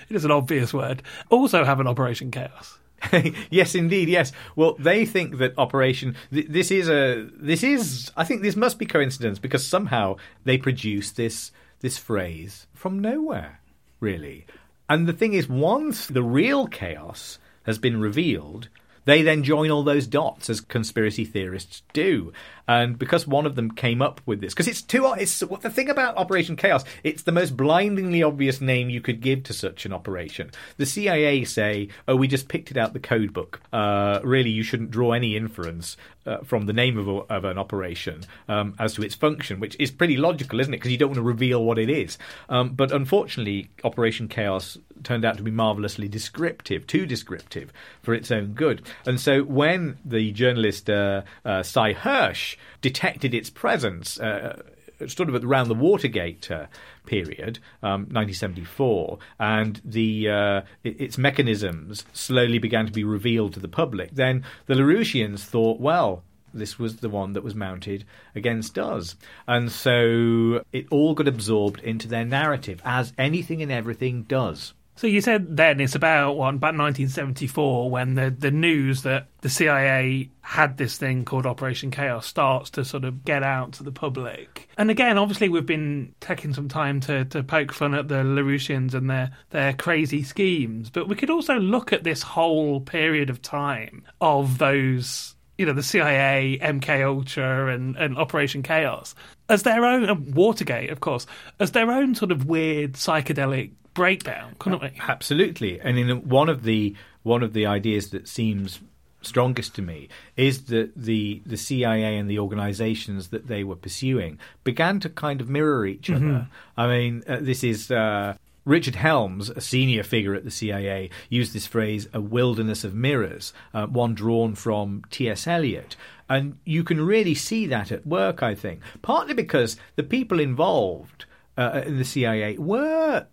it 0.09 0.15
is 0.15 0.25
an 0.25 0.31
obvious 0.31 0.73
word, 0.73 1.03
also 1.29 1.63
have 1.63 1.79
an 1.79 1.87
Operation 1.87 2.31
Chaos. 2.31 2.78
yes, 3.49 3.75
indeed. 3.75 4.09
Yes. 4.09 4.31
Well, 4.55 4.75
they 4.79 5.05
think 5.05 5.37
that 5.37 5.53
Operation. 5.57 6.15
Th- 6.31 6.47
this 6.47 6.71
is 6.71 6.89
a. 6.89 7.27
This 7.33 7.63
is. 7.63 8.11
I 8.15 8.23
think 8.23 8.41
this 8.41 8.55
must 8.55 8.79
be 8.79 8.85
coincidence 8.85 9.39
because 9.39 9.65
somehow 9.65 10.17
they 10.43 10.57
produce 10.57 11.11
this 11.11 11.51
this 11.79 11.97
phrase 11.97 12.67
from 12.73 12.99
nowhere, 12.99 13.61
really. 13.99 14.45
And 14.89 15.07
the 15.07 15.13
thing 15.13 15.33
is, 15.33 15.47
once 15.47 16.07
the 16.07 16.23
real 16.23 16.67
chaos 16.67 17.39
has 17.63 17.77
been 17.77 18.01
revealed, 18.01 18.69
they 19.09 19.21
then 19.21 19.43
join 19.43 19.71
all 19.71 19.83
those 19.83 20.07
dots 20.07 20.49
as 20.49 20.61
conspiracy 20.61 21.25
theorists 21.25 21.83
do. 21.93 22.31
And 22.67 22.99
because 22.99 23.25
one 23.25 23.47
of 23.47 23.55
them 23.55 23.71
came 23.71 23.99
up 23.99 24.21
with 24.27 24.41
this, 24.41 24.53
because 24.53 24.67
it's 24.67 24.83
too, 24.83 25.11
it's 25.17 25.41
what 25.41 25.61
the 25.61 25.71
thing 25.71 25.89
about 25.89 26.17
Operation 26.17 26.55
Chaos, 26.55 26.83
it's 27.03 27.23
the 27.23 27.31
most 27.31 27.57
blindingly 27.57 28.21
obvious 28.21 28.61
name 28.61 28.91
you 28.91 29.01
could 29.01 29.21
give 29.21 29.41
to 29.45 29.53
such 29.53 29.87
an 29.87 29.93
operation. 29.93 30.51
The 30.77 30.85
CIA 30.85 31.45
say, 31.45 31.89
oh, 32.07 32.15
we 32.15 32.27
just 32.27 32.47
picked 32.47 32.69
it 32.69 32.77
out 32.77 32.93
the 32.93 32.99
code 32.99 33.33
book. 33.33 33.59
Uh, 33.73 34.19
really, 34.23 34.51
you 34.51 34.61
shouldn't 34.61 34.91
draw 34.91 35.13
any 35.13 35.35
inference 35.35 35.97
uh, 36.27 36.37
from 36.43 36.67
the 36.67 36.73
name 36.73 36.99
of, 36.99 37.07
a, 37.07 37.33
of 37.33 37.43
an 37.43 37.57
operation 37.57 38.21
um, 38.47 38.75
as 38.77 38.93
to 38.93 39.01
its 39.01 39.15
function, 39.15 39.59
which 39.59 39.75
is 39.79 39.89
pretty 39.89 40.15
logical, 40.17 40.59
isn't 40.59 40.73
it? 40.73 40.77
Because 40.77 40.91
you 40.91 40.97
don't 40.97 41.09
want 41.09 41.17
to 41.17 41.23
reveal 41.23 41.63
what 41.63 41.79
it 41.79 41.89
is. 41.89 42.19
Um, 42.49 42.69
but 42.73 42.91
unfortunately, 42.91 43.71
Operation 43.83 44.27
Chaos 44.27 44.77
turned 45.03 45.25
out 45.25 45.37
to 45.37 45.43
be 45.43 45.51
marvelously 45.51 46.07
descriptive, 46.07 46.87
too 46.87 47.05
descriptive 47.05 47.71
for 48.01 48.13
its 48.13 48.31
own 48.31 48.53
good. 48.53 48.81
And 49.05 49.19
so 49.19 49.43
when 49.43 49.97
the 50.05 50.31
journalist 50.31 50.89
uh, 50.89 51.23
uh, 51.45 51.63
Sy 51.63 51.93
Hersh 51.93 52.55
detected 52.81 53.33
its 53.33 53.49
presence. 53.49 54.19
Uh, 54.19 54.61
sort 55.07 55.29
of 55.29 55.45
around 55.45 55.69
the 55.69 55.75
Watergate 55.75 56.51
uh, 56.51 56.65
period, 57.05 57.59
um, 57.81 58.01
1974, 58.11 59.17
and 59.39 59.81
the 59.85 60.29
uh, 60.29 60.61
its 60.83 61.17
mechanisms 61.17 62.03
slowly 62.11 62.59
began 62.59 62.85
to 62.85 62.91
be 62.91 63.05
revealed 63.05 63.53
to 63.53 63.61
the 63.61 63.69
public. 63.69 64.11
Then 64.11 64.43
the 64.65 64.73
Larouchians 64.73 65.39
thought, 65.39 65.79
well, 65.79 66.23
this 66.53 66.79
was 66.79 66.97
the 66.97 67.09
one 67.09 67.33
that 67.33 67.43
was 67.43 67.55
mounted 67.55 68.05
against 68.35 68.77
us. 68.77 69.15
And 69.47 69.71
so 69.71 70.63
it 70.71 70.87
all 70.89 71.13
got 71.13 71.27
absorbed 71.27 71.79
into 71.81 72.07
their 72.07 72.25
narrative, 72.25 72.81
as 72.83 73.13
anything 73.17 73.61
and 73.61 73.71
everything 73.71 74.23
does. 74.23 74.73
So 74.99 75.07
you 75.07 75.21
said 75.21 75.55
then 75.55 75.79
it's 75.79 75.95
about 75.95 76.35
what 76.35 76.55
about 76.55 76.75
1974 76.75 77.89
when 77.89 78.15
the 78.15 78.35
the 78.37 78.51
news 78.51 79.03
that 79.03 79.27
the 79.39 79.47
CIA 79.47 80.29
had 80.41 80.75
this 80.75 80.97
thing 80.97 81.23
called 81.23 81.45
Operation 81.45 81.89
Chaos 81.89 82.27
starts 82.27 82.69
to 82.71 82.83
sort 82.83 83.05
of 83.05 83.23
get 83.23 83.41
out 83.41 83.71
to 83.73 83.83
the 83.83 83.93
public. 83.93 84.67
And 84.77 84.91
again, 84.91 85.17
obviously 85.17 85.47
we've 85.47 85.65
been 85.65 86.13
taking 86.19 86.53
some 86.53 86.67
time 86.67 86.99
to, 87.01 87.23
to 87.23 87.43
poke 87.43 87.71
fun 87.71 87.93
at 87.93 88.09
the 88.09 88.23
Larouchians 88.25 88.93
and 88.93 89.09
their 89.09 89.31
their 89.51 89.71
crazy 89.71 90.21
schemes, 90.21 90.89
but 90.89 91.07
we 91.07 91.15
could 91.15 91.29
also 91.29 91.57
look 91.57 91.93
at 91.93 92.03
this 92.03 92.21
whole 92.21 92.81
period 92.81 93.29
of 93.29 93.41
time 93.41 94.03
of 94.19 94.57
those 94.57 95.33
you 95.57 95.65
know 95.65 95.71
the 95.71 95.81
CIA, 95.81 96.59
MK 96.61 97.05
Ultra, 97.05 97.73
and, 97.73 97.95
and 97.95 98.17
Operation 98.17 98.63
Chaos 98.63 99.15
as 99.47 99.63
their 99.63 99.85
own 99.85 100.33
Watergate, 100.33 100.89
of 100.89 100.99
course, 100.99 101.25
as 101.57 101.71
their 101.71 101.89
own 101.89 102.15
sort 102.15 102.33
of 102.33 102.47
weird 102.47 102.93
psychedelic 102.93 103.71
breakdown, 103.99 104.55
couldn't 104.59 104.81
we? 104.81 104.91
Absolutely. 105.07 105.77
And 105.81 105.99
in 105.99 106.29
one 106.29 106.47
of 106.47 106.63
the 106.63 106.95
one 107.23 107.43
of 107.43 107.51
the 107.51 107.65
ideas 107.65 108.11
that 108.11 108.29
seems 108.29 108.79
strongest 109.21 109.75
to 109.75 109.81
me 109.81 110.07
is 110.37 110.65
that 110.65 110.93
the 110.95 111.41
the 111.45 111.57
CIA 111.57 112.17
and 112.17 112.29
the 112.29 112.39
organizations 112.39 113.27
that 113.27 113.47
they 113.47 113.65
were 113.65 113.75
pursuing 113.75 114.39
began 114.63 115.01
to 115.01 115.09
kind 115.09 115.41
of 115.41 115.49
mirror 115.49 115.85
each 115.85 116.09
other. 116.09 116.25
Mm-hmm. 116.25 116.81
I 116.81 116.87
mean, 116.87 117.23
uh, 117.27 117.39
this 117.41 117.63
is. 117.63 117.91
Uh, 117.91 118.35
Richard 118.65 118.95
Helms, 118.95 119.49
a 119.49 119.61
senior 119.61 120.03
figure 120.03 120.35
at 120.35 120.43
the 120.43 120.51
CIA, 120.51 121.09
used 121.27 121.53
this 121.53 121.65
phrase, 121.65 122.07
a 122.13 122.21
wilderness 122.21 122.83
of 122.83 122.93
mirrors, 122.93 123.51
uh, 123.73 123.87
one 123.87 124.13
drawn 124.13 124.53
from 124.53 125.01
T.S. 125.09 125.47
Eliot. 125.47 125.95
And 126.27 126.59
you 126.65 126.83
can 126.83 127.01
really 127.01 127.33
see 127.33 127.65
that 127.65 127.91
at 127.91 128.05
work, 128.05 128.43
I 128.43 128.53
think, 128.53 128.81
partly 129.01 129.33
because 129.33 129.77
the 129.95 130.03
people 130.03 130.39
involved 130.39 131.25
uh, 131.57 131.81
in 131.83 131.97
the 131.97 132.05
CIA 132.05 132.57
were 132.59 133.25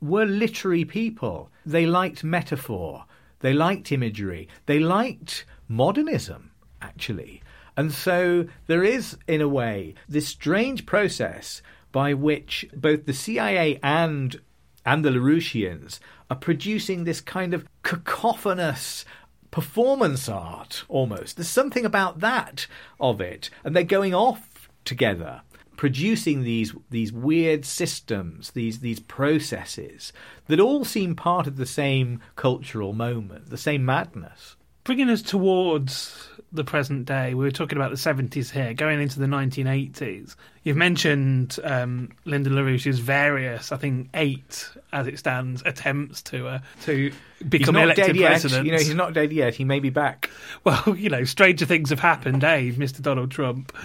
were 0.00 0.24
literary 0.24 0.84
people. 0.84 1.50
They 1.64 1.86
liked 1.86 2.24
metaphor, 2.24 3.04
they 3.40 3.52
liked 3.52 3.92
imagery, 3.92 4.48
they 4.66 4.78
liked 4.78 5.44
modernism, 5.68 6.50
actually. 6.80 7.42
And 7.76 7.92
so 7.92 8.46
there 8.66 8.84
is, 8.84 9.18
in 9.28 9.40
a 9.40 9.48
way, 9.48 9.94
this 10.08 10.28
strange 10.28 10.86
process 10.86 11.60
by 11.92 12.14
which 12.14 12.66
both 12.74 13.06
the 13.06 13.12
CIA 13.12 13.78
and 13.82 14.40
and 14.84 15.04
the 15.04 15.10
LaRouchians 15.10 15.98
are 16.30 16.36
producing 16.36 17.04
this 17.04 17.20
kind 17.20 17.52
of 17.52 17.66
cacophonous 17.82 19.04
performance 19.50 20.28
art 20.28 20.84
almost. 20.88 21.36
There's 21.36 21.48
something 21.48 21.84
about 21.84 22.20
that 22.20 22.66
of 23.00 23.20
it. 23.20 23.50
And 23.64 23.74
they're 23.74 23.82
going 23.82 24.14
off 24.14 24.68
together, 24.84 25.42
producing 25.76 26.42
these 26.42 26.74
these 26.90 27.12
weird 27.12 27.64
systems, 27.64 28.50
these 28.52 28.80
these 28.80 29.00
processes 29.00 30.12
that 30.48 30.60
all 30.60 30.84
seem 30.84 31.14
part 31.14 31.46
of 31.46 31.56
the 31.56 31.66
same 31.66 32.20
cultural 32.34 32.92
moment, 32.92 33.50
the 33.50 33.58
same 33.58 33.84
madness. 33.84 34.56
Bringing 34.84 35.10
us 35.10 35.20
towards 35.20 36.28
the 36.52 36.64
present 36.64 37.06
day, 37.06 37.34
we 37.34 37.44
were 37.44 37.50
talking 37.50 37.76
about 37.76 37.90
the 37.90 37.96
70s 37.96 38.50
here, 38.50 38.72
going 38.72 39.00
into 39.00 39.18
the 39.18 39.26
1980s. 39.26 40.36
You've 40.62 40.76
mentioned 40.76 41.58
um, 41.64 42.10
Lyndon 42.24 42.52
LaRouche's 42.52 43.00
various, 43.00 43.72
I 43.72 43.76
think 43.76 44.10
eight 44.14 44.70
as 44.92 45.08
it 45.08 45.18
stands, 45.18 45.62
attempts 45.66 46.22
to 46.22 46.48
uh, 46.48 46.58
to 46.82 47.12
become 47.48 47.76
elected 47.76 48.06
dead 48.06 48.16
yet. 48.16 48.28
president. 48.28 48.66
You 48.66 48.72
know, 48.72 48.78
he's 48.78 48.94
not 48.94 49.12
dead 49.12 49.32
yet. 49.32 49.54
He 49.54 49.64
may 49.64 49.80
be 49.80 49.90
back. 49.90 50.30
Well, 50.64 50.82
you 50.96 51.10
know, 51.10 51.24
stranger 51.24 51.66
things 51.66 51.90
have 51.90 52.00
happened, 52.00 52.44
eh, 52.44 52.70
Mr. 52.70 53.02
Donald 53.02 53.30
Trump? 53.30 53.76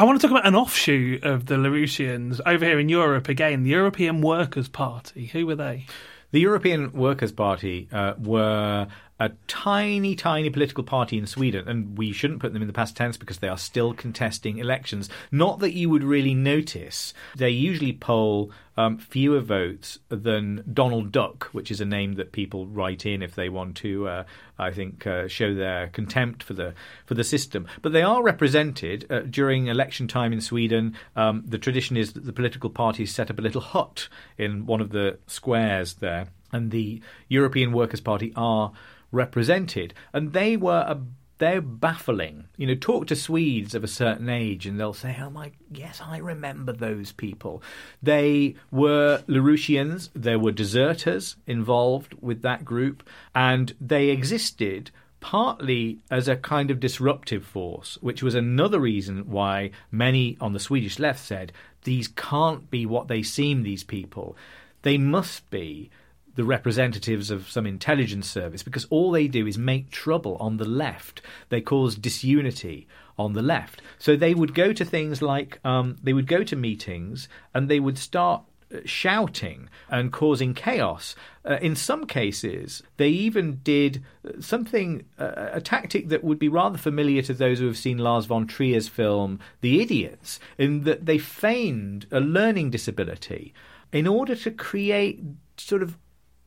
I 0.00 0.04
want 0.04 0.18
to 0.18 0.26
talk 0.26 0.34
about 0.34 0.48
an 0.48 0.54
offshoot 0.54 1.24
of 1.24 1.44
the 1.44 1.56
LaRouchians 1.56 2.40
over 2.46 2.64
here 2.64 2.78
in 2.78 2.88
Europe 2.88 3.28
again, 3.28 3.64
the 3.64 3.68
European 3.68 4.22
Workers' 4.22 4.66
Party. 4.66 5.26
Who 5.26 5.46
were 5.46 5.56
they? 5.56 5.84
The 6.30 6.40
European 6.40 6.90
Workers' 6.92 7.32
Party 7.32 7.86
uh, 7.92 8.14
were 8.18 8.86
a 9.20 9.30
tiny, 9.46 10.16
tiny 10.16 10.48
political 10.48 10.82
party 10.82 11.18
in 11.18 11.26
Sweden, 11.26 11.68
and 11.68 11.98
we 11.98 12.10
shouldn't 12.10 12.40
put 12.40 12.54
them 12.54 12.62
in 12.62 12.68
the 12.68 12.74
past 12.74 12.96
tense 12.96 13.18
because 13.18 13.38
they 13.38 13.48
are 13.48 13.58
still 13.58 13.92
contesting 13.92 14.56
elections. 14.56 15.10
Not 15.30 15.58
that 15.58 15.74
you 15.74 15.90
would 15.90 16.02
really 16.02 16.32
notice. 16.32 17.12
They 17.36 17.50
usually 17.50 17.92
poll 17.92 18.50
um, 18.78 18.96
fewer 18.96 19.40
votes 19.40 19.98
than 20.08 20.64
Donald 20.72 21.12
Duck, 21.12 21.50
which 21.52 21.70
is 21.70 21.82
a 21.82 21.84
name 21.84 22.14
that 22.14 22.32
people 22.32 22.66
write 22.66 23.04
in 23.04 23.22
if 23.22 23.34
they 23.34 23.50
want 23.50 23.76
to, 23.78 24.08
uh, 24.08 24.24
I 24.58 24.70
think, 24.70 25.06
uh, 25.06 25.28
show 25.28 25.54
their 25.54 25.88
contempt 25.88 26.42
for 26.42 26.54
the 26.54 26.72
for 27.04 27.12
the 27.12 27.24
system. 27.24 27.68
But 27.82 27.92
they 27.92 28.02
are 28.02 28.22
represented 28.22 29.06
uh, 29.10 29.20
during 29.20 29.66
election 29.66 30.08
time 30.08 30.32
in 30.32 30.40
Sweden. 30.40 30.96
Um, 31.14 31.44
the 31.46 31.58
tradition 31.58 31.98
is 31.98 32.14
that 32.14 32.24
the 32.24 32.32
political 32.32 32.70
parties 32.70 33.14
set 33.14 33.30
up 33.30 33.38
a 33.38 33.42
little 33.42 33.60
hut 33.60 34.08
in 34.38 34.64
one 34.64 34.80
of 34.80 34.92
the 34.92 35.18
squares 35.26 35.94
there, 35.94 36.28
and 36.52 36.70
the 36.70 37.02
European 37.28 37.72
Workers' 37.72 38.00
Party 38.00 38.32
are 38.34 38.72
represented, 39.12 39.94
and 40.12 40.32
they 40.32 40.56
were 40.56 40.84
a 40.86 41.00
they're 41.40 41.62
baffling. 41.62 42.44
You 42.58 42.66
know, 42.66 42.74
talk 42.74 43.06
to 43.06 43.16
Swedes 43.16 43.74
of 43.74 43.82
a 43.82 43.88
certain 43.88 44.28
age 44.28 44.66
and 44.66 44.78
they'll 44.78 44.92
say, 44.92 45.16
Oh 45.18 45.30
my, 45.30 45.52
yes, 45.72 46.00
I 46.04 46.18
remember 46.18 46.72
those 46.72 47.12
people. 47.12 47.62
They 48.02 48.56
were 48.70 49.24
Larouchians, 49.26 50.10
there 50.14 50.38
were 50.38 50.52
deserters 50.52 51.36
involved 51.46 52.14
with 52.20 52.42
that 52.42 52.64
group, 52.64 53.02
and 53.34 53.74
they 53.80 54.10
existed 54.10 54.90
partly 55.20 55.98
as 56.10 56.28
a 56.28 56.36
kind 56.36 56.70
of 56.70 56.80
disruptive 56.80 57.44
force, 57.44 57.98
which 58.02 58.22
was 58.22 58.34
another 58.34 58.78
reason 58.78 59.30
why 59.30 59.70
many 59.90 60.36
on 60.40 60.52
the 60.52 60.60
Swedish 60.60 60.98
left 60.98 61.24
said, 61.24 61.52
These 61.84 62.08
can't 62.08 62.70
be 62.70 62.84
what 62.84 63.08
they 63.08 63.22
seem, 63.22 63.62
these 63.62 63.84
people. 63.84 64.36
They 64.82 64.98
must 64.98 65.48
be 65.50 65.90
the 66.34 66.44
representatives 66.44 67.30
of 67.30 67.50
some 67.50 67.66
intelligence 67.66 68.28
service 68.28 68.62
because 68.62 68.86
all 68.86 69.10
they 69.10 69.28
do 69.28 69.46
is 69.46 69.58
make 69.58 69.90
trouble 69.90 70.36
on 70.40 70.56
the 70.56 70.64
left. 70.64 71.22
They 71.48 71.60
cause 71.60 71.94
disunity 71.96 72.86
on 73.18 73.34
the 73.34 73.42
left. 73.42 73.82
So 73.98 74.16
they 74.16 74.34
would 74.34 74.54
go 74.54 74.72
to 74.72 74.84
things 74.84 75.20
like 75.20 75.60
um, 75.64 75.96
they 76.02 76.12
would 76.12 76.26
go 76.26 76.42
to 76.44 76.56
meetings 76.56 77.28
and 77.54 77.68
they 77.68 77.80
would 77.80 77.98
start 77.98 78.42
uh, 78.72 78.78
shouting 78.84 79.68
and 79.88 80.12
causing 80.12 80.54
chaos. 80.54 81.14
Uh, 81.44 81.58
in 81.60 81.74
some 81.74 82.06
cases, 82.06 82.82
they 82.96 83.08
even 83.08 83.60
did 83.64 84.02
uh, 84.26 84.40
something, 84.40 85.04
uh, 85.18 85.50
a 85.52 85.60
tactic 85.60 86.08
that 86.08 86.22
would 86.22 86.38
be 86.38 86.48
rather 86.48 86.78
familiar 86.78 87.20
to 87.22 87.34
those 87.34 87.58
who 87.58 87.66
have 87.66 87.76
seen 87.76 87.98
Lars 87.98 88.26
von 88.26 88.46
Trier's 88.46 88.88
film 88.88 89.40
The 89.60 89.80
Idiots, 89.80 90.38
in 90.56 90.84
that 90.84 91.06
they 91.06 91.18
feigned 91.18 92.06
a 92.12 92.20
learning 92.20 92.70
disability 92.70 93.52
in 93.92 94.06
order 94.06 94.36
to 94.36 94.50
create 94.50 95.20
sort 95.56 95.82
of 95.82 95.98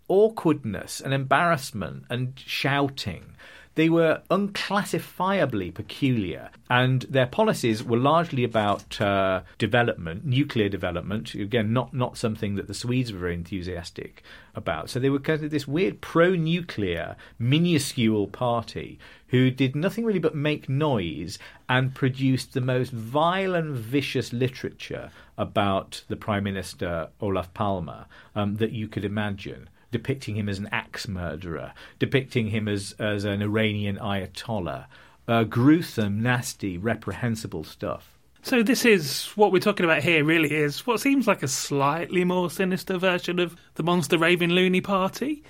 awkwardness 0.08 1.02
and 1.02 1.14
embarrassment 1.14 2.06
and 2.10 2.34
shouting. 2.36 3.36
They 3.76 3.90
were 3.90 4.22
unclassifiably 4.30 5.72
peculiar, 5.72 6.52
and 6.70 7.02
their 7.04 7.26
policies 7.26 7.84
were 7.84 7.98
largely 7.98 8.44
about 8.44 9.02
uh, 9.02 9.42
development, 9.58 10.26
nuclear 10.26 10.70
development. 10.70 11.34
Again, 11.34 11.74
not 11.74 11.92
not 11.92 12.16
something 12.16 12.54
that 12.54 12.68
the 12.68 12.76
Swedes 12.76 13.12
were 13.12 13.18
very 13.18 13.34
enthusiastic 13.34 14.22
about. 14.54 14.92
So 14.92 15.00
they 15.00 15.10
were 15.10 15.18
kind 15.18 15.44
of 15.44 15.50
this 15.50 15.68
weird 15.68 16.02
pro-nuclear, 16.02 17.16
minuscule 17.40 18.28
party 18.28 19.00
who 19.30 19.50
did 19.50 19.76
nothing 19.76 20.06
really 20.06 20.20
but 20.20 20.36
make 20.36 20.70
noise 20.70 21.40
and 21.68 21.96
produced 21.96 22.54
the 22.54 22.62
most 22.62 22.92
vile 22.92 23.56
and 23.56 23.76
vicious 23.76 24.32
literature 24.32 25.10
about 25.36 26.04
the 26.10 26.16
Prime 26.16 26.44
Minister 26.44 27.10
Olof 27.20 27.52
Palme 27.56 28.06
um, 28.36 28.58
that 28.58 28.72
you 28.72 28.88
could 28.88 29.04
imagine 29.04 29.68
depicting 29.94 30.36
him 30.36 30.50
as 30.50 30.60
an 30.60 30.68
axe 30.74 31.08
murderer, 31.08 31.74
depicting 32.00 32.48
him 32.48 32.68
as, 32.68 32.94
as 33.00 33.24
an 33.24 33.42
Iranian 33.42 33.98
ayatollah. 33.98 34.88
Uh, 35.26 35.46
gruesome, 35.46 36.22
nasty, 36.22 36.78
reprehensible 36.78 37.64
stuff. 37.64 38.18
So 38.42 38.62
this 38.62 38.84
is 38.84 39.28
what 39.36 39.54
we're 39.54 39.60
talking 39.60 39.86
about 39.86 40.04
here. 40.04 40.26
Really, 40.26 40.54
is 40.54 40.86
what 40.86 41.00
seems 41.00 41.28
like 41.28 41.44
a 41.44 41.48
slightly 41.48 42.26
more 42.26 42.50
sinister 42.50 42.98
version 42.98 43.40
of 43.40 43.56
the 43.76 43.84
Monster 43.84 44.18
Raving 44.18 44.50
Loony 44.50 44.82
Party. 44.82 45.44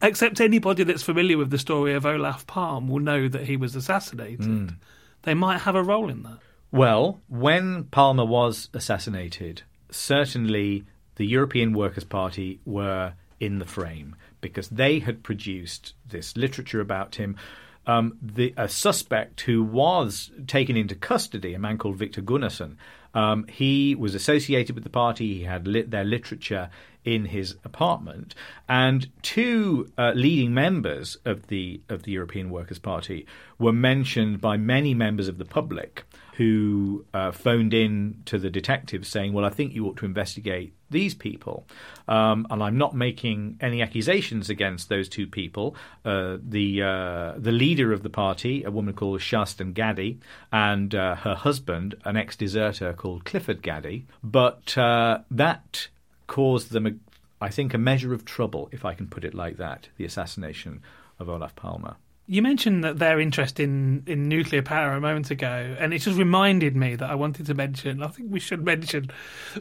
Except 0.00 0.40
anybody 0.40 0.82
that's 0.82 1.04
familiar 1.04 1.38
with 1.38 1.50
the 1.50 1.58
story 1.58 1.94
of 1.94 2.04
Olof 2.04 2.44
Palme 2.48 2.88
will 2.88 2.98
know 2.98 3.28
that 3.28 3.44
he 3.44 3.56
was 3.56 3.76
assassinated. 3.76 4.40
Mm. 4.40 4.74
They 5.22 5.34
might 5.34 5.58
have 5.58 5.76
a 5.76 5.84
role 5.84 6.10
in 6.10 6.24
that. 6.24 6.38
Well, 6.72 7.20
when 7.28 7.84
Palme 7.84 8.28
was 8.28 8.68
assassinated, 8.74 9.62
certainly 9.92 10.84
the 11.14 11.26
European 11.26 11.72
Workers' 11.72 12.02
Party 12.02 12.58
were 12.64 13.12
in 13.42 13.58
the 13.58 13.66
frame 13.66 14.14
because 14.40 14.68
they 14.68 15.00
had 15.00 15.24
produced 15.24 15.94
this 16.08 16.36
literature 16.36 16.80
about 16.80 17.16
him. 17.16 17.36
Um, 17.84 18.16
the, 18.22 18.54
a 18.56 18.68
suspect 18.68 19.40
who 19.40 19.64
was 19.64 20.30
taken 20.46 20.76
into 20.76 20.94
custody, 20.94 21.52
a 21.52 21.58
man 21.58 21.76
called 21.76 21.96
Victor 21.96 22.22
Gunnarsson, 22.22 22.76
um, 23.14 23.44
he 23.48 23.96
was 23.96 24.14
associated 24.14 24.76
with 24.76 24.84
the 24.84 24.90
party. 24.90 25.34
He 25.34 25.42
had 25.42 25.66
lit 25.66 25.90
their 25.90 26.04
literature 26.04 26.70
in 27.04 27.24
his 27.24 27.56
apartment, 27.64 28.36
and 28.68 29.10
two 29.22 29.90
uh, 29.98 30.12
leading 30.14 30.54
members 30.54 31.18
of 31.24 31.48
the 31.48 31.80
of 31.88 32.04
the 32.04 32.12
European 32.12 32.48
Workers' 32.48 32.78
Party 32.78 33.26
were 33.58 33.72
mentioned 33.72 34.40
by 34.40 34.56
many 34.56 34.94
members 34.94 35.26
of 35.26 35.38
the 35.38 35.44
public 35.44 36.04
who 36.42 37.04
uh, 37.14 37.30
phoned 37.30 37.72
in 37.72 38.20
to 38.26 38.38
the 38.38 38.50
detectives 38.50 39.08
saying, 39.08 39.32
"Well, 39.32 39.44
I 39.44 39.50
think 39.50 39.72
you 39.74 39.86
ought 39.86 39.96
to 39.98 40.06
investigate 40.06 40.74
these 40.90 41.14
people." 41.14 41.66
Um, 42.08 42.46
and 42.50 42.62
I'm 42.62 42.76
not 42.76 42.94
making 42.94 43.58
any 43.60 43.80
accusations 43.80 44.50
against 44.50 44.88
those 44.88 45.08
two 45.08 45.26
people. 45.26 45.76
Uh, 46.04 46.38
the 46.42 46.82
uh, 46.82 47.32
the 47.38 47.52
leader 47.52 47.92
of 47.92 48.02
the 48.02 48.10
party, 48.10 48.64
a 48.64 48.70
woman 48.70 48.94
called 48.94 49.20
Kerstin 49.20 49.72
Gaddy, 49.72 50.18
and 50.50 50.94
uh, 50.94 51.14
her 51.16 51.36
husband, 51.36 51.94
an 52.04 52.16
ex-deserter 52.16 52.92
called 52.92 53.24
Clifford 53.24 53.62
Gaddy. 53.62 54.06
But 54.22 54.76
uh, 54.76 55.18
that 55.30 55.88
caused 56.26 56.72
them, 56.72 56.86
a, 56.86 56.92
I 57.40 57.50
think, 57.50 57.72
a 57.72 57.78
measure 57.78 58.12
of 58.14 58.24
trouble, 58.24 58.68
if 58.72 58.84
I 58.84 58.94
can 58.94 59.06
put 59.06 59.24
it 59.24 59.34
like 59.34 59.58
that. 59.58 59.88
The 59.96 60.04
assassination 60.04 60.82
of 61.20 61.28
Olof 61.28 61.54
Palme. 61.54 61.94
You 62.26 62.40
mentioned 62.40 62.84
that 62.84 62.98
their 62.98 63.20
interest 63.20 63.58
in, 63.58 64.04
in 64.06 64.28
nuclear 64.28 64.62
power 64.62 64.92
a 64.92 65.00
moment 65.00 65.30
ago, 65.30 65.76
and 65.78 65.92
it 65.92 65.98
just 65.98 66.16
reminded 66.16 66.76
me 66.76 66.94
that 66.94 67.10
I 67.10 67.14
wanted 67.14 67.46
to 67.46 67.54
mention. 67.54 68.02
I 68.02 68.08
think 68.08 68.30
we 68.30 68.40
should 68.40 68.64
mention 68.64 69.10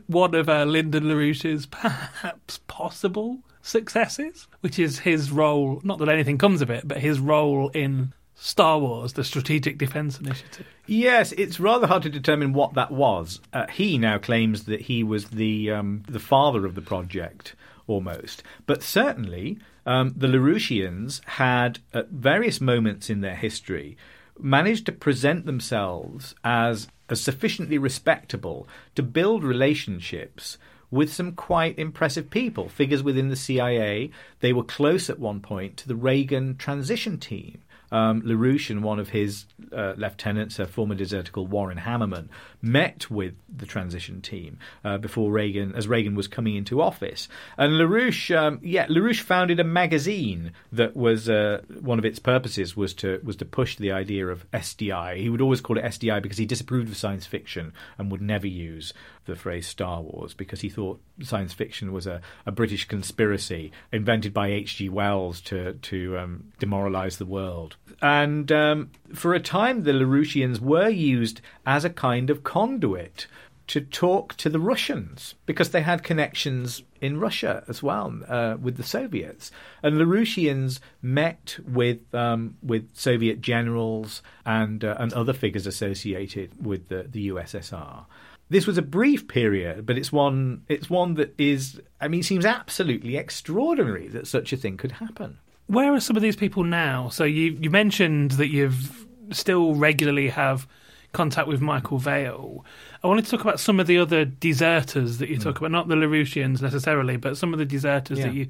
one 0.07 0.35
of 0.35 0.47
uh, 0.47 0.65
Lyndon 0.65 1.05
LaRouche's 1.05 1.65
perhaps 1.65 2.59
possible 2.67 3.39
successes, 3.61 4.47
which 4.61 4.77
is 4.79 4.99
his 4.99 5.31
role. 5.31 5.81
Not 5.83 5.99
that 5.99 6.09
anything 6.09 6.37
comes 6.37 6.61
of 6.61 6.69
it, 6.69 6.87
but 6.87 6.99
his 6.99 7.19
role 7.19 7.69
in 7.69 8.13
Star 8.35 8.79
Wars, 8.79 9.13
the 9.13 9.23
Strategic 9.23 9.77
Defense 9.77 10.19
Initiative. 10.19 10.65
Yes, 10.87 11.31
it's 11.33 11.59
rather 11.59 11.85
hard 11.85 12.03
to 12.03 12.09
determine 12.09 12.53
what 12.53 12.73
that 12.73 12.91
was. 12.91 13.39
Uh, 13.53 13.67
he 13.67 13.99
now 13.99 14.17
claims 14.17 14.63
that 14.63 14.81
he 14.81 15.03
was 15.03 15.29
the 15.29 15.71
um, 15.71 16.03
the 16.09 16.19
father 16.19 16.65
of 16.65 16.73
the 16.73 16.81
project, 16.81 17.55
almost. 17.91 18.43
But 18.65 18.81
certainly, 18.81 19.59
um, 19.85 20.13
the 20.15 20.27
Larouchians 20.27 21.23
had, 21.25 21.79
at 21.93 22.09
various 22.09 22.61
moments 22.61 23.09
in 23.09 23.21
their 23.21 23.35
history, 23.35 23.97
managed 24.39 24.85
to 24.87 24.91
present 24.91 25.45
themselves 25.45 26.33
as, 26.43 26.87
as 27.09 27.21
sufficiently 27.21 27.77
respectable 27.77 28.67
to 28.95 29.03
build 29.03 29.43
relationships 29.43 30.57
with 30.89 31.11
some 31.11 31.31
quite 31.33 31.77
impressive 31.79 32.29
people, 32.29 32.67
figures 32.67 33.01
within 33.03 33.29
the 33.29 33.35
CIA. 33.35 34.11
They 34.39 34.51
were 34.51 34.63
close 34.63 35.09
at 35.09 35.19
one 35.19 35.39
point 35.39 35.77
to 35.77 35.87
the 35.87 35.95
Reagan 35.95 36.57
transition 36.57 37.17
team 37.17 37.61
um, 37.91 38.21
LaRouche 38.21 38.69
and 38.69 38.83
one 38.83 38.99
of 38.99 39.09
his 39.09 39.45
uh, 39.75 39.93
lieutenants, 39.97 40.59
a 40.59 40.65
former 40.65 40.95
deserter 40.95 41.31
called 41.31 41.51
Warren 41.51 41.77
Hammerman, 41.77 42.29
met 42.61 43.09
with 43.09 43.33
the 43.55 43.65
transition 43.65 44.21
team 44.21 44.59
uh, 44.83 44.97
before 44.97 45.31
Reagan, 45.31 45.75
as 45.75 45.87
Reagan 45.87 46.15
was 46.15 46.27
coming 46.27 46.55
into 46.55 46.81
office. 46.81 47.27
And 47.57 47.73
LaRouche, 47.73 48.35
um, 48.35 48.59
yeah, 48.61 48.87
LaRouche 48.87 49.21
founded 49.21 49.59
a 49.59 49.63
magazine 49.63 50.53
that 50.71 50.95
was 50.95 51.29
uh, 51.29 51.61
one 51.79 51.99
of 51.99 52.05
its 52.05 52.19
purposes 52.19 52.75
was 52.75 52.93
to 52.95 53.19
was 53.23 53.35
to 53.37 53.45
push 53.45 53.77
the 53.77 53.91
idea 53.91 54.27
of 54.27 54.49
SDI. 54.51 55.17
He 55.17 55.29
would 55.29 55.41
always 55.41 55.61
call 55.61 55.77
it 55.77 55.83
SDI 55.83 56.21
because 56.21 56.37
he 56.37 56.45
disapproved 56.45 56.89
of 56.89 56.97
science 56.97 57.25
fiction 57.25 57.73
and 57.97 58.11
would 58.11 58.21
never 58.21 58.47
use 58.47 58.93
the 59.25 59.35
phrase 59.35 59.67
Star 59.67 60.01
Wars 60.01 60.33
because 60.33 60.61
he 60.61 60.69
thought 60.69 61.01
science 61.21 61.53
fiction 61.53 61.91
was 61.91 62.07
a, 62.07 62.21
a 62.45 62.51
British 62.51 62.87
conspiracy 62.87 63.71
invented 63.91 64.33
by 64.33 64.47
H.G. 64.47 64.89
Wells 64.89 65.41
to 65.41 65.73
to 65.73 66.17
um, 66.17 66.51
demoralize 66.59 67.17
the 67.17 67.25
world. 67.25 67.75
And 68.01 68.51
um, 68.51 68.91
for 69.13 69.33
a 69.33 69.39
time, 69.39 69.83
the 69.83 69.91
LaRouchians 69.91 70.59
were 70.59 70.89
used 70.89 71.41
as 71.65 71.85
a 71.85 71.89
kind 71.89 72.29
of 72.29 72.43
conduit 72.43 73.27
to 73.67 73.79
talk 73.79 74.35
to 74.35 74.49
the 74.49 74.59
Russians 74.59 75.35
because 75.45 75.69
they 75.69 75.81
had 75.81 76.03
connections 76.03 76.83
in 76.99 77.19
Russia 77.21 77.63
as 77.69 77.81
well 77.81 78.19
uh, 78.27 78.57
with 78.59 78.75
the 78.75 78.83
Soviets. 78.83 79.49
And 79.81 79.95
LaRouchians 79.95 80.79
met 81.01 81.57
with 81.65 82.13
um, 82.13 82.57
with 82.61 82.89
Soviet 82.93 83.39
generals 83.39 84.21
and 84.45 84.83
uh, 84.83 84.97
and 84.99 85.13
other 85.13 85.33
figures 85.33 85.67
associated 85.67 86.65
with 86.65 86.89
the, 86.89 87.03
the 87.09 87.29
USSR 87.29 88.05
this 88.51 88.67
was 88.67 88.77
a 88.77 88.81
brief 88.81 89.29
period, 89.29 89.85
but 89.85 89.97
it's 89.97 90.11
one 90.11 90.63
it's 90.67 90.89
one 90.89 91.13
that 91.15 91.33
is 91.37 91.81
I 92.01 92.09
mean, 92.09 92.21
seems 92.21 92.45
absolutely 92.45 93.15
extraordinary 93.15 94.09
that 94.09 94.27
such 94.27 94.51
a 94.51 94.57
thing 94.57 94.75
could 94.75 94.91
happen. 94.91 95.39
Where 95.67 95.93
are 95.93 96.01
some 96.01 96.17
of 96.17 96.21
these 96.21 96.35
people 96.35 96.65
now? 96.65 97.07
So 97.07 97.23
you 97.23 97.57
you 97.59 97.69
mentioned 97.69 98.31
that 98.31 98.49
you've 98.49 99.07
still 99.31 99.75
regularly 99.75 100.27
have 100.27 100.67
contact 101.13 101.47
with 101.47 101.61
Michael 101.61 101.97
Vale. 101.97 102.65
I 103.01 103.07
wanted 103.07 103.23
to 103.23 103.31
talk 103.31 103.41
about 103.41 103.61
some 103.61 103.79
of 103.79 103.87
the 103.87 103.97
other 103.97 104.25
deserters 104.25 105.19
that 105.19 105.29
you 105.29 105.37
mm. 105.37 105.43
talk 105.43 105.57
about, 105.57 105.71
not 105.71 105.87
the 105.87 105.95
Larouchians 105.95 106.61
necessarily, 106.61 107.15
but 107.15 107.37
some 107.37 107.53
of 107.53 107.59
the 107.59 107.65
deserters 107.65 108.19
yeah. 108.19 108.25
that 108.25 108.33
you 108.33 108.47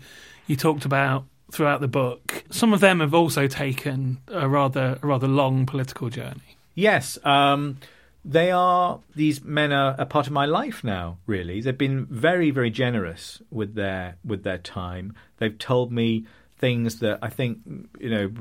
you 0.48 0.56
talked 0.56 0.84
about 0.84 1.26
throughout 1.52 1.80
the 1.80 1.88
book. 1.88 2.44
Some 2.50 2.74
of 2.74 2.80
them 2.80 3.02
have 3.02 3.14
also 3.14 3.46
taken 3.46 4.20
a 4.30 4.50
rather 4.50 4.98
a 5.04 5.06
rather 5.06 5.28
long 5.28 5.68
political 5.68 6.10
journey. 6.10 6.58
Yes. 6.74 7.20
Um, 7.24 7.78
they 8.24 8.52
are 8.52 9.00
these 9.16 9.44
men 9.44 9.72
are 9.72 9.96
a 9.98 10.06
part 10.06 10.28
of 10.28 10.34
my 10.34 10.46
life 10.46 10.84
now 10.84 11.18
really. 11.26 11.62
They've 11.62 11.78
been 11.78 12.06
very 12.06 12.52
very 12.52 12.70
generous 12.70 13.42
with 13.50 13.76
their 13.76 14.18
with 14.24 14.44
their 14.44 14.58
time. 14.58 15.16
They've 15.38 15.58
told 15.58 15.92
me 15.92 16.26
things 16.58 17.00
that 17.00 17.18
i 17.24 17.28
think 17.28 17.58
you 18.00 18.08
know 18.08 18.32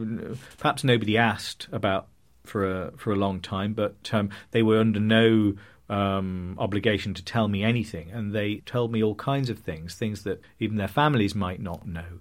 perhaps 0.59 0.85
nobody 0.85 1.16
asked 1.16 1.66
about 1.72 2.07
for 2.45 2.70
a 2.70 2.93
for 2.99 3.14
a 3.14 3.16
long 3.16 3.41
time 3.41 3.72
but 3.72 3.97
um, 4.12 4.28
they 4.51 4.62
were 4.62 4.78
under 4.78 5.01
no 5.01 5.55
um, 5.91 6.55
obligation 6.59 7.14
to 7.14 7.24
tell 7.24 7.49
me 7.49 7.64
anything. 7.64 8.11
And 8.11 8.33
they 8.33 8.59
told 8.59 8.93
me 8.93 9.03
all 9.03 9.16
kinds 9.16 9.51
of 9.51 9.59
things 9.59 9.95
things 9.95 10.22
that 10.22 10.41
even 10.59 10.76
their 10.76 10.89
families 10.89 11.35
might 11.35 11.61
not 11.61 11.87
know 11.87 12.20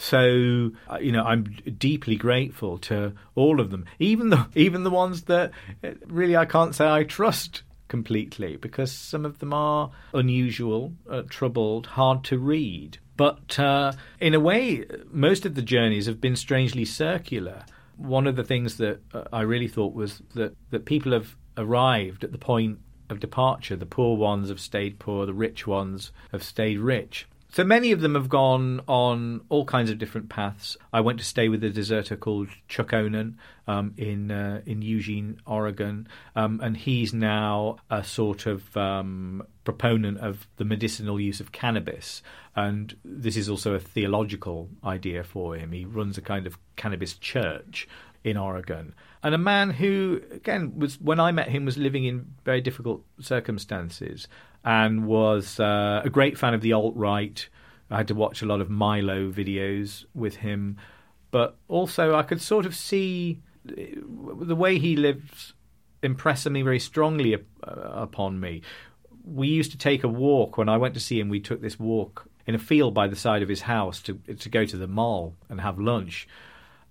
so 0.00 0.70
uh, 0.90 0.98
you 0.98 1.12
know, 1.12 1.24
I'm 1.24 1.44
deeply 1.78 2.16
grateful 2.16 2.78
to 2.78 3.12
all 3.34 3.60
of 3.60 3.70
them, 3.70 3.84
even 3.98 4.30
the 4.30 4.46
even 4.54 4.82
the 4.82 4.90
ones 4.90 5.22
that 5.22 5.52
uh, 5.84 5.90
really 6.06 6.36
I 6.36 6.46
can't 6.46 6.74
say 6.74 6.88
I 6.88 7.04
trust 7.04 7.62
completely 7.88 8.56
because 8.56 8.92
some 8.92 9.26
of 9.26 9.40
them 9.40 9.52
are 9.52 9.90
unusual, 10.14 10.94
uh, 11.08 11.22
troubled, 11.28 11.86
hard 11.86 12.24
to 12.24 12.38
read. 12.38 12.98
But 13.16 13.58
uh, 13.58 13.92
in 14.20 14.32
a 14.32 14.40
way, 14.40 14.86
most 15.10 15.44
of 15.44 15.54
the 15.54 15.62
journeys 15.62 16.06
have 16.06 16.20
been 16.20 16.36
strangely 16.36 16.86
circular. 16.86 17.64
One 17.98 18.26
of 18.26 18.36
the 18.36 18.44
things 18.44 18.78
that 18.78 19.00
uh, 19.12 19.24
I 19.32 19.42
really 19.42 19.68
thought 19.68 19.92
was 19.92 20.22
that, 20.34 20.56
that 20.70 20.86
people 20.86 21.12
have 21.12 21.36
arrived 21.58 22.24
at 22.24 22.32
the 22.32 22.38
point 22.38 22.78
of 23.10 23.20
departure. 23.20 23.76
The 23.76 23.84
poor 23.84 24.16
ones 24.16 24.48
have 24.48 24.60
stayed 24.60 24.98
poor, 24.98 25.26
the 25.26 25.34
rich 25.34 25.66
ones 25.66 26.12
have 26.32 26.42
stayed 26.42 26.78
rich. 26.78 27.26
So 27.52 27.64
many 27.64 27.90
of 27.90 28.00
them 28.00 28.14
have 28.14 28.28
gone 28.28 28.80
on 28.86 29.40
all 29.48 29.64
kinds 29.64 29.90
of 29.90 29.98
different 29.98 30.28
paths. 30.28 30.76
I 30.92 31.00
went 31.00 31.18
to 31.18 31.24
stay 31.24 31.48
with 31.48 31.64
a 31.64 31.70
deserter 31.70 32.14
called 32.14 32.48
Chuck 32.68 32.92
Onan 32.92 33.38
um, 33.66 33.92
in 33.96 34.30
uh, 34.30 34.62
in 34.66 34.82
Eugene, 34.82 35.40
Oregon, 35.46 36.06
um, 36.36 36.60
and 36.62 36.76
he's 36.76 37.12
now 37.12 37.78
a 37.90 38.04
sort 38.04 38.46
of 38.46 38.76
um, 38.76 39.42
proponent 39.64 40.18
of 40.18 40.46
the 40.58 40.64
medicinal 40.64 41.18
use 41.18 41.40
of 41.40 41.50
cannabis. 41.50 42.22
And 42.54 42.96
this 43.04 43.36
is 43.36 43.48
also 43.48 43.74
a 43.74 43.80
theological 43.80 44.68
idea 44.84 45.24
for 45.24 45.56
him. 45.56 45.72
He 45.72 45.84
runs 45.84 46.16
a 46.18 46.22
kind 46.22 46.46
of 46.46 46.56
cannabis 46.76 47.14
church 47.14 47.88
in 48.22 48.36
Oregon. 48.36 48.94
And 49.22 49.34
a 49.34 49.38
man 49.38 49.70
who, 49.70 50.20
again, 50.30 50.78
was 50.78 51.00
when 51.00 51.18
I 51.18 51.32
met 51.32 51.48
him, 51.48 51.64
was 51.64 51.76
living 51.76 52.04
in 52.04 52.32
very 52.44 52.60
difficult 52.60 53.04
circumstances 53.20 54.28
and 54.64 55.06
was 55.06 55.58
uh, 55.58 56.02
a 56.04 56.10
great 56.10 56.38
fan 56.38 56.54
of 56.54 56.60
the 56.60 56.72
alt 56.72 56.94
right. 56.96 57.48
I 57.90 57.98
had 57.98 58.08
to 58.08 58.14
watch 58.14 58.42
a 58.42 58.46
lot 58.46 58.60
of 58.60 58.70
Milo 58.70 59.30
videos 59.30 60.04
with 60.14 60.36
him, 60.36 60.76
but 61.30 61.56
also 61.68 62.14
I 62.14 62.22
could 62.22 62.40
sort 62.40 62.66
of 62.66 62.74
see 62.74 63.40
uh, 63.68 63.74
the 64.40 64.56
way 64.56 64.78
he 64.78 64.96
lives 64.96 65.54
impressing 66.02 66.52
me 66.52 66.62
very 66.62 66.78
strongly 66.78 67.34
uh, 67.34 67.38
upon 67.62 68.40
me. 68.40 68.62
We 69.24 69.48
used 69.48 69.72
to 69.72 69.78
take 69.78 70.04
a 70.04 70.08
walk 70.08 70.56
when 70.56 70.68
I 70.68 70.76
went 70.76 70.94
to 70.94 71.00
see 71.00 71.20
him. 71.20 71.28
We 71.28 71.40
took 71.40 71.60
this 71.60 71.78
walk 71.78 72.28
in 72.46 72.54
a 72.54 72.58
field 72.58 72.94
by 72.94 73.06
the 73.06 73.16
side 73.16 73.42
of 73.42 73.48
his 73.48 73.62
house 73.62 74.00
to 74.02 74.14
to 74.14 74.48
go 74.48 74.64
to 74.64 74.76
the 74.76 74.86
mall 74.86 75.36
and 75.48 75.60
have 75.60 75.78
lunch. 75.78 76.26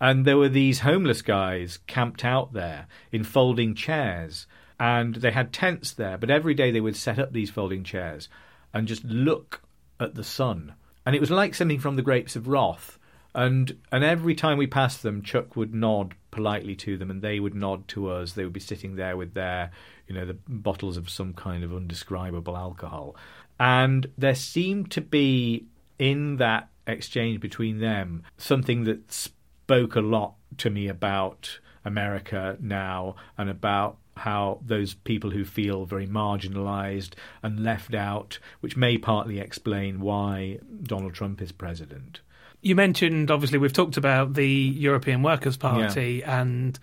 And 0.02 0.26
there 0.26 0.38
were 0.38 0.50
these 0.50 0.80
homeless 0.80 1.22
guys 1.22 1.80
camped 1.88 2.24
out 2.24 2.54
there 2.54 2.88
in 3.12 3.24
folding 3.24 3.76
chairs 3.76 4.48
and 4.80 5.16
they 5.16 5.32
had 5.32 5.52
tents 5.52 5.92
there. 5.92 6.18
But 6.18 6.30
every 6.30 6.54
day 6.54 6.72
they 6.72 6.82
would 6.82 6.96
set 6.96 7.20
up 7.20 7.34
these 7.34 7.50
folding 7.50 7.84
chairs 7.84 8.30
and 8.74 8.88
just 8.88 9.04
look 9.04 9.62
at 10.00 10.16
the 10.16 10.24
sun, 10.24 10.74
and 11.06 11.16
it 11.16 11.20
was 11.20 11.32
like 11.32 11.56
something 11.56 11.80
from 11.80 11.96
the 11.96 12.02
Grapes 12.02 12.36
of 12.36 12.48
Wrath. 12.48 12.98
And 13.36 13.78
and 13.92 14.04
every 14.04 14.34
time 14.34 14.58
we 14.58 14.68
passed 14.68 15.04
them, 15.04 15.22
Chuck 15.22 15.56
would 15.56 15.74
nod 15.74 16.16
politely 16.32 16.76
to 16.78 16.98
them, 16.98 17.12
and 17.12 17.22
they 17.22 17.40
would 17.40 17.56
nod 17.56 17.88
to 17.90 18.10
us. 18.10 18.34
They 18.34 18.44
would 18.44 18.54
be 18.54 18.60
sitting 18.60 18.96
there 18.96 19.18
with 19.18 19.34
their, 19.34 19.72
you 20.08 20.16
know, 20.16 20.26
the 20.26 20.38
bottles 20.48 20.98
of 20.98 21.10
some 21.10 21.34
kind 21.34 21.64
of 21.64 21.74
undescribable 21.74 22.58
alcohol, 22.58 23.16
and 23.60 24.10
there 24.18 24.36
seemed 24.36 24.92
to 24.92 25.02
be 25.02 25.66
in 26.00 26.38
that 26.38 26.70
exchange 26.88 27.40
between 27.40 27.80
them 27.80 28.24
something 28.38 28.86
that 28.86 29.12
spoke 29.12 29.96
a 29.96 30.02
lot 30.02 30.34
to 30.58 30.70
me 30.70 30.88
about 30.88 31.60
America 31.86 32.58
now 32.60 33.16
and 33.38 33.50
about 33.50 33.98
how 34.20 34.60
those 34.66 34.94
people 34.94 35.32
who 35.32 35.44
feel 35.44 35.86
very 35.86 36.08
marginalized 36.08 37.14
and 37.42 37.64
left 37.64 37.94
out, 37.94 38.40
which 38.60 38.78
may 38.78 38.98
partly 38.98 39.40
explain 39.40 40.00
why 40.00 40.60
Donald 40.84 41.14
Trump 41.14 41.42
is 41.42 41.52
president. 41.52 42.22
You 42.62 42.76
mentioned, 42.76 43.32
obviously, 43.32 43.58
we've 43.58 43.74
talked 43.74 43.98
about 43.98 44.34
the 44.34 44.48
European 44.48 45.24
Workers' 45.24 45.58
Party 45.58 46.20
yeah. 46.20 46.42
and 46.42 46.78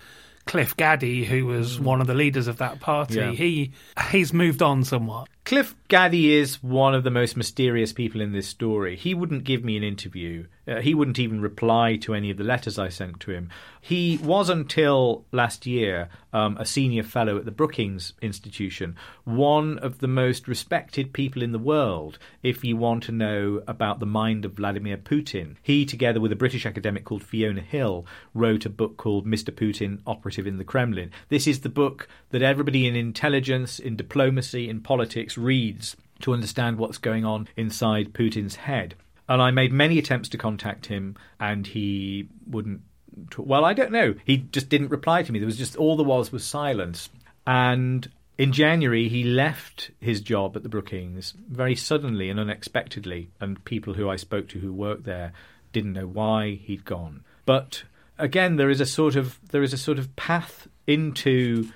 Cliff 0.46 0.76
Gaddy, 0.76 1.24
who 1.24 1.44
was 1.44 1.78
mm. 1.78 1.82
one 1.82 2.00
of 2.00 2.06
the 2.06 2.14
leaders 2.14 2.46
of 2.46 2.58
that 2.58 2.80
party. 2.80 3.16
Yeah. 3.16 3.32
He 3.32 3.72
he's 4.10 4.32
moved 4.32 4.62
on 4.62 4.84
somewhat. 4.84 5.28
Cliff 5.46 5.76
Gaddy 5.86 6.34
is 6.34 6.60
one 6.60 6.92
of 6.92 7.04
the 7.04 7.10
most 7.12 7.36
mysterious 7.36 7.92
people 7.92 8.20
in 8.20 8.32
this 8.32 8.48
story. 8.48 8.96
He 8.96 9.14
wouldn't 9.14 9.44
give 9.44 9.62
me 9.62 9.76
an 9.76 9.84
interview. 9.84 10.46
Uh, 10.66 10.80
he 10.80 10.94
wouldn't 10.94 11.20
even 11.20 11.40
reply 11.40 11.94
to 11.94 12.12
any 12.12 12.28
of 12.28 12.38
the 12.38 12.42
letters 12.42 12.76
I 12.76 12.88
sent 12.88 13.20
to 13.20 13.30
him. 13.30 13.50
He 13.80 14.18
was 14.20 14.48
until 14.48 15.24
last 15.30 15.64
year 15.64 16.08
um, 16.32 16.56
a 16.58 16.66
senior 16.66 17.04
fellow 17.04 17.38
at 17.38 17.44
the 17.44 17.52
Brookings 17.52 18.14
Institution, 18.20 18.96
one 19.22 19.78
of 19.78 20.00
the 20.00 20.08
most 20.08 20.48
respected 20.48 21.12
people 21.12 21.40
in 21.40 21.52
the 21.52 21.58
world 21.60 22.18
if 22.42 22.64
you 22.64 22.76
want 22.76 23.04
to 23.04 23.12
know 23.12 23.62
about 23.68 24.00
the 24.00 24.06
mind 24.06 24.44
of 24.44 24.54
Vladimir 24.54 24.96
Putin. 24.96 25.54
He, 25.62 25.86
together 25.86 26.18
with 26.18 26.32
a 26.32 26.36
British 26.36 26.66
academic 26.66 27.04
called 27.04 27.22
Fiona 27.22 27.60
Hill, 27.60 28.04
wrote 28.34 28.66
a 28.66 28.70
book 28.70 28.96
called 28.96 29.24
Mr. 29.24 29.54
Putin 29.54 30.00
Operative 30.04 30.48
in 30.48 30.58
the 30.58 30.64
Kremlin. 30.64 31.12
This 31.28 31.46
is 31.46 31.60
the 31.60 31.68
book 31.68 32.08
that 32.30 32.42
everybody 32.42 32.88
in 32.88 32.96
intelligence, 32.96 33.78
in 33.78 33.94
diplomacy, 33.94 34.68
in 34.68 34.80
politics 34.80 35.35
reads 35.36 35.96
to 36.20 36.32
understand 36.32 36.78
what's 36.78 36.98
going 36.98 37.24
on 37.24 37.48
inside 37.56 38.12
Putin's 38.12 38.56
head. 38.56 38.94
And 39.28 39.42
I 39.42 39.50
made 39.50 39.72
many 39.72 39.98
attempts 39.98 40.28
to 40.30 40.38
contact 40.38 40.86
him, 40.86 41.16
and 41.40 41.66
he 41.66 42.28
wouldn't. 42.46 42.82
Talk. 43.30 43.46
Well, 43.46 43.64
I 43.64 43.72
don't 43.72 43.92
know. 43.92 44.14
He 44.24 44.36
just 44.36 44.68
didn't 44.68 44.90
reply 44.90 45.22
to 45.22 45.32
me. 45.32 45.38
There 45.38 45.46
was 45.46 45.56
just 45.56 45.76
all 45.76 45.96
there 45.96 46.06
was 46.06 46.30
was 46.30 46.44
silence. 46.44 47.08
And 47.46 48.08
in 48.38 48.52
January, 48.52 49.08
he 49.08 49.24
left 49.24 49.90
his 50.00 50.20
job 50.20 50.56
at 50.56 50.62
the 50.62 50.68
Brookings 50.68 51.32
very 51.48 51.74
suddenly 51.74 52.28
and 52.28 52.38
unexpectedly, 52.38 53.30
and 53.40 53.64
people 53.64 53.94
who 53.94 54.08
I 54.08 54.16
spoke 54.16 54.48
to 54.48 54.58
who 54.58 54.72
worked 54.72 55.04
there 55.04 55.32
didn't 55.72 55.94
know 55.94 56.06
why 56.06 56.60
he'd 56.62 56.84
gone. 56.84 57.24
But 57.46 57.84
again, 58.18 58.56
there 58.56 58.70
is 58.70 58.80
a 58.80 58.86
sort 58.86 59.16
of 59.16 59.38
there 59.50 59.62
is 59.62 59.72
a 59.72 59.78
sort 59.78 59.98
of 59.98 60.14
path 60.16 60.68
into 60.86 61.70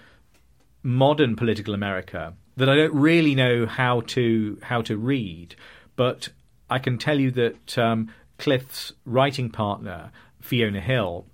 modern 0.82 1.36
political 1.36 1.74
America 1.74 2.34
that 2.56 2.68
I 2.68 2.76
don't 2.76 2.94
really 2.94 3.34
know 3.34 3.66
how 3.66 4.00
to 4.02 4.58
how 4.62 4.82
to 4.82 4.96
read. 4.96 5.54
But 5.96 6.28
I 6.68 6.78
can 6.78 6.98
tell 6.98 7.18
you 7.18 7.30
that 7.32 7.78
um, 7.78 8.12
Cliff's 8.38 8.92
writing 9.04 9.50
partner, 9.50 10.12
Fiona 10.40 10.80
Hill, 10.80 11.26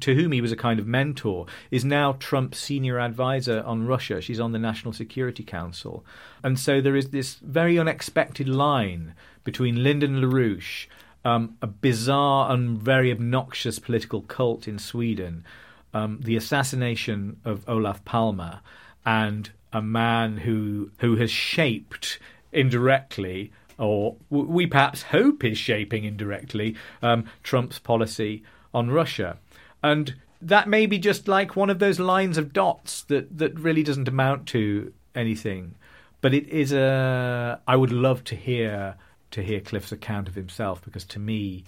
to 0.00 0.14
whom 0.14 0.32
he 0.32 0.40
was 0.40 0.52
a 0.52 0.56
kind 0.56 0.80
of 0.80 0.86
mentor, 0.86 1.46
is 1.70 1.84
now 1.84 2.12
Trump's 2.12 2.58
senior 2.58 2.98
advisor 2.98 3.62
on 3.64 3.86
Russia. 3.86 4.20
She's 4.20 4.40
on 4.40 4.52
the 4.52 4.58
National 4.58 4.92
Security 4.92 5.44
Council. 5.44 6.04
And 6.42 6.58
so 6.58 6.80
there 6.80 6.96
is 6.96 7.10
this 7.10 7.34
very 7.34 7.78
unexpected 7.78 8.48
line 8.48 9.14
between 9.44 9.82
Lyndon 9.82 10.20
LaRouche, 10.20 10.86
um, 11.24 11.56
a 11.62 11.66
bizarre 11.66 12.52
and 12.52 12.78
very 12.78 13.10
obnoxious 13.10 13.78
political 13.78 14.22
cult 14.22 14.66
in 14.66 14.78
Sweden, 14.78 15.44
um, 15.92 16.20
the 16.22 16.36
assassination 16.36 17.38
of 17.44 17.64
Olof 17.68 18.04
Palme, 18.04 18.60
and 19.06 19.50
a 19.74 19.82
man 19.82 20.38
who 20.38 20.90
who 20.98 21.16
has 21.16 21.30
shaped 21.30 22.18
indirectly 22.52 23.52
or 23.76 24.16
we 24.30 24.66
perhaps 24.66 25.02
hope 25.02 25.42
is 25.44 25.58
shaping 25.58 26.04
indirectly 26.04 26.76
um, 27.02 27.24
Trump's 27.42 27.80
policy 27.80 28.44
on 28.72 28.90
Russia. 28.90 29.36
And 29.82 30.14
that 30.40 30.68
may 30.68 30.86
be 30.86 30.98
just 30.98 31.26
like 31.26 31.56
one 31.56 31.70
of 31.70 31.80
those 31.80 31.98
lines 31.98 32.38
of 32.38 32.52
dots 32.52 33.02
that, 33.04 33.36
that 33.38 33.58
really 33.58 33.82
doesn't 33.82 34.08
amount 34.08 34.46
to 34.48 34.92
anything. 35.14 35.74
But 36.20 36.34
it 36.34 36.48
is 36.48 36.72
a. 36.72 37.60
I 37.66 37.76
would 37.76 37.92
love 37.92 38.24
to 38.24 38.36
hear 38.36 38.94
to 39.32 39.42
hear 39.42 39.60
Cliff's 39.60 39.92
account 39.92 40.28
of 40.28 40.34
himself 40.34 40.82
because 40.82 41.04
to 41.06 41.18
me, 41.18 41.64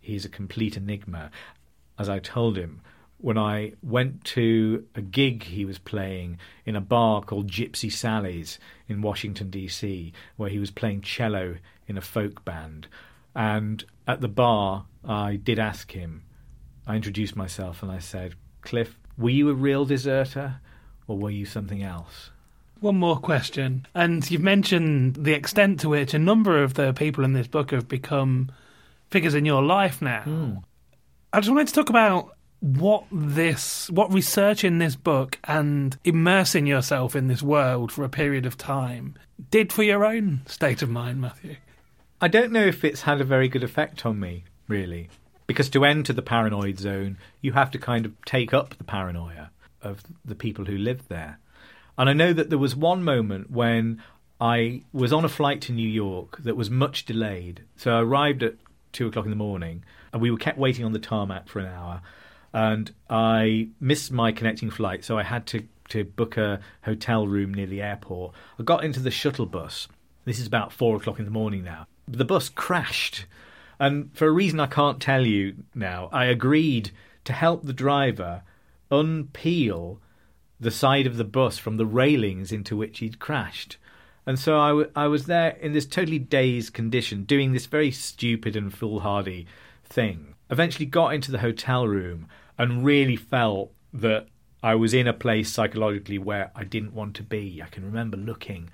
he's 0.00 0.24
a 0.24 0.30
complete 0.30 0.76
enigma. 0.76 1.30
As 1.98 2.08
I 2.08 2.20
told 2.20 2.56
him, 2.56 2.80
when 3.18 3.36
I 3.36 3.72
went 3.82 4.24
to 4.24 4.84
a 4.94 5.02
gig 5.02 5.42
he 5.42 5.64
was 5.64 5.78
playing 5.78 6.38
in 6.64 6.76
a 6.76 6.80
bar 6.80 7.22
called 7.22 7.50
Gypsy 7.50 7.90
Sally's 7.90 8.58
in 8.88 9.02
Washington, 9.02 9.50
D.C., 9.50 10.12
where 10.36 10.50
he 10.50 10.58
was 10.58 10.70
playing 10.70 11.02
cello 11.02 11.56
in 11.86 11.98
a 11.98 12.02
folk 12.02 12.44
band. 12.44 12.86
And 13.34 13.84
at 14.06 14.20
the 14.20 14.28
bar, 14.28 14.86
I 15.04 15.36
did 15.36 15.58
ask 15.58 15.92
him, 15.92 16.22
I 16.86 16.96
introduced 16.96 17.36
myself 17.36 17.82
and 17.82 17.90
I 17.90 17.98
said, 17.98 18.34
Cliff, 18.62 18.98
were 19.16 19.30
you 19.30 19.50
a 19.50 19.54
real 19.54 19.84
deserter 19.84 20.60
or 21.06 21.18
were 21.18 21.30
you 21.30 21.44
something 21.44 21.82
else? 21.82 22.30
One 22.80 22.96
more 22.96 23.18
question. 23.18 23.86
And 23.94 24.28
you've 24.30 24.42
mentioned 24.42 25.16
the 25.16 25.32
extent 25.32 25.80
to 25.80 25.88
which 25.88 26.14
a 26.14 26.18
number 26.18 26.62
of 26.62 26.74
the 26.74 26.92
people 26.92 27.24
in 27.24 27.32
this 27.32 27.48
book 27.48 27.72
have 27.72 27.88
become 27.88 28.52
figures 29.10 29.34
in 29.34 29.44
your 29.44 29.62
life 29.62 30.00
now. 30.00 30.22
Mm. 30.24 30.62
I 31.32 31.40
just 31.40 31.50
wanted 31.50 31.68
to 31.68 31.74
talk 31.74 31.90
about 31.90 32.36
what 32.60 33.04
this 33.12 33.88
what 33.90 34.12
research 34.12 34.64
in 34.64 34.78
this 34.78 34.96
book 34.96 35.38
and 35.44 35.96
immersing 36.04 36.66
yourself 36.66 37.14
in 37.14 37.28
this 37.28 37.42
world 37.42 37.92
for 37.92 38.04
a 38.04 38.08
period 38.08 38.46
of 38.46 38.56
time 38.56 39.14
did 39.50 39.72
for 39.72 39.84
your 39.84 40.04
own 40.04 40.40
state 40.46 40.82
of 40.82 40.90
mind 40.90 41.20
matthew? 41.20 41.56
I 42.20 42.26
don't 42.26 42.50
know 42.50 42.64
if 42.64 42.84
it's 42.84 43.02
had 43.02 43.20
a 43.20 43.24
very 43.24 43.48
good 43.48 43.62
effect 43.62 44.04
on 44.04 44.18
me 44.18 44.44
really. 44.66 45.08
Because 45.46 45.70
to 45.70 45.84
enter 45.84 46.12
the 46.12 46.20
paranoid 46.20 46.78
zone 46.78 47.18
you 47.40 47.52
have 47.52 47.70
to 47.70 47.78
kind 47.78 48.04
of 48.04 48.12
take 48.24 48.52
up 48.52 48.76
the 48.76 48.84
paranoia 48.84 49.50
of 49.80 50.02
the 50.24 50.34
people 50.34 50.64
who 50.64 50.76
live 50.76 51.06
there. 51.08 51.38
And 51.96 52.08
i 52.08 52.12
know 52.12 52.32
that 52.32 52.50
there 52.50 52.58
was 52.58 52.74
one 52.74 53.04
moment 53.04 53.50
when 53.52 54.02
i 54.40 54.82
was 54.92 55.12
on 55.12 55.24
a 55.24 55.28
flight 55.28 55.60
to 55.62 55.72
new 55.72 55.88
york 55.88 56.38
that 56.38 56.56
was 56.56 56.70
much 56.70 57.04
delayed. 57.04 57.62
So 57.76 57.92
i 57.92 58.00
arrived 58.00 58.42
at 58.42 58.54
two 58.90 59.06
o'clock 59.06 59.26
in 59.26 59.30
the 59.30 59.36
morning 59.36 59.84
and 60.12 60.20
we 60.20 60.32
were 60.32 60.38
kept 60.38 60.58
waiting 60.58 60.84
on 60.84 60.92
the 60.92 60.98
tarmac 60.98 61.48
for 61.48 61.60
an 61.60 61.66
hour 61.66 62.02
and 62.52 62.92
I 63.08 63.68
missed 63.80 64.12
my 64.12 64.32
connecting 64.32 64.70
flight, 64.70 65.04
so 65.04 65.18
I 65.18 65.22
had 65.22 65.46
to 65.48 65.64
to 65.90 66.04
book 66.04 66.36
a 66.36 66.60
hotel 66.82 67.26
room 67.26 67.54
near 67.54 67.66
the 67.66 67.80
airport. 67.80 68.34
I 68.58 68.62
got 68.62 68.84
into 68.84 69.00
the 69.00 69.10
shuttle 69.10 69.46
bus. 69.46 69.88
This 70.26 70.38
is 70.38 70.46
about 70.46 70.70
four 70.70 70.96
o'clock 70.96 71.18
in 71.18 71.24
the 71.24 71.30
morning 71.30 71.64
now. 71.64 71.86
The 72.06 72.26
bus 72.26 72.50
crashed, 72.50 73.24
and 73.78 74.10
for 74.14 74.26
a 74.26 74.32
reason 74.32 74.60
I 74.60 74.66
can't 74.66 75.00
tell 75.00 75.26
you 75.26 75.54
now, 75.74 76.10
I 76.12 76.26
agreed 76.26 76.90
to 77.24 77.32
help 77.32 77.62
the 77.62 77.72
driver 77.72 78.42
unpeel 78.90 79.98
the 80.60 80.70
side 80.70 81.06
of 81.06 81.16
the 81.16 81.24
bus 81.24 81.58
from 81.58 81.76
the 81.76 81.86
railings 81.86 82.52
into 82.52 82.76
which 82.76 82.98
he'd 82.98 83.18
crashed. 83.18 83.76
And 84.26 84.38
so 84.38 84.58
I, 84.58 84.68
w- 84.68 84.90
I 84.94 85.06
was 85.06 85.26
there 85.26 85.50
in 85.60 85.72
this 85.72 85.86
totally 85.86 86.18
dazed 86.18 86.74
condition, 86.74 87.24
doing 87.24 87.52
this 87.52 87.66
very 87.66 87.90
stupid 87.90 88.56
and 88.56 88.74
foolhardy 88.74 89.46
thing. 89.84 90.34
Eventually 90.50 90.86
got 90.86 91.14
into 91.14 91.30
the 91.30 91.38
hotel 91.38 91.86
room 91.86 92.26
and 92.56 92.84
really 92.84 93.16
felt 93.16 93.72
that 93.92 94.26
I 94.62 94.74
was 94.74 94.92
in 94.92 95.06
a 95.06 95.12
place 95.12 95.50
psychologically 95.50 96.18
where 96.18 96.50
I 96.54 96.64
didn't 96.64 96.94
want 96.94 97.14
to 97.16 97.22
be. 97.22 97.62
I 97.62 97.68
can 97.68 97.84
remember 97.84 98.16
looking 98.16 98.70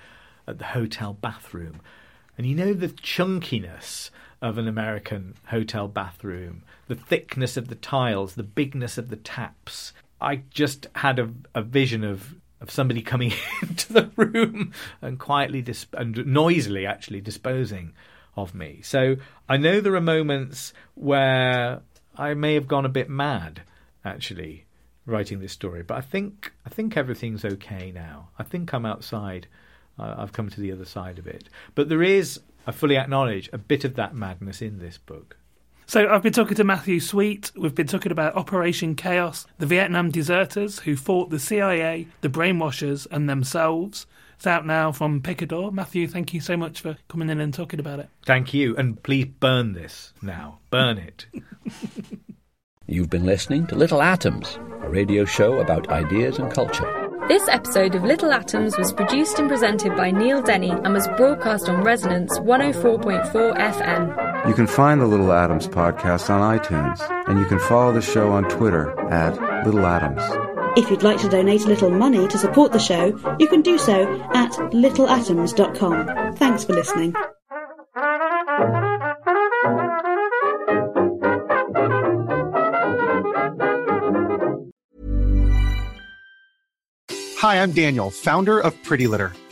at 0.46 0.58
the 0.58 0.66
hotel 0.66 1.12
bathroom, 1.12 1.80
and 2.36 2.46
you 2.46 2.54
know 2.54 2.72
the 2.72 2.88
chunkiness 2.88 4.10
of 4.40 4.58
an 4.58 4.68
American 4.68 5.34
hotel 5.46 5.88
bathroom, 5.88 6.62
the 6.86 6.94
thickness 6.94 7.56
of 7.56 7.68
the 7.68 7.74
tiles, 7.74 8.34
the 8.34 8.42
bigness 8.42 8.98
of 8.98 9.08
the 9.08 9.16
taps. 9.16 9.92
I 10.20 10.42
just 10.50 10.86
had 10.96 11.18
a, 11.18 11.30
a 11.54 11.62
vision 11.62 12.04
of 12.04 12.36
of 12.60 12.70
somebody 12.70 13.02
coming 13.02 13.32
into 13.62 13.92
the 13.92 14.10
room 14.16 14.72
and 15.02 15.18
quietly 15.18 15.60
disp- 15.60 15.94
and 15.94 16.24
noisily 16.26 16.86
actually 16.86 17.20
disposing 17.20 17.92
of 18.36 18.54
me. 18.54 18.80
So 18.82 19.16
I 19.48 19.56
know 19.56 19.80
there 19.80 19.94
are 19.94 20.00
moments 20.00 20.72
where 20.94 21.82
I 22.16 22.34
may 22.34 22.54
have 22.54 22.68
gone 22.68 22.84
a 22.84 22.90
bit 22.90 23.08
mad 23.08 23.62
actually 24.04 24.66
writing 25.06 25.40
this 25.40 25.52
story. 25.52 25.82
But 25.82 25.98
I 25.98 26.00
think 26.00 26.52
I 26.66 26.70
think 26.70 26.96
everything's 26.96 27.44
okay 27.44 27.92
now. 27.92 28.28
I 28.38 28.42
think 28.42 28.72
I'm 28.72 28.86
outside. 28.86 29.46
I've 29.98 30.32
come 30.32 30.48
to 30.50 30.60
the 30.60 30.72
other 30.72 30.84
side 30.84 31.18
of 31.18 31.26
it. 31.26 31.48
But 31.74 31.88
there 31.88 32.02
is, 32.02 32.40
I 32.66 32.72
fully 32.72 32.96
acknowledge, 32.96 33.48
a 33.52 33.58
bit 33.58 33.84
of 33.84 33.94
that 33.94 34.14
madness 34.14 34.60
in 34.60 34.78
this 34.78 34.98
book. 34.98 35.36
So 35.86 36.08
I've 36.08 36.22
been 36.22 36.32
talking 36.32 36.56
to 36.56 36.64
Matthew 36.64 36.98
Sweet. 36.98 37.52
We've 37.54 37.74
been 37.74 37.86
talking 37.86 38.10
about 38.10 38.34
Operation 38.34 38.96
Chaos, 38.96 39.46
the 39.58 39.66
Vietnam 39.66 40.10
deserters 40.10 40.80
who 40.80 40.96
fought 40.96 41.30
the 41.30 41.38
CIA, 41.38 42.08
the 42.22 42.28
brainwashers, 42.28 43.06
and 43.10 43.28
themselves. 43.28 44.06
It's 44.36 44.46
out 44.46 44.66
now 44.66 44.92
from 44.92 45.20
Picador. 45.20 45.72
Matthew, 45.72 46.06
thank 46.08 46.34
you 46.34 46.40
so 46.40 46.56
much 46.56 46.80
for 46.80 46.96
coming 47.08 47.30
in 47.30 47.40
and 47.40 47.52
talking 47.54 47.80
about 47.80 48.00
it. 48.00 48.08
Thank 48.26 48.52
you, 48.52 48.76
and 48.76 49.02
please 49.02 49.26
burn 49.26 49.72
this 49.72 50.12
now. 50.22 50.58
Burn 50.70 50.98
it. 50.98 51.26
You've 52.86 53.10
been 53.10 53.24
listening 53.24 53.66
to 53.68 53.74
Little 53.76 54.02
Atoms, 54.02 54.58
a 54.82 54.90
radio 54.90 55.24
show 55.24 55.58
about 55.60 55.88
ideas 55.88 56.38
and 56.38 56.52
culture. 56.52 57.04
This 57.28 57.48
episode 57.48 57.94
of 57.94 58.04
Little 58.04 58.30
Atoms 58.32 58.76
was 58.76 58.92
produced 58.92 59.38
and 59.38 59.48
presented 59.48 59.96
by 59.96 60.10
Neil 60.10 60.42
Denny 60.42 60.70
and 60.70 60.92
was 60.92 61.08
broadcast 61.16 61.70
on 61.70 61.82
Resonance 61.82 62.38
104.4 62.40 63.56
FM. 63.56 64.46
You 64.48 64.52
can 64.52 64.66
find 64.66 65.00
the 65.00 65.06
Little 65.06 65.32
Atoms 65.32 65.66
podcast 65.66 66.28
on 66.28 66.58
iTunes, 66.58 67.00
and 67.26 67.38
you 67.38 67.46
can 67.46 67.58
follow 67.60 67.94
the 67.94 68.02
show 68.02 68.30
on 68.32 68.44
Twitter 68.50 68.90
at 69.10 69.64
Little 69.64 69.86
Atoms. 69.86 70.20
If 70.76 70.90
you'd 70.90 71.04
like 71.04 71.18
to 71.18 71.28
donate 71.28 71.64
a 71.64 71.68
little 71.68 71.90
money 71.90 72.26
to 72.26 72.38
support 72.38 72.72
the 72.72 72.80
show, 72.80 73.16
you 73.38 73.48
can 73.48 73.62
do 73.62 73.78
so 73.78 74.12
at 74.34 74.50
littleatoms.com. 74.72 76.34
Thanks 76.36 76.64
for 76.64 76.72
listening. 76.72 77.14
Hi, 87.38 87.62
I'm 87.62 87.72
Daniel, 87.72 88.10
founder 88.10 88.58
of 88.58 88.74
Pretty 88.82 89.06
Litter. 89.06 89.32